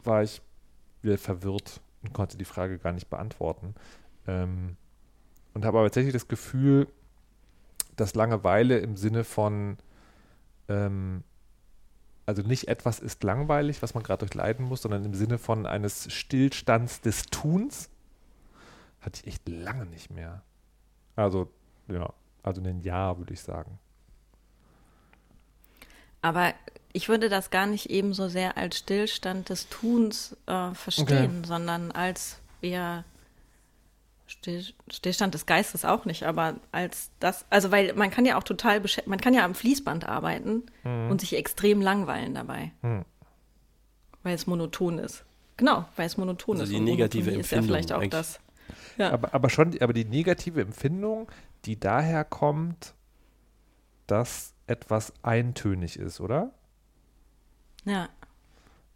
war 0.03 0.23
ich 0.23 0.41
wieder 1.01 1.17
verwirrt 1.17 1.81
und 2.03 2.13
konnte 2.13 2.37
die 2.37 2.45
Frage 2.45 2.79
gar 2.79 2.93
nicht 2.93 3.09
beantworten. 3.09 3.75
Ähm, 4.27 4.77
und 5.53 5.65
habe 5.65 5.79
aber 5.79 5.87
tatsächlich 5.87 6.13
das 6.13 6.27
Gefühl, 6.27 6.87
dass 7.95 8.15
Langeweile 8.15 8.79
im 8.79 8.95
Sinne 8.95 9.23
von, 9.25 9.77
ähm, 10.69 11.23
also 12.25 12.43
nicht 12.43 12.67
etwas 12.67 12.99
ist 12.99 13.23
langweilig, 13.23 13.81
was 13.81 13.95
man 13.95 14.03
gerade 14.03 14.19
durchleiden 14.19 14.65
muss, 14.65 14.83
sondern 14.83 15.03
im 15.03 15.15
Sinne 15.15 15.39
von 15.39 15.65
eines 15.65 16.13
Stillstands 16.13 17.01
des 17.01 17.23
Tuns, 17.23 17.89
hatte 19.01 19.21
ich 19.21 19.27
echt 19.27 19.49
lange 19.49 19.85
nicht 19.87 20.11
mehr. 20.11 20.43
Also, 21.15 21.51
ja, 21.87 22.13
also 22.43 22.61
ein 22.61 22.81
Jahr, 22.81 23.17
würde 23.17 23.33
ich 23.33 23.41
sagen. 23.41 23.79
Aber 26.21 26.53
ich 26.93 27.09
würde 27.09 27.29
das 27.29 27.49
gar 27.49 27.65
nicht 27.65 27.89
eben 27.89 28.13
so 28.13 28.27
sehr 28.27 28.57
als 28.57 28.77
Stillstand 28.77 29.49
des 29.49 29.69
Tuns 29.69 30.37
äh, 30.45 30.71
verstehen, 30.73 31.43
sondern 31.43 31.91
als 31.91 32.39
eher 32.61 33.05
Stillstand 34.29 35.33
des 35.33 35.45
Geistes 35.45 35.83
auch 35.85 36.05
nicht, 36.05 36.23
aber 36.23 36.55
als 36.71 37.11
das, 37.19 37.45
also 37.49 37.71
weil 37.71 37.93
man 37.93 38.11
kann 38.11 38.25
ja 38.25 38.37
auch 38.37 38.43
total, 38.43 38.81
man 39.07 39.19
kann 39.19 39.33
ja 39.33 39.43
am 39.43 39.55
Fließband 39.55 40.07
arbeiten 40.07 40.63
und 40.83 41.19
sich 41.19 41.35
extrem 41.35 41.81
langweilen 41.81 42.33
dabei, 42.35 42.71
Hm. 42.81 43.03
weil 44.23 44.35
es 44.35 44.45
monoton 44.47 44.99
ist. 44.99 45.25
Genau, 45.57 45.85
weil 45.95 46.05
es 46.05 46.15
monoton 46.17 46.55
Also 46.59 46.63
ist. 46.65 46.69
die 46.71 46.77
und 46.77 46.85
negative 46.85 47.23
Monotonie 47.25 47.41
ist 47.41 47.51
ja 47.51 47.57
Empfindung 47.57 47.67
vielleicht 47.67 47.91
auch 47.91 48.07
das. 48.07 48.39
Ja. 48.97 49.11
Aber, 49.11 49.33
aber 49.33 49.49
schon, 49.49 49.75
aber 49.81 49.93
die 49.93 50.05
negative 50.05 50.61
Empfindung, 50.61 51.29
die 51.65 51.79
daher 51.79 52.23
kommt, 52.23 52.93
dass 54.07 54.53
etwas 54.67 55.11
eintönig 55.23 55.97
ist, 55.97 56.19
oder? 56.21 56.51
ja. 57.85 58.09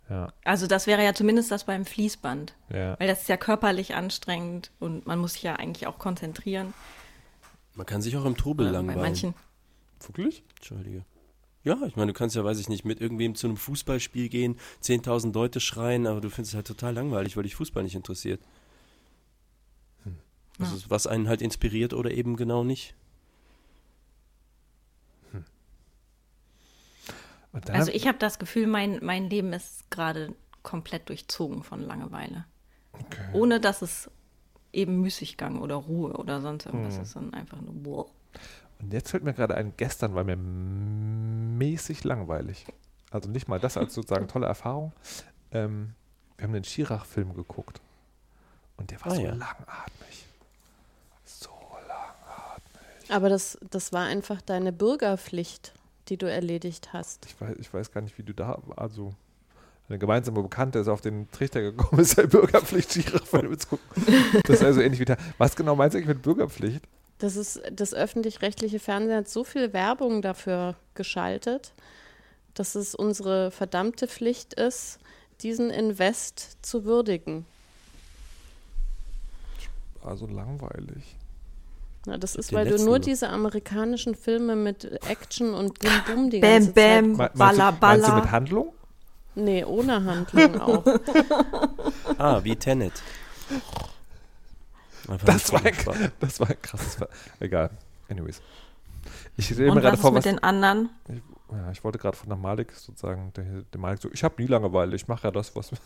Ja, 0.09 0.33
Also 0.43 0.67
das 0.67 0.85
wäre 0.85 1.03
ja 1.03 1.13
zumindest 1.13 1.49
das 1.49 1.63
beim 1.63 1.85
Fließband, 1.85 2.53
ja. 2.69 2.99
weil 2.99 3.07
das 3.07 3.21
ist 3.21 3.29
ja 3.29 3.37
körperlich 3.37 3.95
anstrengend 3.95 4.71
und 4.79 5.07
man 5.07 5.17
muss 5.19 5.33
sich 5.33 5.43
ja 5.43 5.55
eigentlich 5.55 5.87
auch 5.87 5.97
konzentrieren. 5.97 6.73
Man 7.73 7.85
kann 7.85 8.01
sich 8.01 8.15
auch 8.17 8.25
im 8.25 8.35
Trubel 8.37 8.67
Bei 8.67 8.71
langweilen. 8.73 8.99
manchen. 9.01 9.33
Wirklich? 10.05 10.43
Entschuldige. 10.57 11.05
Ja, 11.63 11.77
ich 11.87 11.95
meine, 11.95 12.11
du 12.11 12.17
kannst 12.17 12.35
ja, 12.35 12.43
weiß 12.43 12.59
ich 12.59 12.67
nicht, 12.67 12.83
mit 12.83 12.99
irgendwem 12.99 13.35
zu 13.35 13.47
einem 13.47 13.55
Fußballspiel 13.55 14.27
gehen, 14.27 14.59
10.000 14.83 15.33
Leute 15.33 15.61
schreien, 15.61 16.05
aber 16.05 16.19
du 16.19 16.29
findest 16.29 16.51
es 16.51 16.55
halt 16.55 16.67
total 16.67 16.93
langweilig, 16.93 17.37
weil 17.37 17.43
dich 17.43 17.55
Fußball 17.55 17.83
nicht 17.83 17.95
interessiert. 17.95 18.41
Das 20.59 20.71
ist, 20.71 20.89
was 20.89 21.07
einen 21.07 21.27
halt 21.29 21.41
inspiriert 21.41 21.93
oder 21.93 22.11
eben 22.11 22.35
genau 22.35 22.63
nicht. 22.63 22.93
Und 25.31 25.43
dann 25.43 25.45
Also 27.71 27.91
ich 27.91 28.07
habe 28.07 28.17
das 28.17 28.39
Gefühl, 28.39 28.67
mein, 28.67 28.99
mein 29.03 29.29
Leben 29.29 29.53
ist 29.53 29.89
gerade 29.91 30.33
komplett 30.63 31.09
durchzogen 31.09 31.63
von 31.63 31.81
Langeweile. 31.81 32.45
Ohne 33.33 33.59
dass 33.59 33.81
es 33.81 34.09
eben 34.71 35.01
Müßiggang 35.01 35.59
oder 35.61 35.75
Ruhe 35.75 36.13
oder 36.13 36.41
sonst 36.41 36.65
irgendwas 36.65 36.97
ist, 36.97 37.11
sondern 37.11 37.33
einfach 37.39 37.61
nur 37.61 37.73
boah. 37.73 38.05
Und 38.79 38.91
jetzt 38.93 39.11
fällt 39.11 39.23
mir 39.23 39.33
gerade 39.33 39.55
ein, 39.55 39.73
gestern 39.77 40.15
war 40.15 40.23
mir 40.23 40.35
mäßig 40.35 42.03
langweilig. 42.03 42.65
Also 43.11 43.29
nicht 43.29 43.47
mal 43.47 43.59
das 43.59 43.77
als 43.77 43.93
sozusagen 43.95 44.27
tolle 44.27 44.47
Erfahrung. 44.47 44.91
Ähm, 45.51 45.93
wir 46.37 46.45
haben 46.45 46.53
den 46.53 46.63
Schirach-Film 46.63 47.33
geguckt. 47.35 47.81
Und 48.77 48.89
der 48.89 48.99
war 49.01 49.11
Ah, 49.11 49.15
so 49.15 49.21
ja. 49.21 49.29
langatmig. 49.33 50.25
So 51.23 51.49
langatmig. 51.87 53.11
Aber 53.11 53.29
das, 53.29 53.57
das 53.69 53.93
war 53.93 54.05
einfach 54.05 54.41
deine 54.41 54.71
Bürgerpflicht, 54.73 55.73
die 56.09 56.17
du 56.17 56.29
erledigt 56.29 56.93
hast. 56.93 57.25
Ich 57.25 57.39
weiß, 57.39 57.55
ich 57.59 57.73
weiß 57.73 57.91
gar 57.91 58.01
nicht, 58.01 58.17
wie 58.17 58.23
du 58.23 58.33
da, 58.33 58.61
also 58.75 59.13
eine 59.89 59.99
gemeinsame 59.99 60.41
Bekannte 60.41 60.79
ist 60.79 60.87
auf 60.87 61.01
den 61.01 61.29
Trichter 61.31 61.61
gekommen, 61.61 62.01
ist 62.01 62.17
eine 62.17 62.27
Bürgerpflicht. 62.27 62.95
Das 64.45 64.57
ist 64.57 64.63
also 64.63 64.81
ähnlich 64.81 64.99
wie 64.99 65.05
da. 65.05 65.17
Was 65.37 65.55
genau 65.55 65.75
meinst 65.75 65.93
du 65.93 65.97
eigentlich 65.97 66.15
mit 66.15 66.21
Bürgerpflicht? 66.21 66.83
Das 67.19 67.35
ist 67.35 67.61
das 67.71 67.93
öffentlich-rechtliche 67.93 68.79
Fernsehen 68.79 69.15
hat 69.15 69.29
so 69.29 69.43
viel 69.43 69.71
Werbung 69.71 70.21
dafür 70.21 70.75
geschaltet, 70.93 71.73
dass 72.53 72.75
es 72.75 72.95
unsere 72.95 73.51
verdammte 73.51 74.07
Pflicht 74.07 74.53
ist, 74.55 74.99
diesen 75.41 75.69
Invest 75.69 76.57
zu 76.61 76.85
würdigen. 76.85 77.45
Also 80.03 80.27
langweilig. 80.27 81.15
Na, 82.05 82.17
das 82.17 82.35
ist, 82.35 82.51
den 82.51 82.57
weil 82.57 82.67
du 82.69 82.77
nur 82.83 82.97
noch. 82.97 83.05
diese 83.05 83.29
amerikanischen 83.29 84.13
Filme 84.15 84.55
mit 84.55 84.83
Action 85.07 85.53
und 85.53 85.79
Bum 85.79 85.91
Bum 86.05 86.29
die 86.29 86.39
Bam, 86.39 86.51
ganze 86.51 86.71
bam. 86.73 87.15
Zeit. 87.17 87.33
Me- 87.35 87.39
Balla, 87.39 87.71
meinst, 87.71 87.81
du, 87.81 87.85
meinst 87.85 88.07
du 88.07 88.11
balla. 88.11 88.21
mit 88.23 88.31
Handlung? 88.31 88.73
Nee, 89.35 89.63
ohne 89.63 90.03
Handlung 90.05 90.61
auch. 90.61 90.83
Ah, 92.17 92.43
wie 92.43 92.55
Tenet. 92.55 92.93
Das 95.25 95.51
war, 95.51 95.65
ein, 95.65 95.73
das 96.21 96.39
war 96.39 96.49
ein 96.49 96.61
krasses 96.61 96.95
Ver 96.95 97.09
Egal. 97.41 97.69
Anyways. 98.09 98.41
Ich 99.35 99.45
stelle 99.47 99.63
mir 99.65 99.71
Und 99.71 99.77
was 99.77 99.83
gerade 99.83 99.97
vor, 99.97 100.11
mit 100.11 100.19
was. 100.19 100.23
den 100.23 100.39
anderen? 100.41 100.89
Ich, 101.09 101.21
ja, 101.51 101.71
ich 101.71 101.83
wollte 101.83 101.97
gerade 101.97 102.15
von 102.15 102.29
der 102.29 102.37
Malik 102.37 102.71
sozusagen, 102.71 103.33
der, 103.35 103.43
der 103.43 103.79
Malik 103.81 104.01
so, 104.01 104.09
ich 104.13 104.23
habe 104.23 104.41
nie 104.41 104.47
Langeweile, 104.47 104.95
ich 104.95 105.07
mache 105.09 105.27
ja 105.27 105.31
das, 105.31 105.53
was. 105.57 105.71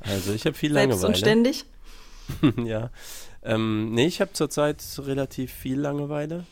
Also 0.00 0.32
ich 0.32 0.46
habe 0.46 0.54
viel 0.56 0.72
Selbst 0.72 0.94
und 0.94 1.00
Langeweile. 1.02 1.16
ständig? 1.18 1.64
ja. 2.64 2.90
Ähm, 3.42 3.92
nee, 3.92 4.06
ich 4.06 4.20
habe 4.20 4.32
zurzeit 4.32 4.82
relativ 4.98 5.52
viel 5.52 5.78
Langeweile. 5.78 6.44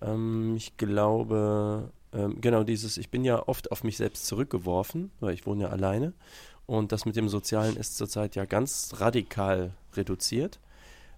Ähm, 0.00 0.56
ich 0.56 0.76
glaube, 0.76 1.90
ähm, 2.12 2.40
genau 2.40 2.62
dieses, 2.62 2.96
ich 2.96 3.10
bin 3.10 3.24
ja 3.24 3.46
oft 3.46 3.72
auf 3.72 3.84
mich 3.84 3.96
selbst 3.96 4.26
zurückgeworfen, 4.26 5.10
weil 5.20 5.34
ich 5.34 5.46
wohne 5.46 5.64
ja 5.64 5.68
alleine. 5.70 6.12
Und 6.66 6.92
das 6.92 7.04
mit 7.04 7.16
dem 7.16 7.28
Sozialen 7.28 7.76
ist 7.76 7.96
zurzeit 7.96 8.36
ja 8.36 8.44
ganz 8.44 8.94
radikal 8.98 9.74
reduziert. 9.94 10.60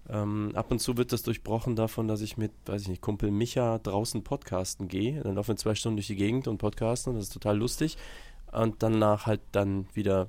Ähm, 0.09 0.53
ab 0.55 0.71
und 0.71 0.81
zu 0.81 0.97
wird 0.97 1.13
das 1.13 1.23
durchbrochen 1.23 1.77
davon, 1.77 2.09
dass 2.09 2.21
ich 2.21 2.37
mit, 2.37 2.53
weiß 2.67 2.83
ich 2.83 2.89
nicht, 2.89 3.01
Kumpel 3.01 3.31
Micha 3.31 3.79
draußen 3.79 4.23
podcasten 4.23 4.89
gehe. 4.89 5.23
Dann 5.23 5.35
laufen 5.35 5.49
wir 5.49 5.57
zwei 5.57 5.75
Stunden 5.75 5.97
durch 5.97 6.09
die 6.09 6.17
Gegend 6.17 6.47
und 6.47 6.59
podcasten. 6.59 7.15
Das 7.15 7.25
ist 7.25 7.33
total 7.33 7.57
lustig. 7.57 7.97
Und 8.53 8.83
danach 8.83 9.27
halt 9.27 9.41
dann 9.53 9.87
wieder 9.95 10.29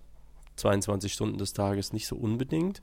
22 0.55 1.11
Stunden 1.13 1.37
des 1.37 1.53
Tages 1.53 1.91
nicht 1.91 2.07
so 2.07 2.15
unbedingt. 2.15 2.81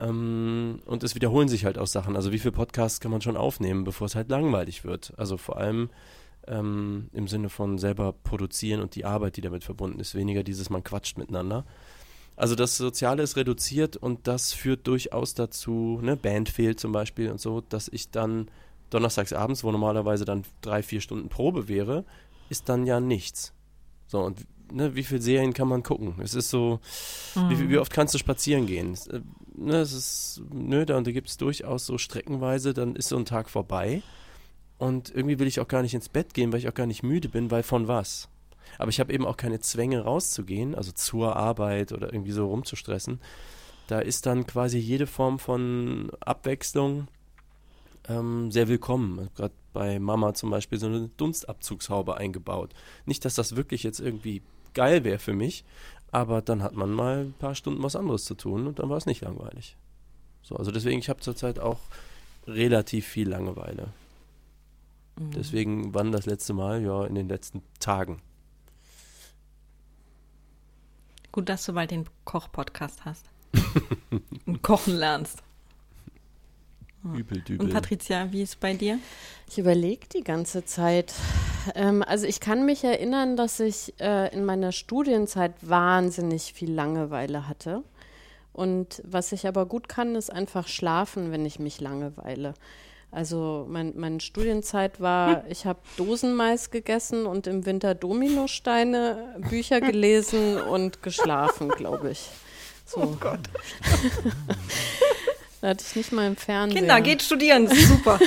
Ähm, 0.00 0.80
und 0.84 1.02
es 1.02 1.14
wiederholen 1.14 1.48
sich 1.48 1.64
halt 1.64 1.78
auch 1.78 1.86
Sachen. 1.86 2.16
Also 2.16 2.32
wie 2.32 2.38
viele 2.38 2.52
Podcasts 2.52 3.00
kann 3.00 3.10
man 3.10 3.22
schon 3.22 3.36
aufnehmen, 3.36 3.84
bevor 3.84 4.06
es 4.06 4.14
halt 4.14 4.28
langweilig 4.28 4.84
wird? 4.84 5.12
Also 5.16 5.36
vor 5.36 5.56
allem 5.56 5.90
ähm, 6.46 7.08
im 7.12 7.28
Sinne 7.28 7.48
von 7.48 7.78
selber 7.78 8.12
produzieren 8.12 8.80
und 8.80 8.94
die 8.94 9.04
Arbeit, 9.04 9.36
die 9.36 9.40
damit 9.40 9.64
verbunden 9.64 10.00
ist. 10.00 10.14
Weniger 10.14 10.42
dieses, 10.42 10.70
man 10.70 10.84
quatscht 10.84 11.18
miteinander. 11.18 11.64
Also 12.36 12.54
das 12.54 12.76
Soziale 12.76 13.22
ist 13.22 13.36
reduziert 13.36 13.96
und 13.96 14.26
das 14.26 14.52
führt 14.52 14.86
durchaus 14.86 15.32
dazu, 15.32 16.00
ne, 16.02 16.16
Band 16.16 16.50
fehlt 16.50 16.78
zum 16.78 16.92
Beispiel 16.92 17.30
und 17.30 17.40
so, 17.40 17.62
dass 17.62 17.88
ich 17.88 18.10
dann 18.10 18.48
donnerstags 18.90 19.32
abends, 19.32 19.64
wo 19.64 19.72
normalerweise 19.72 20.26
dann 20.26 20.44
drei, 20.60 20.82
vier 20.82 21.00
Stunden 21.00 21.30
Probe 21.30 21.66
wäre, 21.66 22.04
ist 22.50 22.68
dann 22.68 22.86
ja 22.86 23.00
nichts. 23.00 23.54
So, 24.06 24.20
und 24.20 24.46
ne, 24.72 24.94
wie 24.94 25.02
viele 25.04 25.20
Serien 25.20 25.52
kann 25.52 25.68
man 25.68 25.82
gucken? 25.82 26.14
Es 26.22 26.34
ist 26.34 26.50
so, 26.50 26.80
wie, 27.48 27.56
viel- 27.56 27.68
wie 27.68 27.78
oft 27.78 27.92
kannst 27.92 28.14
du 28.14 28.18
spazieren 28.18 28.66
gehen? 28.66 28.92
Es, 28.92 29.06
äh, 29.06 29.20
ne, 29.56 29.76
es 29.78 29.92
ist, 29.92 30.42
nö, 30.52 30.84
da, 30.86 30.96
und 30.96 31.06
da 31.06 31.12
gibt 31.12 31.28
es 31.28 31.36
durchaus 31.36 31.86
so 31.86 31.98
streckenweise, 31.98 32.74
dann 32.74 32.96
ist 32.96 33.08
so 33.08 33.16
ein 33.16 33.24
Tag 33.24 33.48
vorbei. 33.50 34.02
Und 34.78 35.14
irgendwie 35.14 35.38
will 35.38 35.46
ich 35.46 35.58
auch 35.60 35.68
gar 35.68 35.82
nicht 35.82 35.94
ins 35.94 36.08
Bett 36.10 36.34
gehen, 36.34 36.52
weil 36.52 36.58
ich 36.58 36.68
auch 36.68 36.74
gar 36.74 36.86
nicht 36.86 37.02
müde 37.02 37.28
bin, 37.28 37.50
weil 37.50 37.62
von 37.62 37.88
was? 37.88 38.28
Aber 38.78 38.90
ich 38.90 39.00
habe 39.00 39.12
eben 39.12 39.24
auch 39.24 39.36
keine 39.38 39.60
Zwänge 39.60 40.00
rauszugehen, 40.00 40.74
also 40.74 40.92
zur 40.92 41.34
Arbeit 41.36 41.92
oder 41.92 42.12
irgendwie 42.12 42.32
so 42.32 42.46
rumzustressen. 42.46 43.20
Da 43.86 44.00
ist 44.00 44.26
dann 44.26 44.46
quasi 44.46 44.78
jede 44.78 45.06
Form 45.06 45.38
von 45.38 46.10
Abwechslung 46.20 47.08
ähm, 48.08 48.50
sehr 48.50 48.68
willkommen. 48.68 49.30
Gerade 49.36 49.54
bei 49.72 49.98
Mama 49.98 50.34
zum 50.34 50.50
Beispiel 50.50 50.78
so 50.78 50.86
eine 50.86 51.08
Dunstabzugshaube 51.16 52.16
eingebaut. 52.16 52.72
Nicht, 53.06 53.24
dass 53.24 53.34
das 53.34 53.56
wirklich 53.56 53.82
jetzt 53.82 54.00
irgendwie 54.00 54.42
geil 54.76 55.02
wäre 55.02 55.18
für 55.18 55.32
mich, 55.32 55.64
aber 56.12 56.42
dann 56.42 56.62
hat 56.62 56.74
man 56.74 56.92
mal 56.92 57.24
ein 57.24 57.32
paar 57.32 57.56
Stunden 57.56 57.82
was 57.82 57.96
anderes 57.96 58.24
zu 58.24 58.34
tun 58.34 58.68
und 58.68 58.78
dann 58.78 58.88
war 58.88 58.96
es 58.96 59.06
nicht 59.06 59.22
langweilig. 59.22 59.76
So, 60.42 60.54
also 60.54 60.70
deswegen, 60.70 61.00
ich 61.00 61.08
habe 61.08 61.20
zurzeit 61.20 61.58
auch 61.58 61.80
relativ 62.46 63.06
viel 63.06 63.28
Langeweile. 63.28 63.88
Deswegen, 65.18 65.94
wann 65.94 66.12
das 66.12 66.26
letzte 66.26 66.52
Mal? 66.52 66.82
Ja, 66.82 67.06
in 67.06 67.14
den 67.14 67.28
letzten 67.28 67.62
Tagen. 67.80 68.20
Gut, 71.32 71.48
dass 71.48 71.64
du 71.64 71.72
bald 71.72 71.90
den 71.90 72.06
Koch-Podcast 72.24 73.06
hast. 73.06 73.30
und 74.46 74.62
kochen 74.62 74.94
lernst. 74.94 75.42
Übel, 77.14 77.40
dübel. 77.40 77.66
Und 77.66 77.72
Patricia, 77.72 78.32
wie 78.32 78.42
ist 78.42 78.50
es 78.50 78.56
bei 78.56 78.74
dir? 78.74 78.98
Ich 79.48 79.58
überlege 79.58 80.06
die 80.12 80.24
ganze 80.24 80.64
Zeit. 80.64 81.14
Ähm, 81.74 82.02
also 82.02 82.26
ich 82.26 82.40
kann 82.40 82.66
mich 82.66 82.84
erinnern, 82.84 83.36
dass 83.36 83.60
ich 83.60 83.94
äh, 84.00 84.32
in 84.34 84.44
meiner 84.44 84.72
Studienzeit 84.72 85.52
wahnsinnig 85.60 86.52
viel 86.52 86.72
Langeweile 86.72 87.48
hatte. 87.48 87.82
Und 88.52 89.02
was 89.04 89.32
ich 89.32 89.46
aber 89.46 89.66
gut 89.66 89.88
kann, 89.88 90.14
ist 90.14 90.32
einfach 90.32 90.66
schlafen, 90.66 91.30
wenn 91.30 91.44
ich 91.44 91.58
mich 91.58 91.80
langeweile. 91.80 92.54
Also 93.10 93.66
mein, 93.68 93.92
meine 93.96 94.20
Studienzeit 94.20 95.00
war, 95.00 95.44
ich 95.48 95.66
habe 95.66 95.80
Dosenmais 95.96 96.70
gegessen 96.70 97.26
und 97.26 97.46
im 97.46 97.66
Winter 97.66 97.94
Dominosteine, 97.94 99.36
Bücher 99.48 99.80
gelesen 99.80 100.58
und 100.60 101.02
geschlafen, 101.02 101.68
glaube 101.68 102.10
ich. 102.10 102.28
So. 102.84 103.00
Oh 103.00 103.16
Gott. 103.18 103.40
da 105.66 105.70
hatte 105.70 105.84
ich 105.88 105.96
nicht 105.96 106.12
mal 106.12 106.28
im 106.28 106.36
Fernsehen. 106.36 106.78
Kinder, 106.78 107.00
geht 107.00 107.22
studieren, 107.22 107.66
das 107.66 107.76
ist 107.76 107.88
super. 107.88 108.20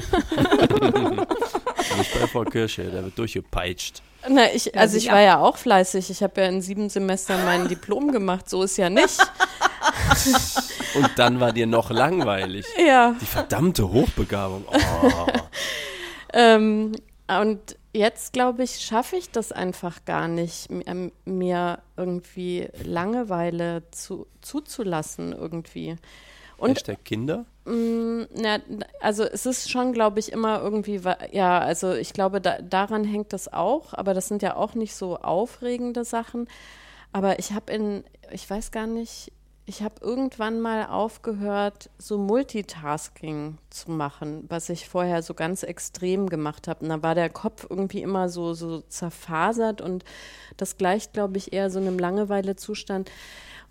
Nicht 1.97 2.13
bei 2.19 2.27
Frau 2.27 2.43
Kirsche, 2.43 2.83
der 2.83 3.05
wird 3.05 3.17
durchgepeitscht. 3.17 4.01
Na, 4.27 4.51
ich, 4.53 4.77
also 4.77 4.97
ich 4.97 5.09
war 5.09 5.21
ja 5.21 5.39
auch 5.39 5.55
fleißig. 5.55 6.09
Ich 6.09 6.21
habe 6.21 6.41
ja 6.41 6.47
in 6.47 6.61
sieben 6.61 6.89
Semestern 6.89 7.45
mein 7.45 7.67
Diplom 7.69 8.11
gemacht. 8.11 8.49
So 8.49 8.63
ist 8.63 8.75
ja 8.77 8.89
nicht. 8.89 9.17
Und 10.95 11.09
dann 11.15 11.39
war 11.39 11.53
dir 11.53 11.65
noch 11.65 11.91
langweilig. 11.91 12.65
ja. 12.77 13.15
Die 13.21 13.25
verdammte 13.25 13.89
Hochbegabung. 13.89 14.65
Oh. 14.67 15.11
Ähm, 16.31 16.91
und 17.27 17.75
jetzt, 17.91 18.33
glaube 18.33 18.61
ich, 18.61 18.81
schaffe 18.81 19.15
ich 19.15 19.31
das 19.31 19.51
einfach 19.51 20.05
gar 20.05 20.27
nicht, 20.27 20.69
m- 20.69 21.11
mir 21.25 21.79
irgendwie 21.97 22.67
Langeweile 22.83 23.81
zu, 23.89 24.27
zuzulassen 24.41 25.33
irgendwie. 25.33 25.95
Und 26.59 26.71
Hashtag 26.71 27.03
Kinder. 27.05 27.45
Mm, 27.65 28.23
Na, 28.33 28.59
also 29.01 29.23
es 29.23 29.45
ist 29.45 29.69
schon, 29.69 29.93
glaube 29.93 30.19
ich, 30.19 30.31
immer 30.31 30.61
irgendwie, 30.61 30.99
ja, 31.31 31.59
also 31.59 31.93
ich 31.93 32.13
glaube, 32.13 32.41
da, 32.41 32.61
daran 32.61 33.03
hängt 33.03 33.33
das 33.33 33.51
auch, 33.51 33.93
aber 33.93 34.13
das 34.13 34.27
sind 34.27 34.41
ja 34.41 34.55
auch 34.55 34.73
nicht 34.73 34.95
so 34.95 35.17
aufregende 35.17 36.03
Sachen. 36.03 36.47
Aber 37.11 37.39
ich 37.39 37.53
habe 37.53 37.71
in, 37.71 38.03
ich 38.31 38.49
weiß 38.49 38.71
gar 38.71 38.87
nicht, 38.87 39.31
ich 39.69 39.83
habe 39.83 39.95
irgendwann 40.01 40.61
mal 40.61 40.87
aufgehört, 40.87 41.91
so 41.99 42.17
Multitasking 42.17 43.59
zu 43.69 43.91
machen, 43.91 44.45
was 44.49 44.67
ich 44.69 44.89
vorher 44.89 45.21
so 45.21 45.35
ganz 45.35 45.61
extrem 45.61 46.27
gemacht 46.27 46.67
habe. 46.67 46.83
Und 46.83 46.89
da 46.89 47.03
war 47.03 47.13
der 47.13 47.29
Kopf 47.29 47.67
irgendwie 47.69 48.01
immer 48.01 48.29
so, 48.29 48.55
so 48.55 48.81
zerfasert 48.81 49.79
und 49.79 50.03
das 50.57 50.77
gleicht, 50.77 51.13
glaube 51.13 51.37
ich, 51.37 51.53
eher 51.53 51.69
so 51.69 51.77
einem 51.77 51.99
Langeweilezustand. 51.99 53.11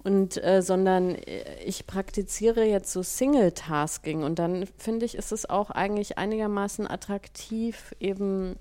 Und 0.04 0.42
äh, 0.42 0.62
sondern 0.62 1.16
äh, 1.16 1.62
ich 1.64 1.86
praktiziere 1.86 2.64
jetzt 2.64 2.92
so 2.92 3.02
Single-Tasking 3.02 4.22
und 4.22 4.38
dann 4.38 4.66
finde 4.76 5.06
ich, 5.06 5.16
ist 5.16 5.32
es 5.32 5.48
auch 5.48 5.70
eigentlich 5.70 6.18
einigermaßen 6.18 6.88
attraktiv, 6.88 7.94
eben 7.98 8.56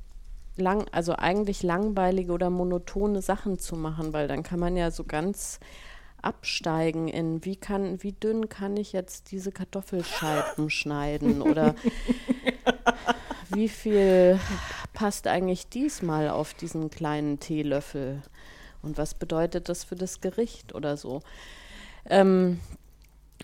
lang, 0.58 0.88
also 0.92 1.14
eigentlich 1.14 1.64
langweilige 1.64 2.32
oder 2.32 2.50
monotone 2.50 3.22
Sachen 3.22 3.60
zu 3.60 3.76
machen, 3.76 4.14
weil 4.14 4.28
dann 4.28 4.44
kann 4.44 4.60
man 4.60 4.76
ja 4.76 4.92
so 4.92 5.04
ganz 5.04 5.60
absteigen 6.22 7.08
in 7.08 7.46
wie 7.46 7.56
kann, 7.56 8.02
wie 8.02 8.12
dünn 8.12 8.50
kann 8.50 8.76
ich 8.76 8.92
jetzt 8.92 9.32
diese 9.32 9.52
Kartoffelscheiben 9.52 10.70
schneiden 10.72 11.42
oder 11.42 11.76
wie 13.50 13.70
viel 13.70 14.40
passt 14.94 15.28
eigentlich 15.28 15.70
diesmal 15.70 16.30
auf 16.30 16.54
diesen 16.54 16.90
kleinen 16.90 17.40
Teelöffel? 17.40 18.24
Und 18.88 18.98
was 18.98 19.14
bedeutet 19.14 19.68
das 19.68 19.84
für 19.84 19.96
das 19.96 20.22
Gericht 20.22 20.74
oder 20.74 20.96
so? 20.96 21.22
Ähm, 22.10 22.60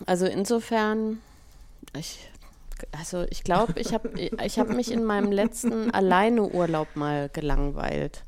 also 0.05 0.25
insofern, 0.25 1.19
ich, 1.97 2.29
also 2.97 3.25
ich 3.29 3.43
glaube, 3.43 3.73
ich 3.75 3.93
habe 3.93 4.09
ich 4.19 4.57
hab 4.57 4.69
mich 4.69 4.89
in 4.91 5.03
meinem 5.03 5.31
letzten 5.31 5.91
Alleine-Urlaub 5.91 6.95
mal 6.95 7.29
gelangweilt. 7.29 8.23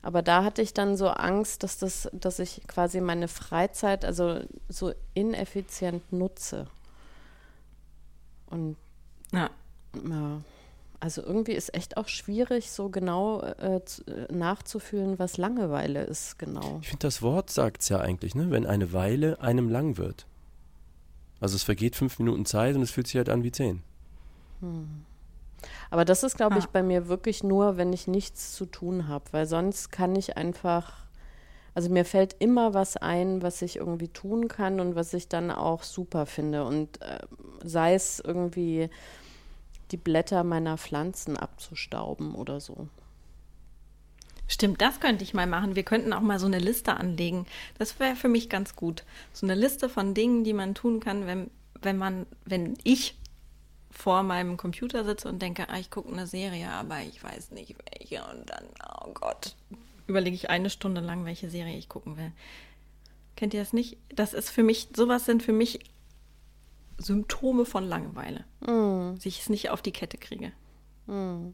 Aber 0.00 0.22
da 0.22 0.42
hatte 0.42 0.62
ich 0.62 0.74
dann 0.74 0.96
so 0.96 1.08
Angst, 1.08 1.62
dass 1.62 1.78
das, 1.78 2.08
dass 2.12 2.38
ich 2.38 2.62
quasi 2.66 3.00
meine 3.00 3.28
Freizeit 3.28 4.04
also 4.04 4.40
so 4.68 4.92
ineffizient 5.14 6.12
nutze. 6.12 6.66
Und 8.50 8.76
ja. 9.32 9.50
ja. 9.94 10.40
Also 11.04 11.20
irgendwie 11.20 11.52
ist 11.52 11.74
echt 11.74 11.98
auch 11.98 12.08
schwierig, 12.08 12.70
so 12.70 12.88
genau 12.88 13.42
äh, 13.42 13.76
äh, 13.76 13.80
nachzufühlen, 14.32 15.18
was 15.18 15.36
Langeweile 15.36 16.02
ist, 16.02 16.38
genau. 16.38 16.78
Ich 16.80 16.88
finde, 16.88 17.06
das 17.06 17.20
Wort 17.20 17.50
sagt 17.50 17.82
es 17.82 17.90
ja 17.90 18.00
eigentlich, 18.00 18.34
ne? 18.34 18.50
wenn 18.50 18.64
eine 18.64 18.94
Weile 18.94 19.38
einem 19.42 19.68
lang 19.68 19.98
wird. 19.98 20.24
Also 21.40 21.56
es 21.56 21.62
vergeht 21.62 21.94
fünf 21.94 22.18
Minuten 22.18 22.46
Zeit 22.46 22.74
und 22.74 22.80
es 22.80 22.90
fühlt 22.90 23.06
sich 23.06 23.16
halt 23.16 23.28
an 23.28 23.42
wie 23.42 23.52
zehn. 23.52 23.82
Hm. 24.60 25.04
Aber 25.90 26.06
das 26.06 26.22
ist, 26.22 26.38
glaube 26.38 26.58
ich, 26.58 26.68
bei 26.68 26.82
mir 26.82 27.06
wirklich 27.06 27.44
nur, 27.44 27.76
wenn 27.76 27.92
ich 27.92 28.06
nichts 28.06 28.54
zu 28.54 28.64
tun 28.64 29.06
habe, 29.06 29.26
weil 29.32 29.44
sonst 29.44 29.92
kann 29.92 30.16
ich 30.16 30.38
einfach, 30.38 31.04
also 31.74 31.90
mir 31.90 32.06
fällt 32.06 32.34
immer 32.38 32.72
was 32.72 32.96
ein, 32.96 33.42
was 33.42 33.60
ich 33.60 33.76
irgendwie 33.76 34.08
tun 34.08 34.48
kann 34.48 34.80
und 34.80 34.94
was 34.94 35.12
ich 35.12 35.28
dann 35.28 35.50
auch 35.50 35.82
super 35.82 36.24
finde. 36.24 36.64
Und 36.64 37.02
äh, 37.02 37.18
sei 37.62 37.92
es 37.92 38.20
irgendwie 38.20 38.88
die 39.90 39.96
Blätter 39.96 40.44
meiner 40.44 40.78
Pflanzen 40.78 41.36
abzustauben 41.36 42.34
oder 42.34 42.60
so. 42.60 42.88
Stimmt, 44.46 44.82
das 44.82 45.00
könnte 45.00 45.24
ich 45.24 45.32
mal 45.32 45.46
machen. 45.46 45.74
Wir 45.74 45.84
könnten 45.84 46.12
auch 46.12 46.20
mal 46.20 46.38
so 46.38 46.46
eine 46.46 46.58
Liste 46.58 46.96
anlegen. 46.96 47.46
Das 47.78 47.98
wäre 47.98 48.14
für 48.14 48.28
mich 48.28 48.50
ganz 48.50 48.76
gut. 48.76 49.04
So 49.32 49.46
eine 49.46 49.54
Liste 49.54 49.88
von 49.88 50.14
Dingen, 50.14 50.44
die 50.44 50.52
man 50.52 50.74
tun 50.74 51.00
kann, 51.00 51.26
wenn, 51.26 51.50
wenn 51.80 51.96
man, 51.96 52.26
wenn 52.44 52.76
ich 52.84 53.16
vor 53.90 54.22
meinem 54.22 54.56
Computer 54.56 55.04
sitze 55.04 55.28
und 55.28 55.40
denke, 55.40 55.68
ah, 55.68 55.78
ich 55.78 55.90
gucke 55.90 56.12
eine 56.12 56.26
Serie, 56.26 56.68
aber 56.70 57.00
ich 57.00 57.22
weiß 57.22 57.52
nicht 57.52 57.76
welche. 57.90 58.22
Und 58.24 58.50
dann, 58.50 58.64
oh 59.00 59.12
Gott, 59.14 59.54
überlege 60.06 60.34
ich 60.34 60.50
eine 60.50 60.68
Stunde 60.68 61.00
lang, 61.00 61.24
welche 61.24 61.48
Serie 61.48 61.78
ich 61.78 61.88
gucken 61.88 62.16
will. 62.18 62.32
Kennt 63.36 63.54
ihr 63.54 63.60
das 63.60 63.72
nicht? 63.72 63.96
Das 64.14 64.34
ist 64.34 64.50
für 64.50 64.62
mich, 64.62 64.88
sowas 64.94 65.24
sind 65.24 65.42
für 65.42 65.52
mich 65.52 65.80
Symptome 66.98 67.64
von 67.64 67.84
Langeweile. 67.84 68.44
Mm. 68.60 69.14
Dass 69.14 69.26
ich 69.26 69.40
es 69.40 69.48
nicht 69.48 69.70
auf 69.70 69.82
die 69.82 69.92
Kette 69.92 70.18
kriege. 70.18 70.52
Mm. 71.06 71.50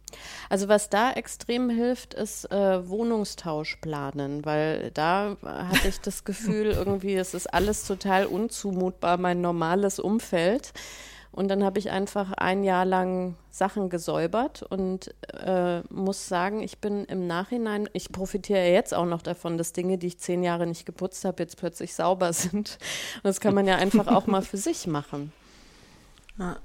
Also 0.49 0.68
was 0.68 0.91
da 0.91 1.12
extrem 1.12 1.70
hilft, 1.70 2.14
ist 2.14 2.51
äh, 2.51 2.88
Wohnungstausch 2.88 3.76
planen, 3.76 4.45
weil 4.45 4.91
da 4.93 5.36
hatte 5.43 5.88
ich 5.88 6.01
das 6.01 6.24
Gefühl, 6.24 6.66
irgendwie 6.66 7.14
es 7.14 7.34
ist 7.34 7.53
alles 7.53 7.86
total 7.86 8.26
unzumutbar, 8.26 9.16
mein 9.18 9.41
normales 9.41 9.99
Umfeld. 9.99 10.72
Und 11.33 11.49
dann 11.49 11.62
habe 11.62 11.78
ich 11.78 11.91
einfach 11.91 12.33
ein 12.33 12.64
Jahr 12.64 12.85
lang 12.85 13.37
Sachen 13.51 13.89
gesäubert 13.89 14.64
und 14.64 15.14
äh, 15.33 15.81
muss 15.89 16.26
sagen, 16.26 16.61
ich 16.61 16.78
bin 16.78 17.05
im 17.05 17.28
Nachhinein, 17.28 17.89
ich 17.93 18.11
profitiere 18.11 18.68
jetzt 18.68 18.93
auch 18.93 19.07
noch 19.07 19.22
davon, 19.22 19.57
dass 19.57 19.72
Dinge, 19.72 19.97
die 19.97 20.09
ich 20.09 20.18
zehn 20.18 20.43
Jahre 20.43 20.66
nicht 20.66 20.87
geputzt 20.87 21.24
habe, 21.24 21.43
jetzt 21.43 21.57
plötzlich 21.57 21.95
sauber 21.95 22.33
sind. 22.33 22.78
Und 23.16 23.24
das 23.24 23.41
kann 23.41 23.55
man 23.55 23.66
ja 23.66 23.76
einfach 23.76 24.09
auch 24.09 24.26
mal 24.26 24.43
für 24.43 24.57
sich 24.57 24.87
machen. 24.87 25.33
Ja. 26.39 26.57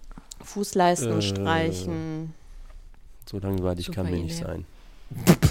Fußleisten 0.43 1.19
äh, 1.19 1.21
streichen. 1.21 2.33
So 3.29 3.39
langweilig 3.39 3.85
Super 3.85 4.03
kann 4.03 4.11
mir 4.11 4.23
nicht 4.23 4.37
sein. 4.37 4.65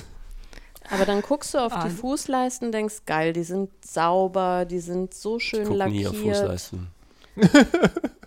Aber 0.90 1.06
dann 1.06 1.22
guckst 1.22 1.54
du 1.54 1.58
auf 1.58 1.72
ah. 1.72 1.84
die 1.84 1.90
Fußleisten, 1.90 2.70
denkst, 2.70 3.02
geil, 3.06 3.32
die 3.32 3.44
sind 3.44 3.70
sauber, 3.84 4.64
die 4.64 4.80
sind 4.80 5.14
so 5.14 5.38
schön 5.38 5.70
ich 5.70 5.76
lackiert. 5.76 6.12
Nie 6.12 6.30
auf 6.30 6.36
Fußleisten. 6.36 6.88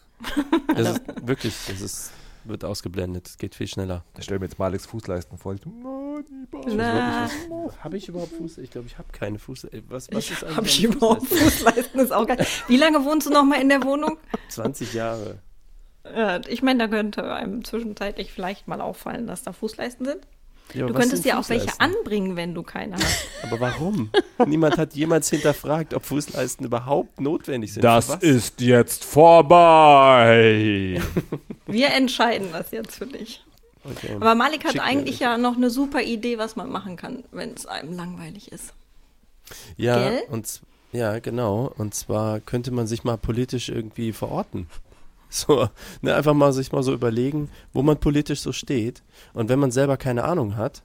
Das 0.75 0.89
ist 0.91 1.01
wirklich, 1.27 1.55
das 1.67 1.81
ist, 1.81 2.11
wird 2.43 2.63
ausgeblendet. 2.65 3.27
Es 3.27 3.37
geht 3.37 3.55
viel 3.55 3.67
schneller. 3.67 4.03
Da 4.13 4.21
stell 4.21 4.39
mir 4.39 4.45
jetzt 4.45 4.59
mal 4.59 4.65
Alex 4.65 4.85
Fußleisten 4.85 5.37
vor. 5.37 5.55
Habe 7.83 7.97
ich 7.97 8.07
überhaupt 8.07 8.31
Fußleisten? 8.31 8.63
Ich 8.63 8.71
glaube, 8.71 8.87
ich 8.87 8.97
habe 8.97 9.07
keine 9.11 9.39
Fußleisten. 9.39 9.83
Was, 9.89 10.11
was 10.11 10.29
ist 10.29 10.55
Habe 10.55 10.65
ich 10.65 10.83
überhaupt 10.83 11.27
Fußleisten? 11.27 11.99
Ist 11.99 12.11
auch 12.11 12.27
geil. 12.27 12.45
Wie 12.67 12.77
lange 12.77 13.03
wohnst 13.05 13.27
du 13.27 13.31
noch 13.31 13.43
mal 13.43 13.61
in 13.61 13.69
der 13.69 13.83
Wohnung? 13.83 14.17
20 14.49 14.93
Jahre. 14.93 15.39
Ja, 16.15 16.39
ich 16.47 16.61
meine, 16.61 16.79
da 16.79 16.87
könnte 16.87 17.33
einem 17.33 17.63
zwischenzeitlich 17.63 18.31
vielleicht 18.31 18.67
mal 18.67 18.81
auffallen, 18.81 19.27
dass 19.27 19.43
da 19.43 19.51
Fußleisten 19.51 20.05
sind. 20.05 20.27
Ja, 20.73 20.85
du 20.85 20.93
könntest 20.93 21.23
ja 21.25 21.39
auch 21.39 21.47
welche 21.49 21.79
anbringen, 21.79 22.35
wenn 22.35 22.53
du 22.53 22.61
keine 22.63 22.95
hast. 22.95 23.27
Aber 23.43 23.59
warum? 23.59 24.09
Niemand 24.45 24.77
hat 24.77 24.93
jemals 24.93 25.29
hinterfragt, 25.29 25.93
ob 25.93 26.05
Fußleisten 26.05 26.65
überhaupt 26.65 27.21
notwendig 27.21 27.73
sind. 27.73 27.83
Das 27.83 28.09
ist 28.09 28.59
jetzt 28.61 29.05
vorbei. 29.05 31.01
Wir 31.67 31.89
entscheiden 31.93 32.49
das 32.51 32.71
jetzt 32.71 32.95
für 32.95 33.05
dich. 33.05 33.43
Okay. 33.83 34.15
Aber 34.15 34.35
Malik 34.35 34.65
hat 34.65 34.73
Schick 34.73 34.83
eigentlich 34.83 35.19
ja 35.19 35.37
noch 35.37 35.55
eine 35.55 35.69
super 35.69 36.01
Idee, 36.01 36.37
was 36.37 36.55
man 36.57 36.69
machen 36.69 36.97
kann, 36.97 37.23
wenn 37.31 37.53
es 37.53 37.65
einem 37.65 37.93
langweilig 37.93 38.51
ist. 38.51 38.73
Ja, 39.77 40.09
Gell? 40.09 40.23
und 40.29 40.61
ja, 40.91 41.19
genau. 41.19 41.71
Und 41.77 41.93
zwar 41.93 42.39
könnte 42.39 42.71
man 42.71 42.87
sich 42.87 43.03
mal 43.03 43.17
politisch 43.17 43.69
irgendwie 43.69 44.11
verorten. 44.13 44.67
So, 45.29 45.67
ne, 46.01 46.15
einfach 46.15 46.33
mal 46.33 46.53
sich 46.53 46.71
mal 46.71 46.83
so 46.83 46.93
überlegen, 46.93 47.49
wo 47.73 47.81
man 47.81 47.99
politisch 47.99 48.39
so 48.39 48.53
steht. 48.53 49.03
Und 49.33 49.49
wenn 49.49 49.59
man 49.59 49.71
selber 49.71 49.97
keine 49.97 50.23
Ahnung 50.23 50.55
hat, 50.55 50.83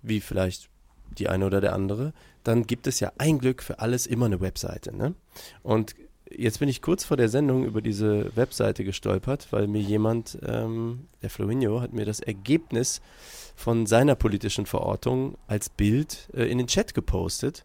wie 0.00 0.20
vielleicht 0.20 0.70
die 1.18 1.28
eine 1.28 1.46
oder 1.46 1.60
der 1.60 1.74
andere, 1.74 2.12
dann 2.42 2.66
gibt 2.66 2.86
es 2.86 3.00
ja 3.00 3.12
ein 3.18 3.38
Glück 3.38 3.62
für 3.62 3.78
alles 3.80 4.06
immer 4.06 4.26
eine 4.26 4.40
Webseite. 4.40 4.96
Ne? 4.96 5.14
Und 5.62 5.94
jetzt 6.30 6.58
bin 6.58 6.68
ich 6.68 6.82
kurz 6.82 7.04
vor 7.04 7.16
der 7.16 7.28
Sendung 7.28 7.64
über 7.64 7.82
diese 7.82 8.34
Webseite 8.36 8.84
gestolpert, 8.84 9.48
weil 9.50 9.66
mir 9.66 9.82
jemand, 9.82 10.38
ähm, 10.44 11.08
der 11.22 11.30
Florinho, 11.30 11.80
hat 11.80 11.92
mir 11.92 12.04
das 12.04 12.20
Ergebnis 12.20 13.00
von 13.54 13.86
seiner 13.86 14.14
politischen 14.14 14.66
Verortung 14.66 15.36
als 15.46 15.68
Bild 15.68 16.28
äh, 16.34 16.44
in 16.44 16.58
den 16.58 16.66
Chat 16.66 16.94
gepostet. 16.94 17.64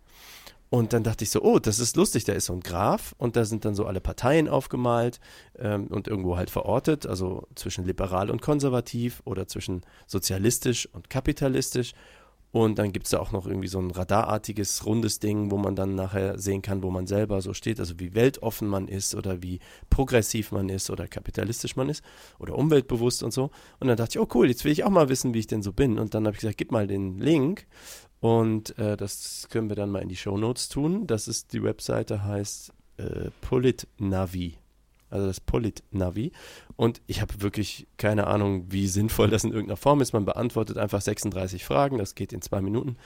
Und 0.70 0.92
dann 0.92 1.04
dachte 1.04 1.24
ich 1.24 1.30
so, 1.30 1.42
oh, 1.42 1.60
das 1.60 1.80
ist 1.80 1.96
lustig, 1.96 2.26
da 2.26 2.34
ist 2.34 2.46
so 2.46 2.54
ein 2.54 2.60
Graph 2.60 3.16
und 3.18 3.38
da 3.38 3.46
sind 3.46 3.64
dann 3.64 3.74
so 3.74 3.86
alle 3.86 4.02
Parteien 4.02 4.50
aufgemalt 4.50 5.20
ähm, 5.58 5.88
und 5.88 6.10
irgendwo 6.10 6.36
halt 6.36 6.50
verortet, 6.50 7.06
also 7.06 7.48
zwischen 7.56 7.86
liberal 7.86 8.30
und 8.30 8.42
konservativ 8.42 9.22
oder 9.24 9.48
zwischen 9.48 9.82
sozialistisch 10.08 10.90
und 10.92 11.10
kapitalistisch. 11.10 11.94
Und 12.52 12.80
dann 12.80 12.94
gibt 12.94 13.06
es 13.06 13.12
da 13.12 13.20
auch 13.20 13.32
noch 13.32 13.46
irgendwie 13.46 13.68
so 13.68 13.80
ein 13.80 13.92
radarartiges, 13.92 14.86
rundes 14.86 15.20
Ding, 15.20 15.52
wo 15.52 15.58
man 15.58 15.76
dann 15.76 15.96
nachher 15.96 16.40
sehen 16.40 16.62
kann, 16.62 16.82
wo 16.82 16.90
man 16.90 17.06
selber 17.06 17.42
so 17.42 17.54
steht, 17.54 17.80
also 17.80 18.00
wie 18.00 18.16
weltoffen 18.16 18.68
man 18.68 18.88
ist 18.88 19.16
oder 19.16 19.44
wie 19.44 19.60
progressiv 19.90 20.52
man 20.52 20.70
ist 20.70 20.90
oder 20.90 21.08
kapitalistisch 21.08 21.76
man 21.76 21.90
ist 21.90 22.04
oder 22.40 22.58
umweltbewusst 22.58 23.22
und 23.22 23.32
so. 23.32 23.52
Und 23.80 23.90
dann 23.90 23.98
dachte 23.98 24.18
ich, 24.18 24.20
oh 24.20 24.28
cool, 24.34 24.48
jetzt 24.48 24.64
will 24.64 24.72
ich 24.72 24.86
auch 24.86 24.90
mal 24.90 25.10
wissen, 25.10 25.34
wie 25.34 25.40
ich 25.40 25.48
denn 25.48 25.62
so 25.62 25.74
bin. 25.74 26.00
Und 26.00 26.14
dann 26.14 26.26
habe 26.26 26.36
ich 26.36 26.42
gesagt, 26.42 26.58
gib 26.58 26.72
mal 26.72 26.88
den 26.88 27.20
Link. 27.20 27.68
Und 28.20 28.78
äh, 28.80 28.98
das 28.98 29.48
können 29.50 29.70
wir 29.70 29.76
dann 29.76 29.92
mal 29.92 30.02
in 30.02 30.10
die 30.10 30.16
Show 30.16 30.38
Notes 30.38 30.70
tun. 30.70 31.08
Das 31.08 31.28
ist 31.28 31.54
die 31.54 31.64
Webseite 31.64 32.24
heißt 32.24 32.74
äh, 32.98 33.30
Politnavi. 33.42 34.58
Also 35.10 35.28
das 35.28 35.40
Politnavi. 35.40 36.32
Und 36.76 37.02
ich 37.08 37.22
habe 37.22 37.42
wirklich 37.42 37.88
keine 37.98 38.28
Ahnung, 38.28 38.66
wie 38.72 38.88
sinnvoll 38.88 39.30
das 39.30 39.44
in 39.44 39.52
irgendeiner 39.52 39.78
Form 39.78 40.02
ist. 40.02 40.14
Man 40.14 40.26
beantwortet 40.26 40.78
einfach 40.78 41.02
36 41.02 41.64
Fragen, 41.64 41.98
das 41.98 42.16
geht 42.16 42.34
in 42.34 42.42
zwei 42.42 42.62
Minuten. 42.62 42.98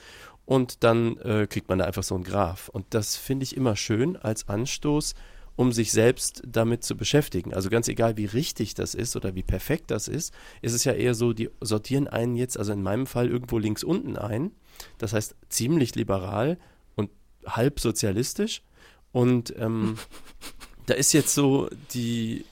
Und 0.44 0.82
dann 0.82 1.16
äh, 1.18 1.46
kriegt 1.46 1.68
man 1.68 1.78
da 1.78 1.84
einfach 1.84 2.02
so 2.02 2.14
einen 2.14 2.24
Graph. 2.24 2.68
Und 2.68 2.86
das 2.90 3.16
finde 3.16 3.44
ich 3.44 3.56
immer 3.56 3.76
schön 3.76 4.16
als 4.16 4.48
Anstoß, 4.48 5.14
um 5.56 5.72
sich 5.72 5.92
selbst 5.92 6.42
damit 6.46 6.84
zu 6.84 6.96
beschäftigen. 6.96 7.52
Also 7.54 7.70
ganz 7.70 7.88
egal, 7.88 8.16
wie 8.16 8.26
richtig 8.26 8.74
das 8.74 8.94
ist 8.94 9.16
oder 9.16 9.34
wie 9.34 9.42
perfekt 9.42 9.90
das 9.90 10.08
ist, 10.08 10.32
ist 10.62 10.72
es 10.72 10.84
ja 10.84 10.92
eher 10.92 11.14
so, 11.14 11.32
die 11.32 11.50
sortieren 11.60 12.08
einen 12.08 12.36
jetzt, 12.36 12.58
also 12.58 12.72
in 12.72 12.82
meinem 12.82 13.06
Fall 13.06 13.28
irgendwo 13.28 13.58
links 13.58 13.84
unten 13.84 14.16
ein 14.16 14.52
das 14.98 15.12
heißt 15.12 15.34
ziemlich 15.48 15.94
liberal 15.94 16.58
und 16.96 17.10
halb 17.46 17.80
sozialistisch. 17.80 18.62
Und 19.12 19.54
ähm, 19.58 19.98
da 20.86 20.94
ist 20.94 21.12
jetzt 21.12 21.34
so 21.34 21.68
die, 21.92 22.44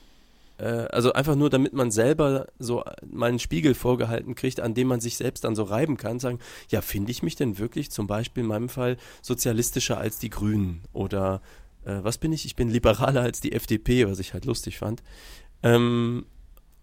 äh, 0.59 0.65
also 0.65 1.13
einfach 1.13 1.37
nur, 1.37 1.51
damit 1.51 1.73
man 1.73 1.91
selber 1.91 2.49
so 2.59 2.85
mal 3.07 3.29
einen 3.29 3.39
Spiegel 3.39 3.75
vorgehalten 3.75 4.35
kriegt, 4.35 4.61
an 4.61 4.75
dem 4.75 4.89
man 4.89 5.01
sich 5.01 5.17
selbst 5.17 5.45
dann 5.45 5.57
so 5.57 5.63
reiben 5.65 5.97
kann, 5.97 6.19
sagen, 6.19 6.39
ja, 6.69 6.81
finde 6.83 7.11
ich 7.11 7.23
mich 7.23 7.37
denn 7.37 7.59
wirklich 7.59 7.91
zum 7.91 8.07
Beispiel 8.07 8.43
in 8.43 8.49
meinem 8.49 8.69
Fall 8.69 8.97
sozialistischer 9.23 9.99
als 9.99 10.19
die 10.19 10.31
Grünen? 10.31 10.83
Oder 10.93 11.41
äh, 11.85 11.99
was 12.03 12.18
bin 12.18 12.33
ich? 12.33 12.45
Ich 12.45 12.57
bin 12.57 12.68
liberaler 12.68 13.22
als 13.22 13.41
die 13.41 13.53
FDP, 13.53 14.09
was 14.09 14.18
ich 14.18 14.33
halt 14.33 14.45
lustig 14.45 14.78
fand. 14.78 15.03
Ähm, 15.62 16.26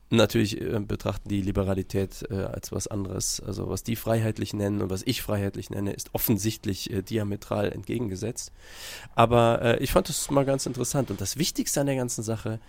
natürlich 0.09 0.61
äh, 0.61 0.79
betrachten 0.79 1.29
die 1.29 1.41
Liberalität 1.41 2.25
äh, 2.29 2.35
als 2.35 2.71
was 2.71 2.87
anderes. 2.87 3.41
Also 3.41 3.69
was 3.69 3.83
die 3.83 3.95
freiheitlich 3.95 4.53
nennen 4.53 4.81
und 4.81 4.89
was 4.89 5.03
ich 5.05 5.21
freiheitlich 5.21 5.69
nenne, 5.69 5.93
ist 5.93 6.13
offensichtlich 6.13 6.91
äh, 6.91 7.01
diametral 7.01 7.71
entgegengesetzt. 7.71 8.51
Aber 9.15 9.61
äh, 9.61 9.83
ich 9.83 9.91
fand 9.91 10.09
das 10.09 10.29
mal 10.31 10.45
ganz 10.45 10.65
interessant. 10.65 11.11
Und 11.11 11.21
das 11.21 11.37
Wichtigste 11.37 11.81
an 11.81 11.87
der 11.87 11.95
ganzen 11.95 12.23
Sache, 12.23 12.59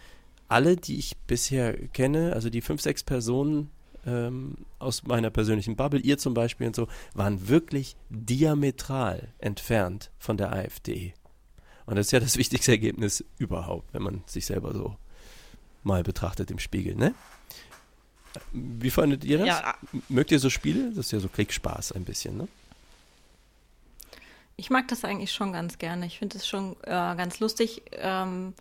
alle, 0.49 0.76
die 0.76 0.99
ich 0.99 1.16
bisher 1.26 1.74
kenne, 1.89 2.33
also 2.33 2.51
die 2.51 2.61
fünf, 2.61 2.81
sechs 2.81 3.03
Personen, 3.03 3.70
ähm, 4.07 4.57
aus 4.79 5.05
meiner 5.05 5.31
persönlichen 5.31 5.76
Bubble, 5.76 6.01
ihr 6.01 6.18
zum 6.18 6.35
Beispiel 6.35 6.68
und 6.68 6.76
so, 6.76 6.89
waren 7.14 7.49
wirklich 7.49 7.97
diametral 8.09 9.29
entfernt 9.39 10.11
von 10.18 10.37
der 10.37 10.53
AfD. 10.53 11.14
Und 11.89 11.97
das 11.97 12.07
ist 12.09 12.12
ja 12.12 12.20
das 12.20 12.36
wichtigste 12.36 12.70
Ergebnis 12.72 13.24
überhaupt, 13.39 13.95
wenn 13.95 14.03
man 14.03 14.22
sich 14.26 14.45
selber 14.45 14.74
so 14.74 14.95
mal 15.84 16.03
betrachtet 16.03 16.51
im 16.51 16.59
Spiegel, 16.59 16.95
ne? 16.95 17.14
Wie 18.53 18.91
fandet 18.91 19.24
ihr 19.24 19.39
das? 19.39 19.47
Ja. 19.47 19.74
Mögt 20.11 20.30
ihr 20.30 20.39
so 20.39 20.51
Spiele? 20.51 20.91
Das 20.91 21.07
ist 21.07 21.12
ja 21.12 21.18
so 21.18 21.28
Kriegsspaß 21.28 21.93
ein 21.93 22.05
bisschen, 22.05 22.36
ne? 22.36 22.47
Ich 24.57 24.68
mag 24.68 24.86
das 24.89 25.03
eigentlich 25.03 25.32
schon 25.32 25.55
ganz 25.55 25.78
gerne. 25.78 26.05
Ich 26.05 26.18
finde 26.18 26.36
es 26.36 26.47
schon 26.47 26.72
äh, 26.82 26.91
ganz 26.91 27.41
lustig 27.41 27.80
ähm, 27.93 28.53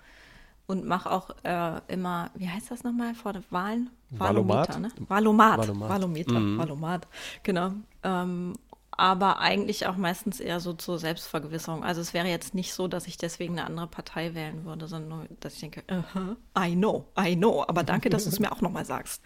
und 0.65 0.85
mache 0.85 1.11
auch 1.11 1.31
äh, 1.43 1.81
immer, 1.89 2.31
wie 2.35 2.47
heißt 2.47 2.71
das 2.71 2.83
nochmal 2.85 3.13
vor 3.13 3.33
den 3.33 3.43
Wahlen? 3.49 3.89
Valomat? 4.11 4.69
Valometer, 4.69 4.79
ne? 4.79 5.07
Valomat. 5.09 5.57
Valomat. 5.59 5.89
Valometer, 5.89 6.39
Mhm. 6.39 6.57
Valomat, 6.59 7.07
genau. 7.43 7.73
Ähm, 8.03 8.53
aber 8.97 9.39
eigentlich 9.39 9.85
auch 9.85 9.95
meistens 9.95 10.39
eher 10.39 10.59
so 10.59 10.73
zur 10.73 10.97
Selbstvergewisserung. 10.99 11.83
Also 11.83 12.01
es 12.01 12.13
wäre 12.13 12.27
jetzt 12.27 12.53
nicht 12.55 12.73
so, 12.73 12.87
dass 12.87 13.05
ich 13.07 13.17
deswegen 13.17 13.53
eine 13.57 13.67
andere 13.67 13.87
Partei 13.87 14.33
wählen 14.33 14.65
würde, 14.65 14.87
sondern 14.87 15.09
nur, 15.09 15.27
dass 15.39 15.53
ich 15.53 15.59
denke, 15.59 15.83
uh 15.91 16.35
I 16.59 16.75
know, 16.75 17.05
I 17.19 17.35
know. 17.35 17.63
Aber 17.67 17.83
danke, 17.83 18.09
dass 18.09 18.23
du 18.23 18.29
es 18.29 18.39
mir 18.39 18.51
auch 18.51 18.61
nochmal 18.61 18.85
sagst. 18.85 19.21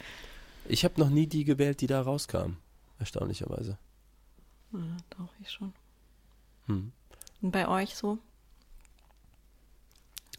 Ich 0.65 0.83
habe 0.83 0.99
noch 0.99 1.09
nie 1.09 1.25
die 1.25 1.45
gewählt, 1.45 1.81
die 1.81 1.87
da 1.87 2.01
rauskam. 2.01 2.57
Erstaunlicherweise. 2.99 3.77
Ja, 4.73 4.79
doch, 5.17 5.29
ich 5.41 5.49
schon. 5.49 5.73
Hm. 6.67 6.91
Und 7.41 7.51
bei 7.51 7.67
euch 7.67 7.95
so? 7.95 8.17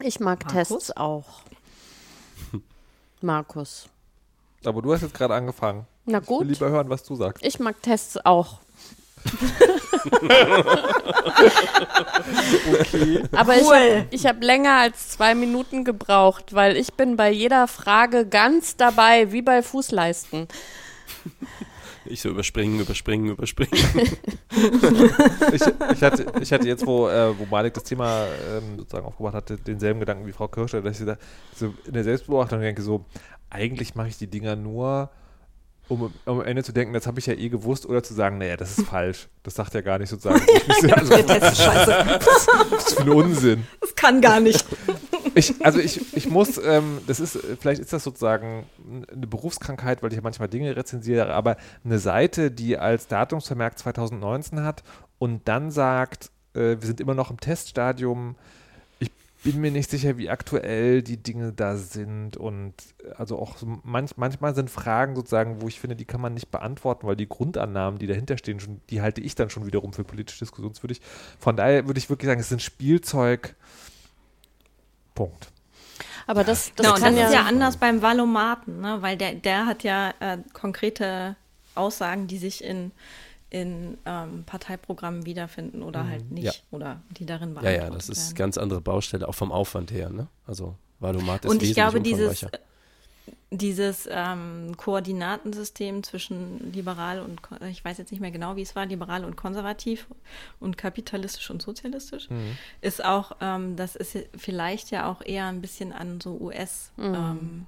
Ich 0.00 0.20
mag 0.20 0.44
Markus? 0.44 0.68
Tests 0.68 0.96
auch. 0.96 1.42
Markus. 3.20 3.88
Aber 4.64 4.82
du 4.82 4.92
hast 4.92 5.02
jetzt 5.02 5.14
gerade 5.14 5.34
angefangen. 5.34 5.86
Na 6.04 6.18
Ich 6.18 6.28
will 6.28 6.38
gut. 6.38 6.46
lieber 6.48 6.68
hören, 6.70 6.88
was 6.88 7.02
du 7.04 7.14
sagst. 7.14 7.44
Ich 7.44 7.58
mag 7.58 7.80
Tests 7.82 8.16
auch. 8.24 8.60
Aber 13.32 13.56
ich 13.56 13.64
habe 13.64 14.06
ich 14.10 14.26
hab 14.26 14.42
länger 14.42 14.76
als 14.78 15.10
zwei 15.10 15.34
Minuten 15.34 15.84
gebraucht, 15.84 16.54
weil 16.54 16.76
ich 16.76 16.94
bin 16.94 17.16
bei 17.16 17.30
jeder 17.30 17.68
Frage 17.68 18.26
ganz 18.26 18.76
dabei, 18.76 19.32
wie 19.32 19.42
bei 19.42 19.62
Fußleisten. 19.62 20.48
Ich 22.04 22.20
so 22.20 22.30
überspringen, 22.30 22.80
überspringen, 22.80 23.30
überspringen. 23.30 23.72
ich, 25.52 25.62
ich, 25.92 26.02
hatte, 26.02 26.26
ich 26.40 26.52
hatte 26.52 26.66
jetzt, 26.66 26.84
wo, 26.84 27.08
äh, 27.08 27.38
wo 27.38 27.46
Malik 27.46 27.74
das 27.74 27.84
Thema 27.84 28.26
ähm, 28.50 28.78
sozusagen 28.78 29.06
aufgebracht 29.06 29.34
hatte, 29.34 29.56
denselben 29.56 30.00
Gedanken 30.00 30.26
wie 30.26 30.32
Frau 30.32 30.48
Kirscher, 30.48 30.82
dass 30.82 30.98
ich 30.98 31.06
da, 31.06 31.16
so 31.54 31.72
in 31.86 31.92
der 31.92 32.02
Selbstbeobachtung 32.02 32.60
denke, 32.60 32.82
so, 32.82 33.04
eigentlich 33.50 33.94
mache 33.94 34.08
ich 34.08 34.18
die 34.18 34.26
Dinger 34.26 34.56
nur, 34.56 35.10
um, 35.88 36.02
um 36.02 36.12
am 36.24 36.42
Ende 36.42 36.62
zu 36.62 36.72
denken, 36.72 36.94
das 36.94 37.06
habe 37.06 37.18
ich 37.18 37.26
ja 37.26 37.34
eh 37.34 37.48
gewusst, 37.48 37.86
oder 37.86 38.02
zu 38.02 38.14
sagen, 38.14 38.38
naja, 38.38 38.56
das 38.56 38.78
ist 38.78 38.86
falsch. 38.86 39.28
Das 39.42 39.54
sagt 39.54 39.74
ja 39.74 39.80
gar 39.80 39.98
nicht 39.98 40.08
sozusagen. 40.08 40.40
also, 40.92 41.22
Das 41.26 41.52
ist 41.52 41.62
scheiße. 41.62 42.20
was 42.70 42.94
für 42.94 43.02
ein 43.02 43.08
Unsinn. 43.10 43.66
Das 43.80 43.94
kann 43.94 44.20
gar 44.20 44.40
nicht. 44.40 44.64
Ich, 45.34 45.64
also 45.64 45.78
ich, 45.78 46.14
ich 46.14 46.28
muss, 46.28 46.60
ähm, 46.62 46.98
das 47.06 47.18
ist, 47.20 47.38
vielleicht 47.60 47.80
ist 47.80 47.92
das 47.92 48.04
sozusagen 48.04 48.66
eine 49.10 49.26
Berufskrankheit, 49.26 50.02
weil 50.02 50.10
ich 50.10 50.16
ja 50.16 50.22
manchmal 50.22 50.48
Dinge 50.48 50.76
rezensiere, 50.76 51.32
aber 51.32 51.56
eine 51.84 51.98
Seite, 51.98 52.50
die 52.50 52.76
als 52.76 53.06
Datumsvermerk 53.08 53.78
2019 53.78 54.62
hat 54.62 54.82
und 55.18 55.48
dann 55.48 55.70
sagt, 55.70 56.30
äh, 56.54 56.76
wir 56.78 56.86
sind 56.86 57.00
immer 57.00 57.14
noch 57.14 57.30
im 57.30 57.40
Teststadium, 57.40 58.36
bin 59.42 59.60
mir 59.60 59.70
nicht 59.70 59.90
sicher, 59.90 60.18
wie 60.18 60.30
aktuell 60.30 61.02
die 61.02 61.16
Dinge 61.16 61.52
da 61.52 61.76
sind 61.76 62.36
und 62.36 62.74
also 63.16 63.38
auch 63.38 63.56
so 63.56 63.66
manch, 63.82 64.16
manchmal 64.16 64.54
sind 64.54 64.70
Fragen 64.70 65.16
sozusagen, 65.16 65.60
wo 65.60 65.68
ich 65.68 65.80
finde, 65.80 65.96
die 65.96 66.04
kann 66.04 66.20
man 66.20 66.34
nicht 66.34 66.50
beantworten, 66.50 67.06
weil 67.06 67.16
die 67.16 67.28
Grundannahmen, 67.28 67.98
die 67.98 68.06
dahinter 68.06 68.38
stehen, 68.38 68.60
schon, 68.60 68.80
die 68.90 69.02
halte 69.02 69.20
ich 69.20 69.34
dann 69.34 69.50
schon 69.50 69.66
wiederum 69.66 69.92
für 69.92 70.04
politisch 70.04 70.38
diskussionswürdig. 70.38 71.00
Von 71.38 71.56
daher 71.56 71.86
würde 71.86 71.98
ich 71.98 72.08
wirklich 72.08 72.28
sagen, 72.28 72.40
es 72.40 72.46
ist 72.46 72.52
ein 72.52 72.60
Spielzeug. 72.60 73.54
Punkt. 75.14 75.50
Aber 76.26 76.44
das, 76.44 76.72
das 76.76 76.86
Genau, 76.86 76.98
das 76.98 77.16
ja, 77.16 77.26
ist 77.26 77.34
ja 77.34 77.42
anders 77.42 77.76
beim 77.76 78.00
Valomaten, 78.00 78.80
ne? 78.80 79.02
weil 79.02 79.16
der, 79.16 79.34
der 79.34 79.66
hat 79.66 79.82
ja 79.82 80.14
äh, 80.20 80.38
konkrete 80.52 81.36
Aussagen, 81.74 82.26
die 82.26 82.38
sich 82.38 82.62
in, 82.62 82.92
in 83.52 83.98
ähm, 84.06 84.44
Parteiprogrammen 84.44 85.26
wiederfinden 85.26 85.82
oder 85.82 86.08
halt 86.08 86.30
nicht 86.30 86.44
Ja. 86.44 86.52
oder 86.70 87.02
die 87.10 87.26
darin 87.26 87.50
Ja, 87.50 87.60
beantwortet 87.60 87.82
ja, 87.82 87.90
das 87.90 88.08
ist 88.08 88.28
werden. 88.28 88.34
ganz 88.36 88.56
andere 88.56 88.80
Baustelle, 88.80 89.28
auch 89.28 89.34
vom 89.34 89.52
Aufwand 89.52 89.90
her, 89.92 90.08
ne? 90.08 90.28
Also 90.46 90.74
Valomat 91.00 91.44
ist 91.44 91.50
Und 91.50 91.62
ich 91.62 91.74
glaube, 91.74 92.00
dieses, 92.00 92.46
dieses 93.50 94.08
ähm, 94.10 94.74
Koordinatensystem 94.78 96.02
zwischen 96.02 96.72
liberal 96.72 97.20
und, 97.20 97.40
ich 97.68 97.84
weiß 97.84 97.98
jetzt 97.98 98.10
nicht 98.10 98.20
mehr 98.20 98.30
genau, 98.30 98.56
wie 98.56 98.62
es 98.62 98.74
war, 98.74 98.86
liberal 98.86 99.26
und 99.26 99.36
konservativ 99.36 100.06
und 100.58 100.78
kapitalistisch 100.78 101.50
und 101.50 101.60
sozialistisch, 101.60 102.30
Mhm. 102.30 102.56
ist 102.80 103.04
auch, 103.04 103.32
ähm, 103.42 103.76
das 103.76 103.96
ist 103.96 104.16
vielleicht 104.34 104.90
ja 104.90 105.10
auch 105.10 105.20
eher 105.22 105.46
ein 105.46 105.60
bisschen 105.60 105.92
an 105.92 106.22
so 106.22 106.38
US-Denken 106.40 107.66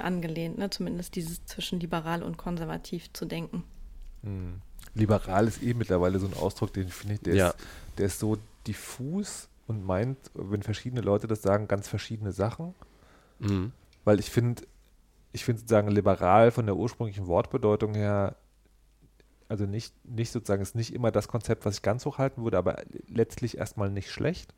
angelehnt, 0.00 0.56
ne? 0.58 0.70
zumindest 0.70 1.14
dieses 1.14 1.44
zwischen 1.44 1.78
liberal 1.78 2.22
und 2.22 2.38
konservativ 2.38 3.12
zu 3.12 3.26
denken. 3.26 3.64
Liberal 4.94 5.46
ist 5.46 5.62
eh 5.62 5.74
mittlerweile 5.74 6.18
so 6.18 6.26
ein 6.26 6.34
Ausdruck, 6.34 6.72
den 6.72 6.88
finde 6.88 7.14
ich, 7.14 7.20
der, 7.20 7.34
Ja. 7.34 7.48
ist, 7.48 7.56
der 7.98 8.06
ist 8.06 8.18
so 8.18 8.38
diffus 8.66 9.48
und 9.66 9.84
meint, 9.84 10.18
wenn 10.34 10.62
verschiedene 10.62 11.00
Leute 11.00 11.26
das 11.26 11.42
sagen, 11.42 11.68
ganz 11.68 11.88
verschiedene 11.88 12.32
Sachen. 12.32 12.74
Mhm. 13.38 13.72
Weil 14.04 14.18
ich 14.18 14.30
finde, 14.30 14.62
ich 15.32 15.44
finde 15.44 15.60
sozusagen 15.60 15.88
liberal 15.88 16.50
von 16.50 16.66
der 16.66 16.76
ursprünglichen 16.76 17.26
Wortbedeutung 17.26 17.94
her, 17.94 18.34
also 19.48 19.66
nicht, 19.66 19.94
nicht 20.04 20.30
sozusagen, 20.32 20.62
ist 20.62 20.74
nicht 20.74 20.92
immer 20.94 21.10
das 21.10 21.28
Konzept, 21.28 21.64
was 21.64 21.76
ich 21.76 21.82
ganz 21.82 22.04
hochhalten 22.04 22.44
würde, 22.44 22.58
aber 22.58 22.82
letztlich 23.08 23.58
erstmal 23.58 23.90
nicht 23.90 24.10
schlecht. 24.10 24.54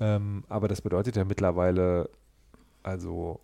Ähm, 0.00 0.44
aber 0.48 0.68
das 0.68 0.80
bedeutet 0.80 1.16
ja 1.16 1.24
mittlerweile, 1.24 2.10
also 2.82 3.40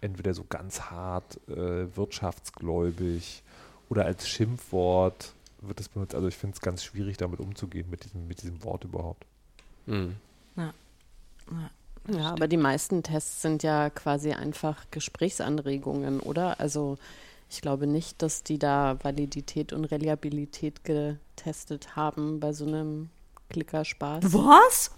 entweder 0.00 0.34
so 0.34 0.44
ganz 0.48 0.82
hart 0.82 1.38
äh, 1.48 1.94
wirtschaftsgläubig 1.96 3.42
oder 3.92 4.06
als 4.06 4.26
Schimpfwort 4.26 5.34
wird 5.60 5.78
es 5.78 5.90
benutzt. 5.90 6.14
Also 6.14 6.26
ich 6.26 6.34
finde 6.34 6.54
es 6.54 6.62
ganz 6.62 6.82
schwierig, 6.82 7.18
damit 7.18 7.40
umzugehen, 7.40 7.90
mit 7.90 8.04
diesem, 8.04 8.26
mit 8.26 8.40
diesem 8.40 8.64
Wort 8.64 8.84
überhaupt. 8.84 9.26
Mhm. 9.84 10.16
ja, 10.56 12.30
aber 12.30 12.48
die 12.48 12.56
meisten 12.56 13.02
Tests 13.02 13.42
sind 13.42 13.62
ja 13.62 13.90
quasi 13.90 14.32
einfach 14.32 14.86
Gesprächsanregungen, 14.90 16.20
oder? 16.20 16.58
Also 16.58 16.96
ich 17.50 17.60
glaube 17.60 17.86
nicht, 17.86 18.22
dass 18.22 18.42
die 18.42 18.58
da 18.58 18.96
Validität 19.02 19.74
und 19.74 19.84
Reliabilität 19.84 20.84
getestet 20.84 21.94
haben 21.94 22.40
bei 22.40 22.54
so 22.54 22.64
einem 22.64 23.10
Klickerspaß. 23.50 24.32
Was? 24.32 24.90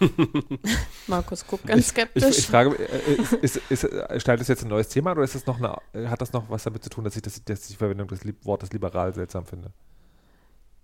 Markus 1.06 1.46
guckt 1.46 1.66
ganz 1.66 1.80
Ich, 1.80 1.86
skeptisch. 1.88 2.38
ich 2.38 2.46
frage, 2.46 2.74
äh, 2.76 3.12
ist, 3.42 3.56
ist, 3.68 3.84
ist, 3.84 4.22
schneidet 4.22 4.40
das 4.40 4.48
jetzt 4.48 4.62
ein 4.62 4.68
neues 4.68 4.88
Thema 4.88 5.12
oder 5.12 5.22
ist 5.22 5.34
das 5.34 5.46
noch 5.46 5.58
eine, 5.58 6.10
hat 6.10 6.20
das 6.20 6.32
noch 6.32 6.48
was 6.50 6.62
damit 6.64 6.82
zu 6.84 6.90
tun, 6.90 7.04
dass 7.04 7.16
ich 7.16 7.22
das, 7.22 7.42
dass 7.44 7.62
ich 7.62 7.68
die 7.68 7.76
Verwendung 7.76 8.08
des 8.08 8.24
Lieb- 8.24 8.44
Wortes 8.44 8.72
liberal 8.72 9.14
seltsam 9.14 9.46
finde? 9.46 9.72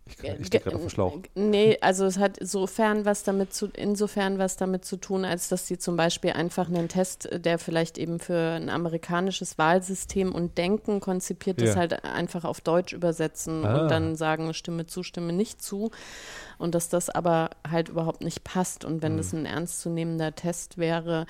Ich, 0.09 0.23
ich 0.25 0.47
stehe 0.47 0.63
gerade 0.63 0.77
auf 0.77 0.83
dem 0.83 0.91
Schlauch. 0.91 1.19
Nee, 1.35 1.79
also 1.81 2.05
es 2.07 2.19
hat 2.19 2.39
sofern 2.41 3.05
was 3.05 3.23
damit 3.25 3.53
zu, 3.53 3.67
insofern 3.75 4.39
was 4.39 4.57
damit 4.57 4.85
zu 4.85 4.97
tun, 4.97 5.25
als 5.25 5.49
dass 5.49 5.67
sie 5.67 5.79
zum 5.79 5.97
Beispiel 5.97 6.31
einfach 6.33 6.69
einen 6.69 6.89
Test, 6.89 7.27
äh, 7.27 7.39
der 7.41 7.59
vielleicht 7.59 7.99
eben 7.99 8.19
für 8.19 8.53
ein 8.57 8.71
amerikanisches 8.71 9.59
Wahlsystem 9.59 10.35
und 10.35 10.57
Denken 10.59 11.01
konzipiert 11.01 11.61
ist, 11.63 11.75
Ja. 11.75 11.81
halt 11.81 12.05
einfach 12.05 12.45
auf 12.45 12.61
Deutsch 12.61 12.93
übersetzen 12.93 13.65
Ah. 13.65 13.83
und 13.83 13.89
dann 13.91 14.17
sagen, 14.17 14.55
Stimme 14.55 14.87
zu, 14.87 15.03
Stimme 15.03 15.33
nicht 15.33 15.63
zu. 15.63 15.91
Und 16.59 16.75
dass 16.75 16.89
das 16.89 17.11
aber 17.11 17.51
halt 17.69 17.89
überhaupt 17.89 18.23
nicht 18.25 18.43
passt. 18.45 18.85
Und 18.85 19.03
wenn 19.03 19.17
das 19.17 19.33
ein 19.33 19.47
ernstzunehmender 19.47 20.35
Test 20.35 20.79
wäre, 20.79 21.27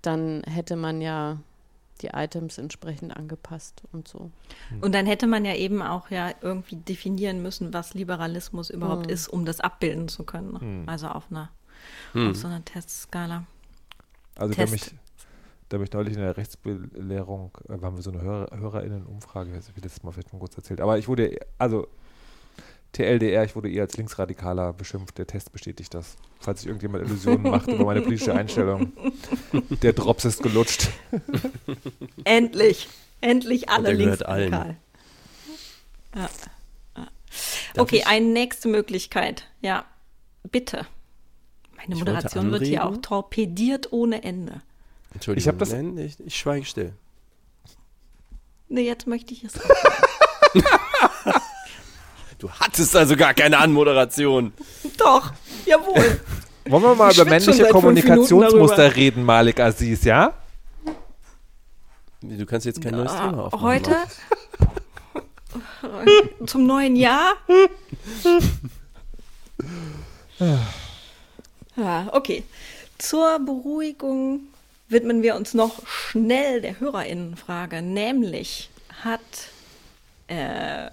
dann 0.00 0.42
hätte 0.44 0.74
man 0.74 1.00
ja 1.00 1.38
die 2.02 2.08
Items 2.08 2.58
entsprechend 2.58 3.16
angepasst 3.16 3.82
und 3.92 4.08
so. 4.08 4.30
Und 4.80 4.94
dann 4.94 5.06
hätte 5.06 5.26
man 5.26 5.44
ja 5.44 5.54
eben 5.54 5.82
auch 5.82 6.10
ja 6.10 6.32
irgendwie 6.40 6.76
definieren 6.76 7.42
müssen, 7.42 7.72
was 7.72 7.94
Liberalismus 7.94 8.70
überhaupt 8.70 9.10
ist, 9.10 9.28
um 9.28 9.44
das 9.44 9.60
abbilden 9.60 10.08
zu 10.08 10.24
können. 10.24 10.52
Ne? 10.52 10.84
Also 10.86 11.08
auf 11.08 11.24
einer 11.30 11.50
auf 12.14 12.36
so 12.36 12.46
einer 12.46 12.64
Testskala. 12.64 13.44
Also 14.36 14.54
da 14.54 14.64
Test. 14.64 14.72
mich, 14.72 14.94
da 15.68 15.78
mich 15.78 15.92
neulich 15.92 16.14
in 16.14 16.20
der 16.20 16.36
Rechtsbelehrung, 16.36 17.50
äh, 17.68 17.72
haben 17.80 17.96
wir 17.96 18.02
so 18.02 18.10
eine 18.10 18.22
Hörer, 18.22 18.56
HörerInnen-Umfrage, 18.56 19.50
ich 19.50 19.56
weiß 19.56 19.68
nicht, 19.68 19.76
wie 19.76 19.80
das 19.80 20.02
mal 20.02 20.12
vielleicht 20.12 20.32
mal 20.32 20.38
kurz 20.38 20.56
erzählt, 20.56 20.80
aber 20.80 20.98
ich 20.98 21.08
wurde, 21.08 21.38
also 21.58 21.88
TLDR, 22.92 23.44
ich 23.44 23.56
wurde 23.56 23.70
eher 23.70 23.82
als 23.84 23.96
Linksradikaler 23.96 24.72
beschimpft, 24.74 25.16
der 25.18 25.26
Test 25.26 25.50
bestätigt 25.52 25.94
das. 25.94 26.16
Falls 26.40 26.60
sich 26.60 26.68
irgendjemand 26.68 27.04
Illusionen 27.06 27.42
macht 27.50 27.68
über 27.68 27.84
meine 27.86 28.02
politische 28.02 28.34
Einstellung, 28.34 28.92
der 29.82 29.92
Drops 29.94 30.24
ist 30.26 30.42
gelutscht. 30.42 30.88
Endlich, 32.24 32.88
endlich 33.20 33.68
alle 33.70 33.92
linksradikal. 33.92 34.76
Ja. 36.14 36.28
Darf 36.94 37.08
Okay, 37.78 37.96
ich- 37.98 38.06
eine 38.06 38.26
nächste 38.26 38.68
Möglichkeit. 38.68 39.48
Ja, 39.62 39.86
bitte. 40.50 40.86
Meine 41.76 41.94
Ich 41.94 41.98
Moderation 42.00 42.50
wird 42.50 42.64
hier 42.66 42.84
auch 42.84 42.96
torpediert 42.98 43.90
ohne 43.92 44.22
Ende. 44.22 44.60
Entschuldigung, 45.14 45.42
Ich 45.42 45.48
hab 45.48 45.58
das- 45.58 45.72
nein, 45.72 45.96
ich, 45.96 46.20
ich 46.20 46.36
schweige 46.36 46.66
still. 46.66 46.92
Nee, 48.68 48.82
jetzt 48.86 49.06
möchte 49.06 49.32
ich 49.32 49.44
es. 49.44 49.54
Du 52.42 52.50
hattest 52.50 52.96
also 52.96 53.14
gar 53.14 53.34
keine 53.34 53.56
Anmoderation. 53.58 54.52
Doch, 54.98 55.32
jawohl. 55.64 56.20
Wollen 56.66 56.82
wir 56.82 56.94
mal 56.96 57.12
Ich 57.12 57.16
über 57.16 57.30
männliche 57.30 57.66
Kommunikationsmuster 57.66 58.96
reden, 58.96 59.22
Malik 59.22 59.60
Aziz, 59.60 60.02
ja? 60.02 60.32
Du 62.20 62.44
kannst 62.44 62.66
jetzt 62.66 62.82
kein 62.82 62.94
neues 62.96 63.12
Thema 63.12 63.44
aufmachen. 63.44 63.64
Heute 63.64 63.96
zum 66.46 66.66
neuen 66.66 66.96
Jahr. 66.96 67.34
Ja, 71.76 72.08
okay. 72.10 72.42
Zur 72.98 73.38
Beruhigung 73.38 74.40
widmen 74.88 75.22
wir 75.22 75.36
uns 75.36 75.54
noch 75.54 75.86
schnell 75.86 76.60
der 76.60 76.80
Hörerinnenfrage. 76.80 77.82
Nämlich 77.82 78.68
hat 79.04 79.20
äh, 80.26 80.90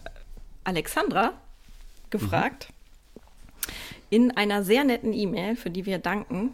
Alexandra 0.70 1.34
gefragt 2.11 2.70
in 4.09 4.32
einer 4.32 4.63
sehr 4.63 4.84
netten 4.84 5.13
E-Mail, 5.13 5.55
für 5.55 5.70
die 5.70 5.86
wir 5.86 5.99
danken, 5.99 6.51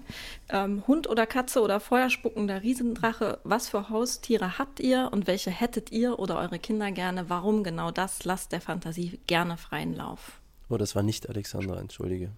ähm, 0.50 0.84
Hund 0.88 1.08
oder 1.08 1.26
Katze 1.26 1.62
oder 1.62 1.80
feuerspuckender 1.80 2.64
Riesendrache, 2.64 3.40
was 3.44 3.70
für 3.70 3.90
Haustiere 3.90 4.58
habt 4.58 4.80
ihr 4.80 5.10
und 5.12 5.28
welche 5.28 5.52
hättet 5.52 5.92
ihr 5.92 6.20
oder 6.20 6.38
eure 6.38 6.60
Kinder 6.60 6.92
gerne? 6.92 7.30
Warum 7.30 7.64
genau 7.64 7.92
das? 7.92 8.26
Lasst 8.26 8.52
der 8.52 8.62
Fantasie 8.62 9.20
gerne 9.28 9.58
freien 9.58 9.96
Lauf. 9.96 10.40
Oh, 10.70 10.78
das 10.78 10.96
war 10.96 11.04
nicht 11.04 11.30
Alexandra, 11.30 11.80
entschuldige. 11.80 12.30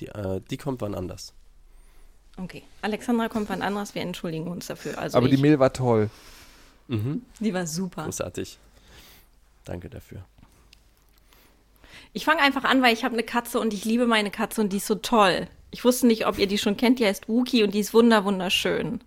Die, 0.00 0.08
äh, 0.08 0.40
die 0.50 0.56
kommt 0.56 0.80
wann 0.80 0.94
anders. 0.94 1.32
Okay, 2.36 2.62
Alexandra 2.80 3.28
kommt 3.28 3.48
wann 3.48 3.62
anderes, 3.62 3.94
wir 3.94 4.02
entschuldigen 4.02 4.48
uns 4.48 4.66
dafür. 4.66 4.98
Also 4.98 5.18
Aber 5.18 5.26
ich, 5.26 5.36
die 5.36 5.42
Mail 5.42 5.58
war 5.58 5.72
toll. 5.72 6.10
Mhm. 6.88 7.22
die 7.38 7.54
war 7.54 7.66
super. 7.66 8.04
Großartig. 8.04 8.58
Danke 9.64 9.88
dafür. 9.88 10.24
Ich 12.12 12.24
fange 12.24 12.42
einfach 12.42 12.64
an, 12.64 12.82
weil 12.82 12.92
ich 12.92 13.04
habe 13.04 13.14
eine 13.14 13.22
Katze 13.22 13.58
und 13.58 13.72
ich 13.72 13.84
liebe 13.84 14.06
meine 14.06 14.30
Katze 14.30 14.60
und 14.60 14.72
die 14.72 14.76
ist 14.78 14.86
so 14.86 14.96
toll. 14.96 15.48
Ich 15.70 15.84
wusste 15.84 16.06
nicht, 16.06 16.26
ob 16.26 16.38
ihr 16.38 16.46
die 16.46 16.58
schon 16.58 16.76
kennt, 16.76 16.98
die 16.98 17.06
heißt 17.06 17.28
Wookie 17.28 17.62
und 17.62 17.72
die 17.72 17.80
ist 17.80 17.94
wunder 17.94 18.24
wunderschön. 18.24 19.00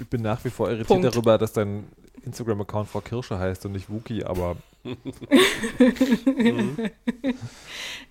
Ich 0.00 0.06
bin 0.08 0.22
nach 0.22 0.44
wie 0.44 0.50
vor 0.50 0.66
irritiert 0.68 0.88
Punkt. 0.88 1.04
darüber, 1.04 1.38
dass 1.38 1.52
dein 1.52 1.84
Instagram-Account 2.24 2.88
Frau 2.88 3.00
Kirsche 3.00 3.38
heißt 3.38 3.64
und 3.66 3.72
nicht 3.72 3.88
Wookie, 3.88 4.24
aber 4.24 4.56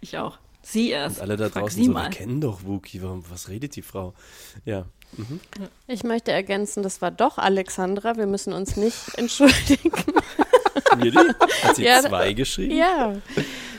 Ich 0.01 0.17
auch. 0.17 0.37
Sie 0.61 0.89
erst. 0.89 1.17
Und 1.17 1.23
alle 1.23 1.37
da 1.37 1.49
Frag 1.49 1.63
draußen 1.63 1.77
sie 1.77 1.85
so, 1.85 1.91
mal. 1.91 2.05
wir 2.05 2.09
kennen 2.09 2.41
doch 2.41 2.63
Wookie, 2.63 3.01
warum, 3.03 3.23
was 3.29 3.49
redet 3.49 3.75
die 3.75 3.83
Frau? 3.83 4.13
Ja. 4.65 4.85
Mhm. 5.15 5.39
Ich 5.87 6.03
möchte 6.03 6.31
ergänzen, 6.31 6.81
das 6.81 7.01
war 7.03 7.11
doch 7.11 7.37
Alexandra. 7.37 8.17
Wir 8.17 8.25
müssen 8.25 8.51
uns 8.51 8.75
nicht 8.75 8.97
entschuldigen. 9.17 9.91
Really? 10.97 11.33
Hat 11.63 11.75
sie 11.75 11.83
Ja, 11.83 12.01
zwei 12.01 12.33
geschrieben? 12.33 12.75
ja, 12.75 13.15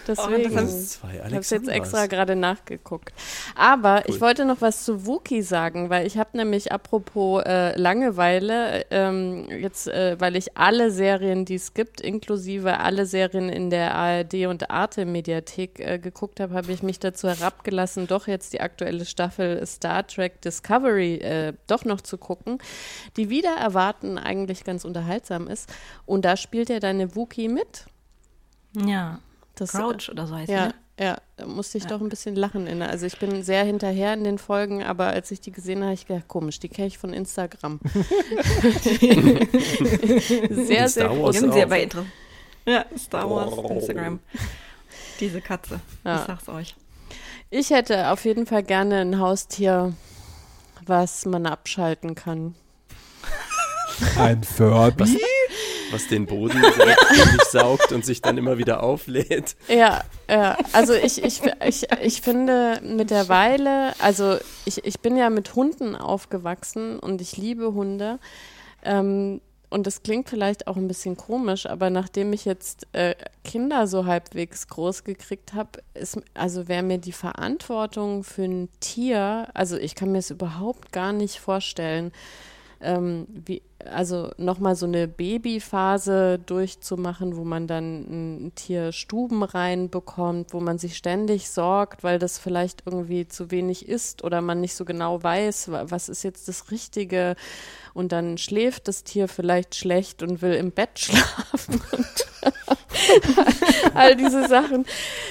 deswegen. 0.06 0.54
Das 0.54 0.72
ist 0.72 0.92
zwei 0.92 1.14
Ich 1.14 1.22
habe 1.22 1.36
es 1.38 1.50
jetzt 1.50 1.68
extra 1.68 2.06
gerade 2.06 2.36
nachgeguckt. 2.36 3.12
Aber 3.54 4.08
ich 4.08 4.20
wollte 4.20 4.44
noch 4.44 4.60
was 4.60 4.84
zu 4.84 5.06
Wookie 5.06 5.42
sagen, 5.42 5.90
weil 5.90 6.06
ich 6.06 6.18
habe 6.18 6.36
nämlich 6.36 6.72
apropos 6.72 7.42
äh, 7.44 7.78
Langeweile, 7.78 8.86
ähm, 8.90 9.48
jetzt, 9.50 9.88
äh, 9.88 10.16
weil 10.18 10.36
ich 10.36 10.56
alle 10.56 10.90
Serien, 10.90 11.44
die 11.44 11.56
es 11.56 11.74
gibt, 11.74 12.00
inklusive 12.00 12.78
alle 12.78 13.06
Serien 13.06 13.48
in 13.48 13.70
der 13.70 13.94
ARD 13.94 14.46
und 14.46 14.70
Arte-Mediathek 14.70 15.80
äh, 15.80 15.98
geguckt 15.98 16.40
habe, 16.40 16.54
habe 16.54 16.72
ich 16.72 16.82
mich 16.82 16.98
dazu 16.98 17.28
herabgelassen, 17.28 18.06
doch 18.06 18.26
jetzt 18.26 18.52
die 18.52 18.60
aktuelle 18.60 19.04
Staffel 19.04 19.64
Star 19.66 20.06
Trek 20.06 20.40
Discovery 20.42 21.16
äh, 21.16 21.52
doch 21.66 21.84
noch 21.84 22.00
zu 22.00 22.18
gucken, 22.18 22.58
die 23.16 23.30
wieder 23.30 23.56
erwarten 23.56 24.18
eigentlich 24.18 24.64
ganz 24.64 24.84
unterhaltsam 24.84 25.48
ist. 25.48 25.72
Und 26.04 26.24
da 26.24 26.36
spielt 26.36 26.68
ja 26.68 26.80
deine 26.80 27.14
Wookie 27.16 27.48
mit. 27.48 27.86
Ja. 28.74 29.20
Das, 29.56 29.72
Crouch 29.72 30.08
oder 30.10 30.26
so 30.26 30.34
heißt 30.36 30.50
ja, 30.50 30.66
die. 30.68 30.68
ne? 30.68 30.74
ja, 31.08 31.16
da 31.36 31.46
musste 31.46 31.78
ich 31.78 31.86
doch 31.86 32.00
ein 32.00 32.08
bisschen 32.08 32.36
lachen. 32.36 32.66
In, 32.66 32.82
also 32.82 33.06
ich 33.06 33.18
bin 33.18 33.42
sehr 33.42 33.64
hinterher 33.64 34.12
in 34.14 34.22
den 34.22 34.38
Folgen, 34.38 34.82
aber 34.84 35.06
als 35.08 35.30
ich 35.30 35.40
die 35.40 35.50
gesehen 35.50 35.78
habe, 35.78 35.86
habe 35.86 35.94
ich 35.94 36.06
gedacht, 36.06 36.28
komisch, 36.28 36.60
die 36.60 36.68
kenne 36.68 36.88
ich 36.88 36.98
von 36.98 37.12
Instagram. 37.12 37.80
sehr, 40.50 40.88
sehr 40.88 40.88
Star 40.88 41.08
groß. 41.08 41.42
Aber 41.42 41.78
inter- 41.78 42.04
Ja, 42.66 42.84
Star 42.98 43.30
Wars, 43.30 43.52
Oh. 43.56 43.68
Instagram. 43.72 44.20
Diese 45.20 45.40
Katze. 45.40 45.80
Ja. 46.04 46.20
Ich 46.20 46.26
sag's 46.26 46.48
euch. 46.48 46.74
Ich 47.50 47.70
hätte 47.70 48.10
auf 48.10 48.24
jeden 48.24 48.44
Fall 48.46 48.62
gerne 48.62 49.00
ein 49.00 49.18
Haustier, 49.20 49.94
was 50.84 51.24
man 51.26 51.46
abschalten 51.46 52.14
kann. 52.14 52.54
ein 54.18 54.42
Furby? 54.44 55.18
Was 55.90 56.08
den 56.08 56.26
Boden 56.26 56.60
selbstständig 56.60 57.42
saugt 57.50 57.92
und 57.92 58.04
sich 58.04 58.20
dann 58.22 58.38
immer 58.38 58.58
wieder 58.58 58.82
auflädt. 58.82 59.56
Ja, 59.68 60.04
ja. 60.28 60.56
also 60.72 60.94
ich, 60.94 61.22
ich, 61.22 61.42
ich, 61.64 61.86
ich 62.02 62.20
finde 62.20 62.80
mittlerweile, 62.82 63.92
also 64.00 64.36
ich, 64.64 64.84
ich 64.84 65.00
bin 65.00 65.16
ja 65.16 65.30
mit 65.30 65.54
Hunden 65.54 65.94
aufgewachsen 65.94 66.98
und 66.98 67.20
ich 67.20 67.36
liebe 67.36 67.72
Hunde. 67.74 68.18
Ähm, 68.82 69.40
und 69.68 69.86
das 69.86 70.02
klingt 70.02 70.28
vielleicht 70.28 70.68
auch 70.68 70.76
ein 70.76 70.86
bisschen 70.86 71.16
komisch, 71.16 71.66
aber 71.66 71.90
nachdem 71.90 72.32
ich 72.32 72.44
jetzt 72.44 72.86
äh, 72.92 73.14
Kinder 73.44 73.86
so 73.86 74.06
halbwegs 74.06 74.68
groß 74.68 75.02
gekriegt 75.02 75.54
habe, 75.54 75.82
ist 75.94 76.20
also 76.34 76.68
wäre 76.68 76.84
mir 76.84 76.98
die 76.98 77.12
Verantwortung 77.12 78.22
für 78.22 78.44
ein 78.44 78.68
Tier, 78.80 79.48
also 79.54 79.76
ich 79.76 79.94
kann 79.96 80.12
mir 80.12 80.18
es 80.18 80.30
überhaupt 80.30 80.92
gar 80.92 81.12
nicht 81.12 81.40
vorstellen, 81.40 82.12
ähm, 82.80 83.26
wie, 83.28 83.62
also 83.84 84.30
nochmal 84.38 84.74
so 84.74 84.86
eine 84.86 85.06
Babyphase 85.06 86.38
durchzumachen, 86.44 87.36
wo 87.36 87.44
man 87.44 87.66
dann 87.66 88.46
ein 88.46 88.52
Tier 88.54 88.90
Stuben 88.92 89.42
reinbekommt, 89.42 90.52
wo 90.54 90.60
man 90.60 90.78
sich 90.78 90.96
ständig 90.96 91.50
sorgt, 91.50 92.02
weil 92.02 92.18
das 92.18 92.38
vielleicht 92.38 92.82
irgendwie 92.86 93.28
zu 93.28 93.50
wenig 93.50 93.88
ist 93.88 94.24
oder 94.24 94.40
man 94.40 94.60
nicht 94.60 94.74
so 94.74 94.84
genau 94.84 95.22
weiß, 95.22 95.70
wa- 95.70 95.84
was 95.88 96.08
ist 96.08 96.22
jetzt 96.24 96.48
das 96.48 96.70
Richtige. 96.70 97.36
Und 97.94 98.12
dann 98.12 98.36
schläft 98.38 98.88
das 98.88 99.04
Tier 99.04 99.28
vielleicht 99.28 99.74
schlecht 99.74 100.22
und 100.22 100.42
will 100.42 100.54
im 100.54 100.70
Bett 100.72 100.90
schlafen 100.98 101.80
und 101.92 102.06
all 103.94 104.16
diese 104.16 104.48
Sachen. 104.48 104.84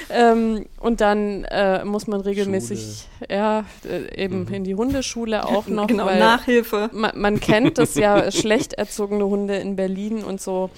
Ähm, 0.10 0.66
und 0.80 1.02
dann 1.02 1.43
äh, 1.46 1.84
muss 1.84 2.08
man 2.08 2.22
regelmäßig, 2.22 3.08
ja, 3.30 3.66
äh, 3.88 4.24
eben 4.24 4.48
in 4.48 4.64
die 4.64 4.76
Hundeschule 4.76 5.46
auch 5.46 5.68
noch. 5.68 5.88
genau, 5.88 6.06
Nachhilfe. 6.06 6.89
man, 6.93 7.12
man 7.20 7.39
kennt 7.39 7.78
das 7.78 7.96
ja, 7.96 8.30
schlecht 8.36 8.73
erzogene 8.77 9.25
Hunde 9.25 9.57
in 9.57 9.75
Berlin 9.75 10.23
und 10.23 10.41
so. 10.41 10.69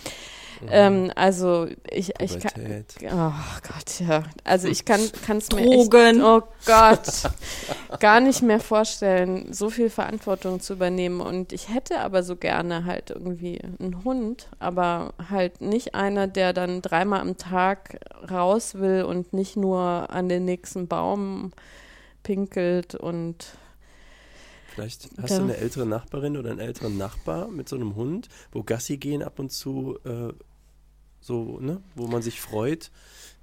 Ähm, 0.69 1.11
also 1.15 1.67
ich, 1.89 2.13
ich 2.19 2.39
kann, 2.39 2.85
oh 3.11 3.31
Gott, 3.61 3.99
ja. 3.99 4.23
Also 4.43 4.67
ich 4.67 4.85
kann 4.85 5.01
es 5.01 5.51
mir 5.51 5.63
Drogen. 5.63 6.17
echt, 6.17 6.23
oh 6.23 6.41
Gott, 6.65 7.99
gar 7.99 8.19
nicht 8.19 8.41
mehr 8.41 8.59
vorstellen, 8.59 9.53
so 9.53 9.69
viel 9.69 9.89
Verantwortung 9.89 10.59
zu 10.59 10.73
übernehmen. 10.73 11.21
Und 11.21 11.53
ich 11.53 11.73
hätte 11.73 11.99
aber 11.99 12.23
so 12.23 12.35
gerne 12.35 12.85
halt 12.85 13.11
irgendwie 13.11 13.59
einen 13.61 14.03
Hund, 14.03 14.49
aber 14.59 15.13
halt 15.29 15.61
nicht 15.61 15.95
einer, 15.95 16.27
der 16.27 16.53
dann 16.53 16.81
dreimal 16.81 17.21
am 17.21 17.37
Tag 17.37 17.99
raus 18.29 18.75
will 18.75 19.03
und 19.03 19.33
nicht 19.33 19.57
nur 19.57 20.09
an 20.09 20.29
den 20.29 20.45
nächsten 20.45 20.87
Baum 20.87 21.51
pinkelt 22.23 22.95
und 22.95 23.45
Vielleicht 24.78 25.09
hast 25.19 25.32
Ja. 25.32 25.38
du 25.39 25.43
eine 25.45 25.57
ältere 25.57 25.88
Nachbarin 25.88 26.38
oder 26.38 26.51
einen 26.51 26.59
älteren 26.59 26.97
Nachbar 26.99 27.47
mit 27.47 27.67
so 27.67 27.75
einem 27.75 27.95
Hund, 27.95 28.30
wo 28.51 28.61
Gassi 28.61 28.97
gehen 28.97 29.23
ab 29.23 29.39
und 29.39 29.51
zu 29.51 29.97
äh, 30.05 30.32
so, 31.19 31.57
ne, 31.59 31.82
wo 31.95 32.05
man 32.05 32.21
sich 32.21 32.39
freut, 32.39 32.91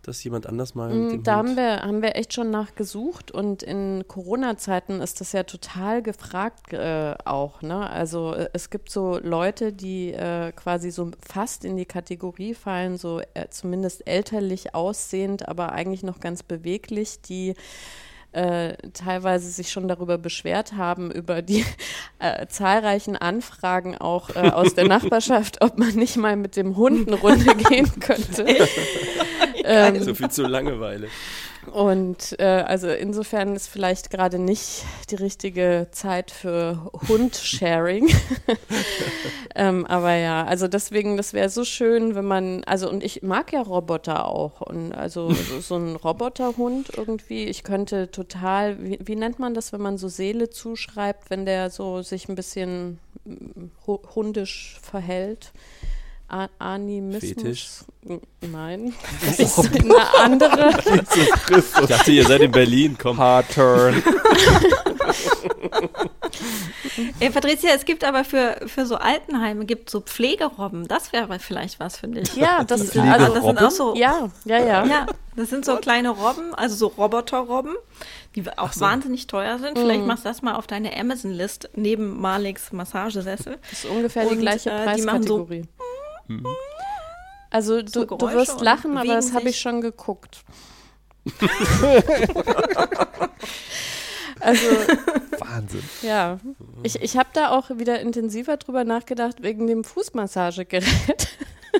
dass 0.03 0.23
jemand 0.23 0.47
anders 0.47 0.77
mal 0.77 0.95
mit 0.95 1.11
Mm, 1.11 1.13
dem 1.13 1.25
Da 1.25 1.39
Hund 1.39 1.49
haben 1.49 1.57
wir, 1.57 1.81
haben 1.83 2.03
wir 2.03 2.15
echt 2.15 2.35
schon 2.35 2.51
nachgesucht 2.51 3.33
und 3.33 3.65
in 3.65 4.05
Corona-Zeiten 4.07 5.01
ist 5.01 5.21
das 5.21 5.33
ja 5.33 5.43
total 5.43 6.03
gefragt 6.03 6.73
äh, 6.73 7.15
auch. 7.25 7.63
Ne? 7.63 7.91
Also 7.91 8.35
äh, 8.35 8.49
es 8.53 8.71
gibt 8.71 8.91
so 8.91 9.19
Leute, 9.19 9.73
die 9.73 10.13
äh, 10.13 10.53
quasi 10.53 10.93
so 10.93 11.11
fast 11.27 11.65
in 11.65 11.77
die 11.77 11.87
Kategorie 11.87 12.55
fallen, 12.55 12.97
so 12.97 13.21
äh, 13.35 13.49
zumindest 13.51 14.07
elterlich 14.07 14.75
aussehend, 14.75 15.49
aber 15.49 15.73
eigentlich 15.73 16.05
noch 16.05 16.21
ganz 16.21 16.45
beweglich, 16.45 17.21
die 17.23 17.55
äh, 18.35 18.77
teilweise 18.93 19.49
sich 19.49 19.71
schon 19.71 19.89
darüber 19.89 20.19
beschwert 20.19 20.73
haben, 20.73 21.11
über 21.11 21.43
die 21.43 21.65
äh, 22.19 22.47
zahlreichen 22.47 23.17
Anfragen 23.17 23.97
auch 23.97 24.31
äh, 24.35 24.51
aus 24.51 24.75
der 24.75 24.89
Nachbarschaft, 24.89 25.63
ob 25.63 25.79
man 25.79 25.95
nicht 25.95 26.17
mal 26.17 26.37
mit 26.37 26.57
dem 26.57 26.77
Hund 26.77 27.09
eine 27.09 27.17
Runde 27.17 27.55
gehen 27.69 27.89
könnte. 28.01 28.47
ähm, 29.65 30.03
so 30.03 30.15
viel 30.15 30.31
zur 30.31 30.49
Langeweile. 30.49 31.09
Und 31.73 32.39
äh, 32.39 32.45
also 32.45 32.89
insofern 32.89 33.55
ist 33.57 33.69
vielleicht 33.69 34.11
gerade 34.11 34.39
nicht 34.39 34.85
die 35.11 35.17
richtige 35.17 35.89
Zeit 35.91 36.31
für 36.31 36.91
Hund-Sharing. 37.09 38.09
ähm, 39.55 39.87
aber 39.87 40.15
ja, 40.15 40.45
also 40.45 40.69
deswegen, 40.69 41.17
das 41.17 41.33
wäre 41.33 41.49
so 41.49 41.65
schön, 41.65 42.15
wenn 42.15 42.25
man, 42.25 42.65
also 42.65 42.89
und 42.89 43.03
ich 43.03 43.23
mag 43.23 43.53
ja 43.53 43.63
Roboter 43.63 44.29
auch. 44.29 44.61
Und 44.61 44.93
also 44.93 45.33
so, 45.33 45.61
so 45.61 45.77
ein 45.77 45.97
Roboterhund 45.97 46.91
irgendwie, 46.97 47.45
ich 47.45 47.63
könnte 47.65 48.11
total, 48.11 48.83
wie, 48.83 48.99
wie 49.05 49.17
nennt 49.17 49.39
man 49.39 49.55
das, 49.55 49.73
wenn 49.73 49.81
man 49.81 49.99
so 49.99 50.09
Seele 50.09 50.51
zuschreibt, 50.51 51.31
wenn 51.31 51.47
der 51.47 51.71
so 51.71 52.03
sich 52.03 52.29
ein 52.29 52.35
bisschen 52.35 52.99
hu- 53.87 54.03
hundisch 54.15 54.79
verhält? 54.83 55.53
A 56.35 56.49
Animismus. 56.59 57.29
Fetisch? 57.35 57.69
Nein. 58.41 58.93
Das 59.27 59.39
ist 59.39 59.81
eine 59.81 60.15
andere. 60.21 60.71
Jesus 60.85 61.31
Christus. 61.47 61.81
Ich 61.83 61.87
dachte, 61.89 62.11
ihr 62.13 62.27
seid 62.27 62.41
in 62.41 62.51
Berlin, 62.51 62.97
komm. 63.01 63.19
Hard 63.19 63.47
Turn. 63.55 64.03
Ey, 67.21 67.31
Patricia, 67.31 67.71
es 67.75 67.85
gibt 67.85 68.05
aber 68.05 68.25
für, 68.25 68.57
für 68.67 68.87
so 68.87 68.97
Altenheime 68.97 69.65
gibt 69.65 69.91
so 69.91 70.01
Pflegerobben. 70.01 70.87
Das 70.89 71.13
wäre 71.13 71.39
vielleicht 71.39 71.81
was 71.81 71.99
für 71.99 72.09
dich. 72.09 72.35
Ja, 72.37 72.65
das, 72.65 72.91
Die- 72.91 72.99
also, 73.01 73.35
das 73.35 73.45
sind 73.45 73.63
auch 73.63 73.71
so. 73.71 73.95
ja, 73.97 74.31
ja, 74.45 74.59
ja. 74.59 74.85
Ja, 74.87 75.07
das 75.37 75.51
sind 75.51 75.65
so 75.65 75.77
kleine 75.77 76.11
Robben, 76.11 76.55
also 76.55 76.77
so 76.77 76.87
Roboterrobben, 76.89 77.75
die 78.37 78.45
auch 78.59 78.71
wahnsinnig 78.79 79.27
teuer 79.27 79.59
sind. 79.59 79.79
Vielleicht 79.79 80.03
Mhm. 80.03 80.07
machst 80.07 80.25
du 80.25 80.29
das 80.29 80.43
mal 80.43 80.55
auf 80.55 80.67
deine 80.67 80.97
Amazon-List 80.97 81.71
neben 81.75 82.21
Maliks 82.21 82.73
Massagesessel. 82.73 83.59
Das 83.71 83.85
ist 83.85 83.87
ungefähr 83.91 84.25
die 84.27 84.35
Und, 84.35 84.41
gleiche 84.41 84.71
äh, 84.71 84.95
die 84.97 85.03
machen 85.03 85.23
so- 85.25 85.49
Preiskategorie. 86.27 86.57
Also 87.51 87.87
So 87.87 88.05
du, 88.05 88.07
du 88.07 88.17
Geräusche 88.17 88.37
wirst 88.37 88.61
lachen, 88.61 88.99
aber 88.99 89.15
das 89.15 89.33
habe 89.33 89.49
ich 89.49 89.61
schon 89.61 89.81
geguckt. 89.81 90.43
also 94.45 94.67
Wahnsinn. 95.39 95.83
ja, 96.03 96.39
ich, 96.83 97.01
ich 97.01 97.17
habe 97.17 97.31
da 97.33 97.51
auch 97.51 97.71
wieder 97.71 98.01
intensiver 98.01 98.57
drüber 98.57 98.85
nachgedacht 98.85 99.43
wegen 99.43 99.67
dem 99.67 99.85
Fußmassagegerät. 99.85 101.29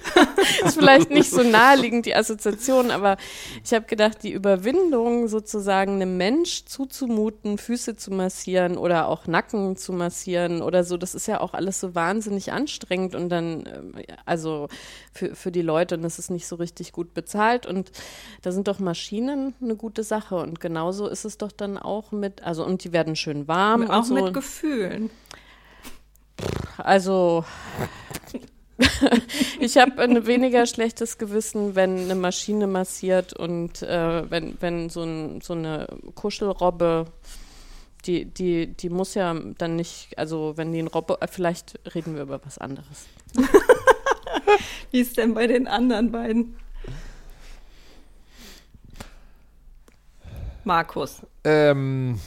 ist 0.65 0.75
vielleicht 0.75 1.11
nicht 1.11 1.31
so 1.31 1.43
naheliegend 1.43 2.07
die 2.07 2.15
Assoziation, 2.15 2.91
aber 2.91 3.17
ich 3.65 3.73
habe 3.73 3.87
gedacht, 3.87 4.23
die 4.23 4.33
Überwindung 4.33 5.29
sozusagen 5.29 5.95
einem 5.95 6.17
Mensch 6.17 6.65
zuzumuten, 6.65 7.59
Füße 7.59 7.97
zu 7.97 8.13
massieren 8.13 8.77
oder 8.77 9.09
auch 9.09 9.27
Nacken 9.27 9.77
zu 9.77 9.93
massieren 9.93 10.63
oder 10.63 10.85
so, 10.85 10.97
das 10.97 11.15
ist 11.15 11.29
ja 11.29 11.41
auch 11.41 11.55
alles 11.55 11.81
so 11.81 11.95
wahnsinnig 11.95 12.53
anstrengend 12.53 13.15
und 13.15 13.29
dann, 13.29 13.67
ähm, 13.67 13.95
also 14.25 14.69
für, 15.15 15.35
für 15.35 15.53
die 15.53 15.63
Leute 15.63 15.97
und 15.97 16.05
es 16.05 16.19
ist 16.19 16.31
nicht 16.31 16.47
so 16.47 16.57
richtig 16.57 16.93
gut 16.93 17.15
bezahlt 17.15 17.67
und 17.67 17.93
da 18.43 18.53
sind 18.53 18.69
doch 18.69 18.81
Maschinen 18.81 19.55
eine 19.63 19.77
gute 19.77 20.03
Sache 20.03 20.37
und 20.37 20.61
genauso 20.61 21.09
ist 21.09 21.25
es 21.25 21.39
doch 21.39 21.53
dann 21.53 21.79
auch 21.79 22.13
mit, 22.13 22.43
also 22.43 22.65
und 22.65 22.85
die 22.85 22.93
werden 22.93 23.17
schön 23.17 23.49
warm 23.49 23.89
auch 23.91 23.99
und 23.99 24.05
so. 24.07 24.15
mit 24.15 24.35
Gefühlen. 24.35 25.11
Also, 26.77 27.45
ich 29.61 29.77
habe 29.77 30.03
ein 30.03 30.27
weniger 30.27 30.67
schlechtes 30.67 31.19
Gewissen, 31.19 31.77
wenn 31.77 31.99
eine 31.99 32.17
Maschine 32.17 32.67
massiert 32.67 33.33
und 33.33 33.83
äh, 33.83 34.29
wenn, 34.31 34.57
wenn 34.61 34.91
so, 34.91 35.05
ein, 35.05 35.41
so 35.41 35.53
eine 35.53 35.87
Kuschelrobbe, 36.15 37.07
die, 38.07 38.27
die, 38.27 38.67
die 38.67 38.91
muss 38.91 39.15
ja 39.15 39.35
dann 39.59 39.77
nicht, 39.77 40.19
also 40.19 40.55
wenn 40.57 40.73
die 40.73 40.81
ein 40.81 40.89
Robbe, 40.89 41.19
äh, 41.21 41.29
vielleicht 41.29 41.79
reden 41.95 42.17
wir 42.17 42.23
über 42.23 42.41
was 42.45 42.59
anderes. 42.59 43.07
Wie 44.91 45.01
ist 45.01 45.17
denn 45.17 45.35
bei 45.35 45.47
den 45.47 45.67
anderen 45.67 46.13
beiden? 46.13 46.57
Markus. 50.65 51.23
Ähm, 51.45 52.19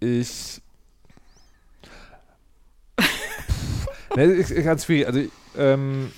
ich. 0.00 0.60
ne, 4.14 4.42
ganz 4.62 4.84
schwierig. 4.84 5.06
Also, 5.06 5.20
ähm, 5.56 6.12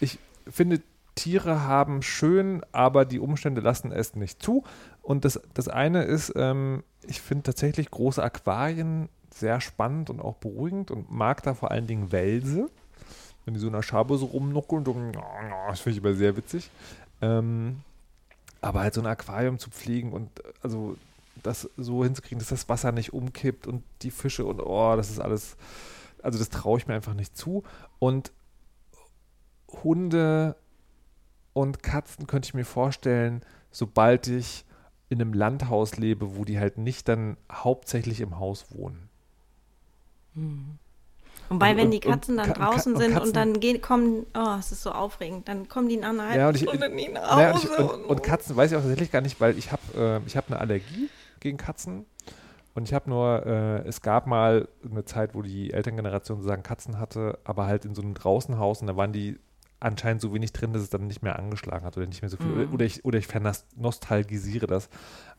ich 0.00 0.18
finde, 0.50 0.80
Tiere 1.14 1.62
haben 1.62 2.00
schön, 2.02 2.62
aber 2.72 3.04
die 3.04 3.20
Umstände 3.20 3.60
lassen 3.60 3.92
es 3.92 4.14
nicht 4.16 4.42
zu. 4.42 4.64
Und 5.02 5.24
das, 5.24 5.40
das 5.52 5.68
eine 5.68 6.04
ist, 6.04 6.32
ähm, 6.36 6.82
ich 7.06 7.20
finde 7.20 7.44
tatsächlich 7.44 7.90
große 7.90 8.22
Aquarien 8.22 9.08
sehr 9.32 9.60
spannend 9.60 10.10
und 10.10 10.20
auch 10.20 10.36
beruhigend 10.36 10.90
und 10.90 11.10
mag 11.10 11.42
da 11.42 11.54
vor 11.54 11.70
allen 11.70 11.86
Dingen 11.86 12.12
Welse. 12.12 12.70
Wenn 13.50 13.54
die 13.54 13.60
so 13.60 13.66
in 13.66 13.72
der 13.72 13.82
Schabe 13.82 14.16
so 14.16 14.26
rumnuckeln, 14.26 14.84
das 14.84 15.80
finde 15.80 15.98
ich 15.98 16.04
immer 16.04 16.14
sehr 16.14 16.36
witzig. 16.36 16.70
Ähm, 17.20 17.80
aber 18.60 18.78
halt 18.78 18.94
so 18.94 19.00
ein 19.00 19.08
Aquarium 19.08 19.58
zu 19.58 19.70
pflegen 19.70 20.12
und 20.12 20.38
äh, 20.38 20.52
also 20.62 20.96
das 21.42 21.68
so 21.76 22.04
hinzukriegen, 22.04 22.38
dass 22.38 22.50
das 22.50 22.68
Wasser 22.68 22.92
nicht 22.92 23.12
umkippt 23.12 23.66
und 23.66 23.82
die 24.02 24.12
Fische 24.12 24.44
und 24.44 24.60
oh, 24.60 24.94
das 24.94 25.10
ist 25.10 25.18
alles, 25.18 25.56
also 26.22 26.38
das 26.38 26.48
traue 26.48 26.78
ich 26.78 26.86
mir 26.86 26.94
einfach 26.94 27.14
nicht 27.14 27.36
zu. 27.36 27.64
Und 27.98 28.30
Hunde 29.82 30.54
und 31.52 31.82
Katzen 31.82 32.28
könnte 32.28 32.46
ich 32.46 32.54
mir 32.54 32.64
vorstellen, 32.64 33.42
sobald 33.72 34.28
ich 34.28 34.64
in 35.08 35.20
einem 35.20 35.32
Landhaus 35.32 35.96
lebe, 35.96 36.36
wo 36.36 36.44
die 36.44 36.60
halt 36.60 36.78
nicht 36.78 37.08
dann 37.08 37.36
hauptsächlich 37.50 38.20
im 38.20 38.38
Haus 38.38 38.66
wohnen. 38.70 39.08
Wobei, 41.50 41.72
Und- 41.72 41.76
wenn 41.76 41.84
und- 41.86 41.90
die 41.90 42.00
Katzen 42.00 42.38
und 42.38 42.46
dann 42.46 42.52
Ka- 42.54 42.66
und 42.68 42.74
draußen 42.74 42.92
Ka- 42.94 42.98
und 42.98 43.04
sind 43.04 43.12
Katzen- 43.14 43.26
und 43.26 43.36
dann 43.36 43.60
gehen, 43.60 43.80
kommen, 43.80 44.26
oh, 44.34 44.56
es 44.58 44.72
ist 44.72 44.82
so 44.82 44.92
aufregend, 44.92 45.48
dann 45.48 45.68
kommen 45.68 45.88
die 45.88 45.96
in 45.96 46.06
halben 46.06 46.34
Ja, 46.34 46.48
und 46.48 46.54
ich, 46.56 46.62
Stunde 46.62 46.88
nie 46.88 47.08
nach 47.08 47.36
naja, 47.36 47.50
und, 47.50 47.56
Hause. 47.56 47.68
ich, 47.72 47.78
und, 47.78 48.04
und 48.04 48.22
Katzen 48.22 48.56
weiß 48.56 48.70
ich 48.70 48.76
auch 48.76 48.82
tatsächlich 48.82 49.10
gar 49.10 49.20
nicht, 49.20 49.40
weil 49.40 49.58
ich 49.58 49.72
habe 49.72 49.82
äh, 49.96 50.26
ich 50.26 50.36
hab 50.36 50.48
eine 50.48 50.58
Allergie 50.60 51.10
gegen 51.40 51.58
Katzen. 51.58 52.06
Und 52.72 52.84
ich 52.84 52.94
habe 52.94 53.10
nur, 53.10 53.44
äh, 53.44 53.88
es 53.88 54.00
gab 54.00 54.28
mal 54.28 54.68
eine 54.88 55.04
Zeit, 55.04 55.34
wo 55.34 55.42
die 55.42 55.72
Elterngeneration 55.72 56.38
sozusagen 56.38 56.62
Katzen 56.62 57.00
hatte, 57.00 57.38
aber 57.42 57.66
halt 57.66 57.84
in 57.84 57.96
so 57.96 58.00
einem 58.02 58.14
Draußenhaus 58.14 58.80
und 58.80 58.86
da 58.86 58.96
waren 58.96 59.12
die 59.12 59.38
anscheinend 59.80 60.22
so 60.22 60.32
wenig 60.32 60.52
drin, 60.52 60.72
dass 60.72 60.82
es 60.82 60.90
dann 60.90 61.06
nicht 61.08 61.22
mehr 61.22 61.36
angeschlagen 61.36 61.84
hat 61.84 61.96
oder 61.96 62.06
nicht 62.06 62.22
mehr 62.22 62.28
so 62.28 62.36
viel. 62.36 62.46
Mhm. 62.46 62.60
Oder, 62.62 62.72
oder 62.74 62.84
ich, 62.84 63.04
oder 63.04 63.18
ich 63.18 63.26
vernostalgisiere 63.26 64.66
das. 64.68 64.88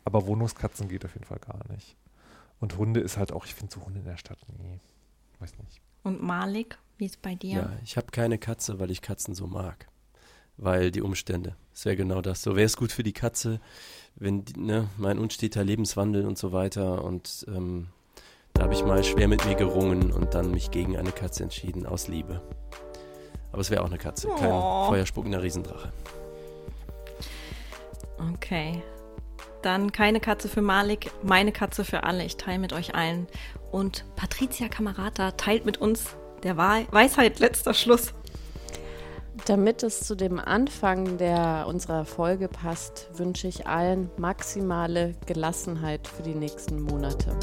Aber 0.03 0.26
Wohnungskatzen 0.28 0.89
geht 0.89 1.05
auf 1.05 1.14
jeden 1.14 1.26
Fall 1.26 1.39
gar 1.39 1.59
nicht. 1.72 1.95
Und 2.59 2.78
Hunde 2.78 2.99
ist 2.99 3.18
halt 3.18 3.32
auch, 3.32 3.45
ich 3.45 3.53
finde 3.55 3.74
so 3.74 3.86
Hunde 3.86 3.99
in 3.99 4.05
der 4.05 4.18
Stadt, 4.18 4.38
nee, 4.59 4.80
weiß 5.39 5.57
nicht. 5.59 5.80
Und 6.04 6.22
Malik, 6.24 6.78
wie 6.97 7.06
ist 7.06 7.22
bei 7.22 7.36
dir? 7.36 7.56
Ja, 7.56 7.70
ich 7.84 7.97
habe 7.97 8.08
keine 8.12 8.38
Katze, 8.38 8.80
weil 8.80 8.91
ich 8.91 9.02
Katzen 9.02 9.34
so 9.36 9.47
mag. 9.47 9.88
Weil 10.58 10.91
die 10.91 11.02
Umstände. 11.02 11.56
Es 11.74 11.86
wäre 11.86 11.95
genau 11.95 12.22
das. 12.22 12.41
So 12.43 12.56
wäre 12.56 12.66
es 12.66 12.78
gut 12.78 12.91
für 12.91 13.04
die 13.04 13.14
Katze, 13.14 13.60
wenn 14.16 14.45
die, 14.45 14.60
ne, 14.60 14.88
mein 14.97 15.18
unsteter 15.18 15.64
Lebenswandel 15.64 16.26
und 16.26 16.38
so 16.38 16.52
weiter. 16.52 17.04
Und 17.04 17.45
ähm, 17.47 17.88
da 18.54 18.64
habe 18.64 18.74
ich 18.74 18.84
mal 18.84 19.04
schwer 19.04 19.28
mit 19.28 19.45
mir 19.45 19.56
gerungen 19.56 20.12
und 20.12 20.34
dann 20.34 20.52
mich 20.52 20.70
gegen 20.72 20.97
eine 20.97 21.12
Katze 21.12 21.43
entschieden, 21.43 21.86
aus 21.86 22.08
Liebe. 22.08 22.41
Aber 23.52 23.62
es 23.62 23.70
wäre 23.72 23.82
auch 23.82 23.88
eine 23.88 23.97
Katze, 23.97 24.28
kein 24.38 24.52
Oh. 24.52 24.86
feuerspuckender 24.89 25.41
Riesendrache. 25.41 25.91
Okay. 28.34 28.82
Dann 29.62 29.91
keine 29.91 30.20
Katze 30.20 30.47
für 30.49 30.62
Malik, 30.62 31.12
meine 31.24 31.52
Katze 31.52 31.84
für 31.86 32.04
alle. 32.04 32.24
Ich 32.26 32.38
teile 32.38 32.60
mit 32.60 32.74
euch 32.74 32.95
allen. 32.95 33.28
Und 33.72 34.05
Patricia 34.15 34.67
Camerata 34.67 35.32
teilt 35.32 35.65
mit 35.65 35.78
uns 35.78 36.15
der 36.43 36.57
Weisheit 36.57 37.39
letzter 37.39 37.74
Schluss. 37.74 38.13
Damit 39.45 39.82
es 39.82 40.01
zu 40.01 40.15
dem 40.15 40.39
Anfang 40.39 41.17
der 41.17 41.65
unserer 41.67 42.05
Folge 42.05 42.47
passt, 42.47 43.09
wünsche 43.13 43.47
ich 43.47 43.65
allen 43.65 44.11
maximale 44.17 45.15
Gelassenheit 45.26 46.07
für 46.07 46.22
die 46.22 46.36
nächsten 46.36 46.82
Monate. 46.82 47.36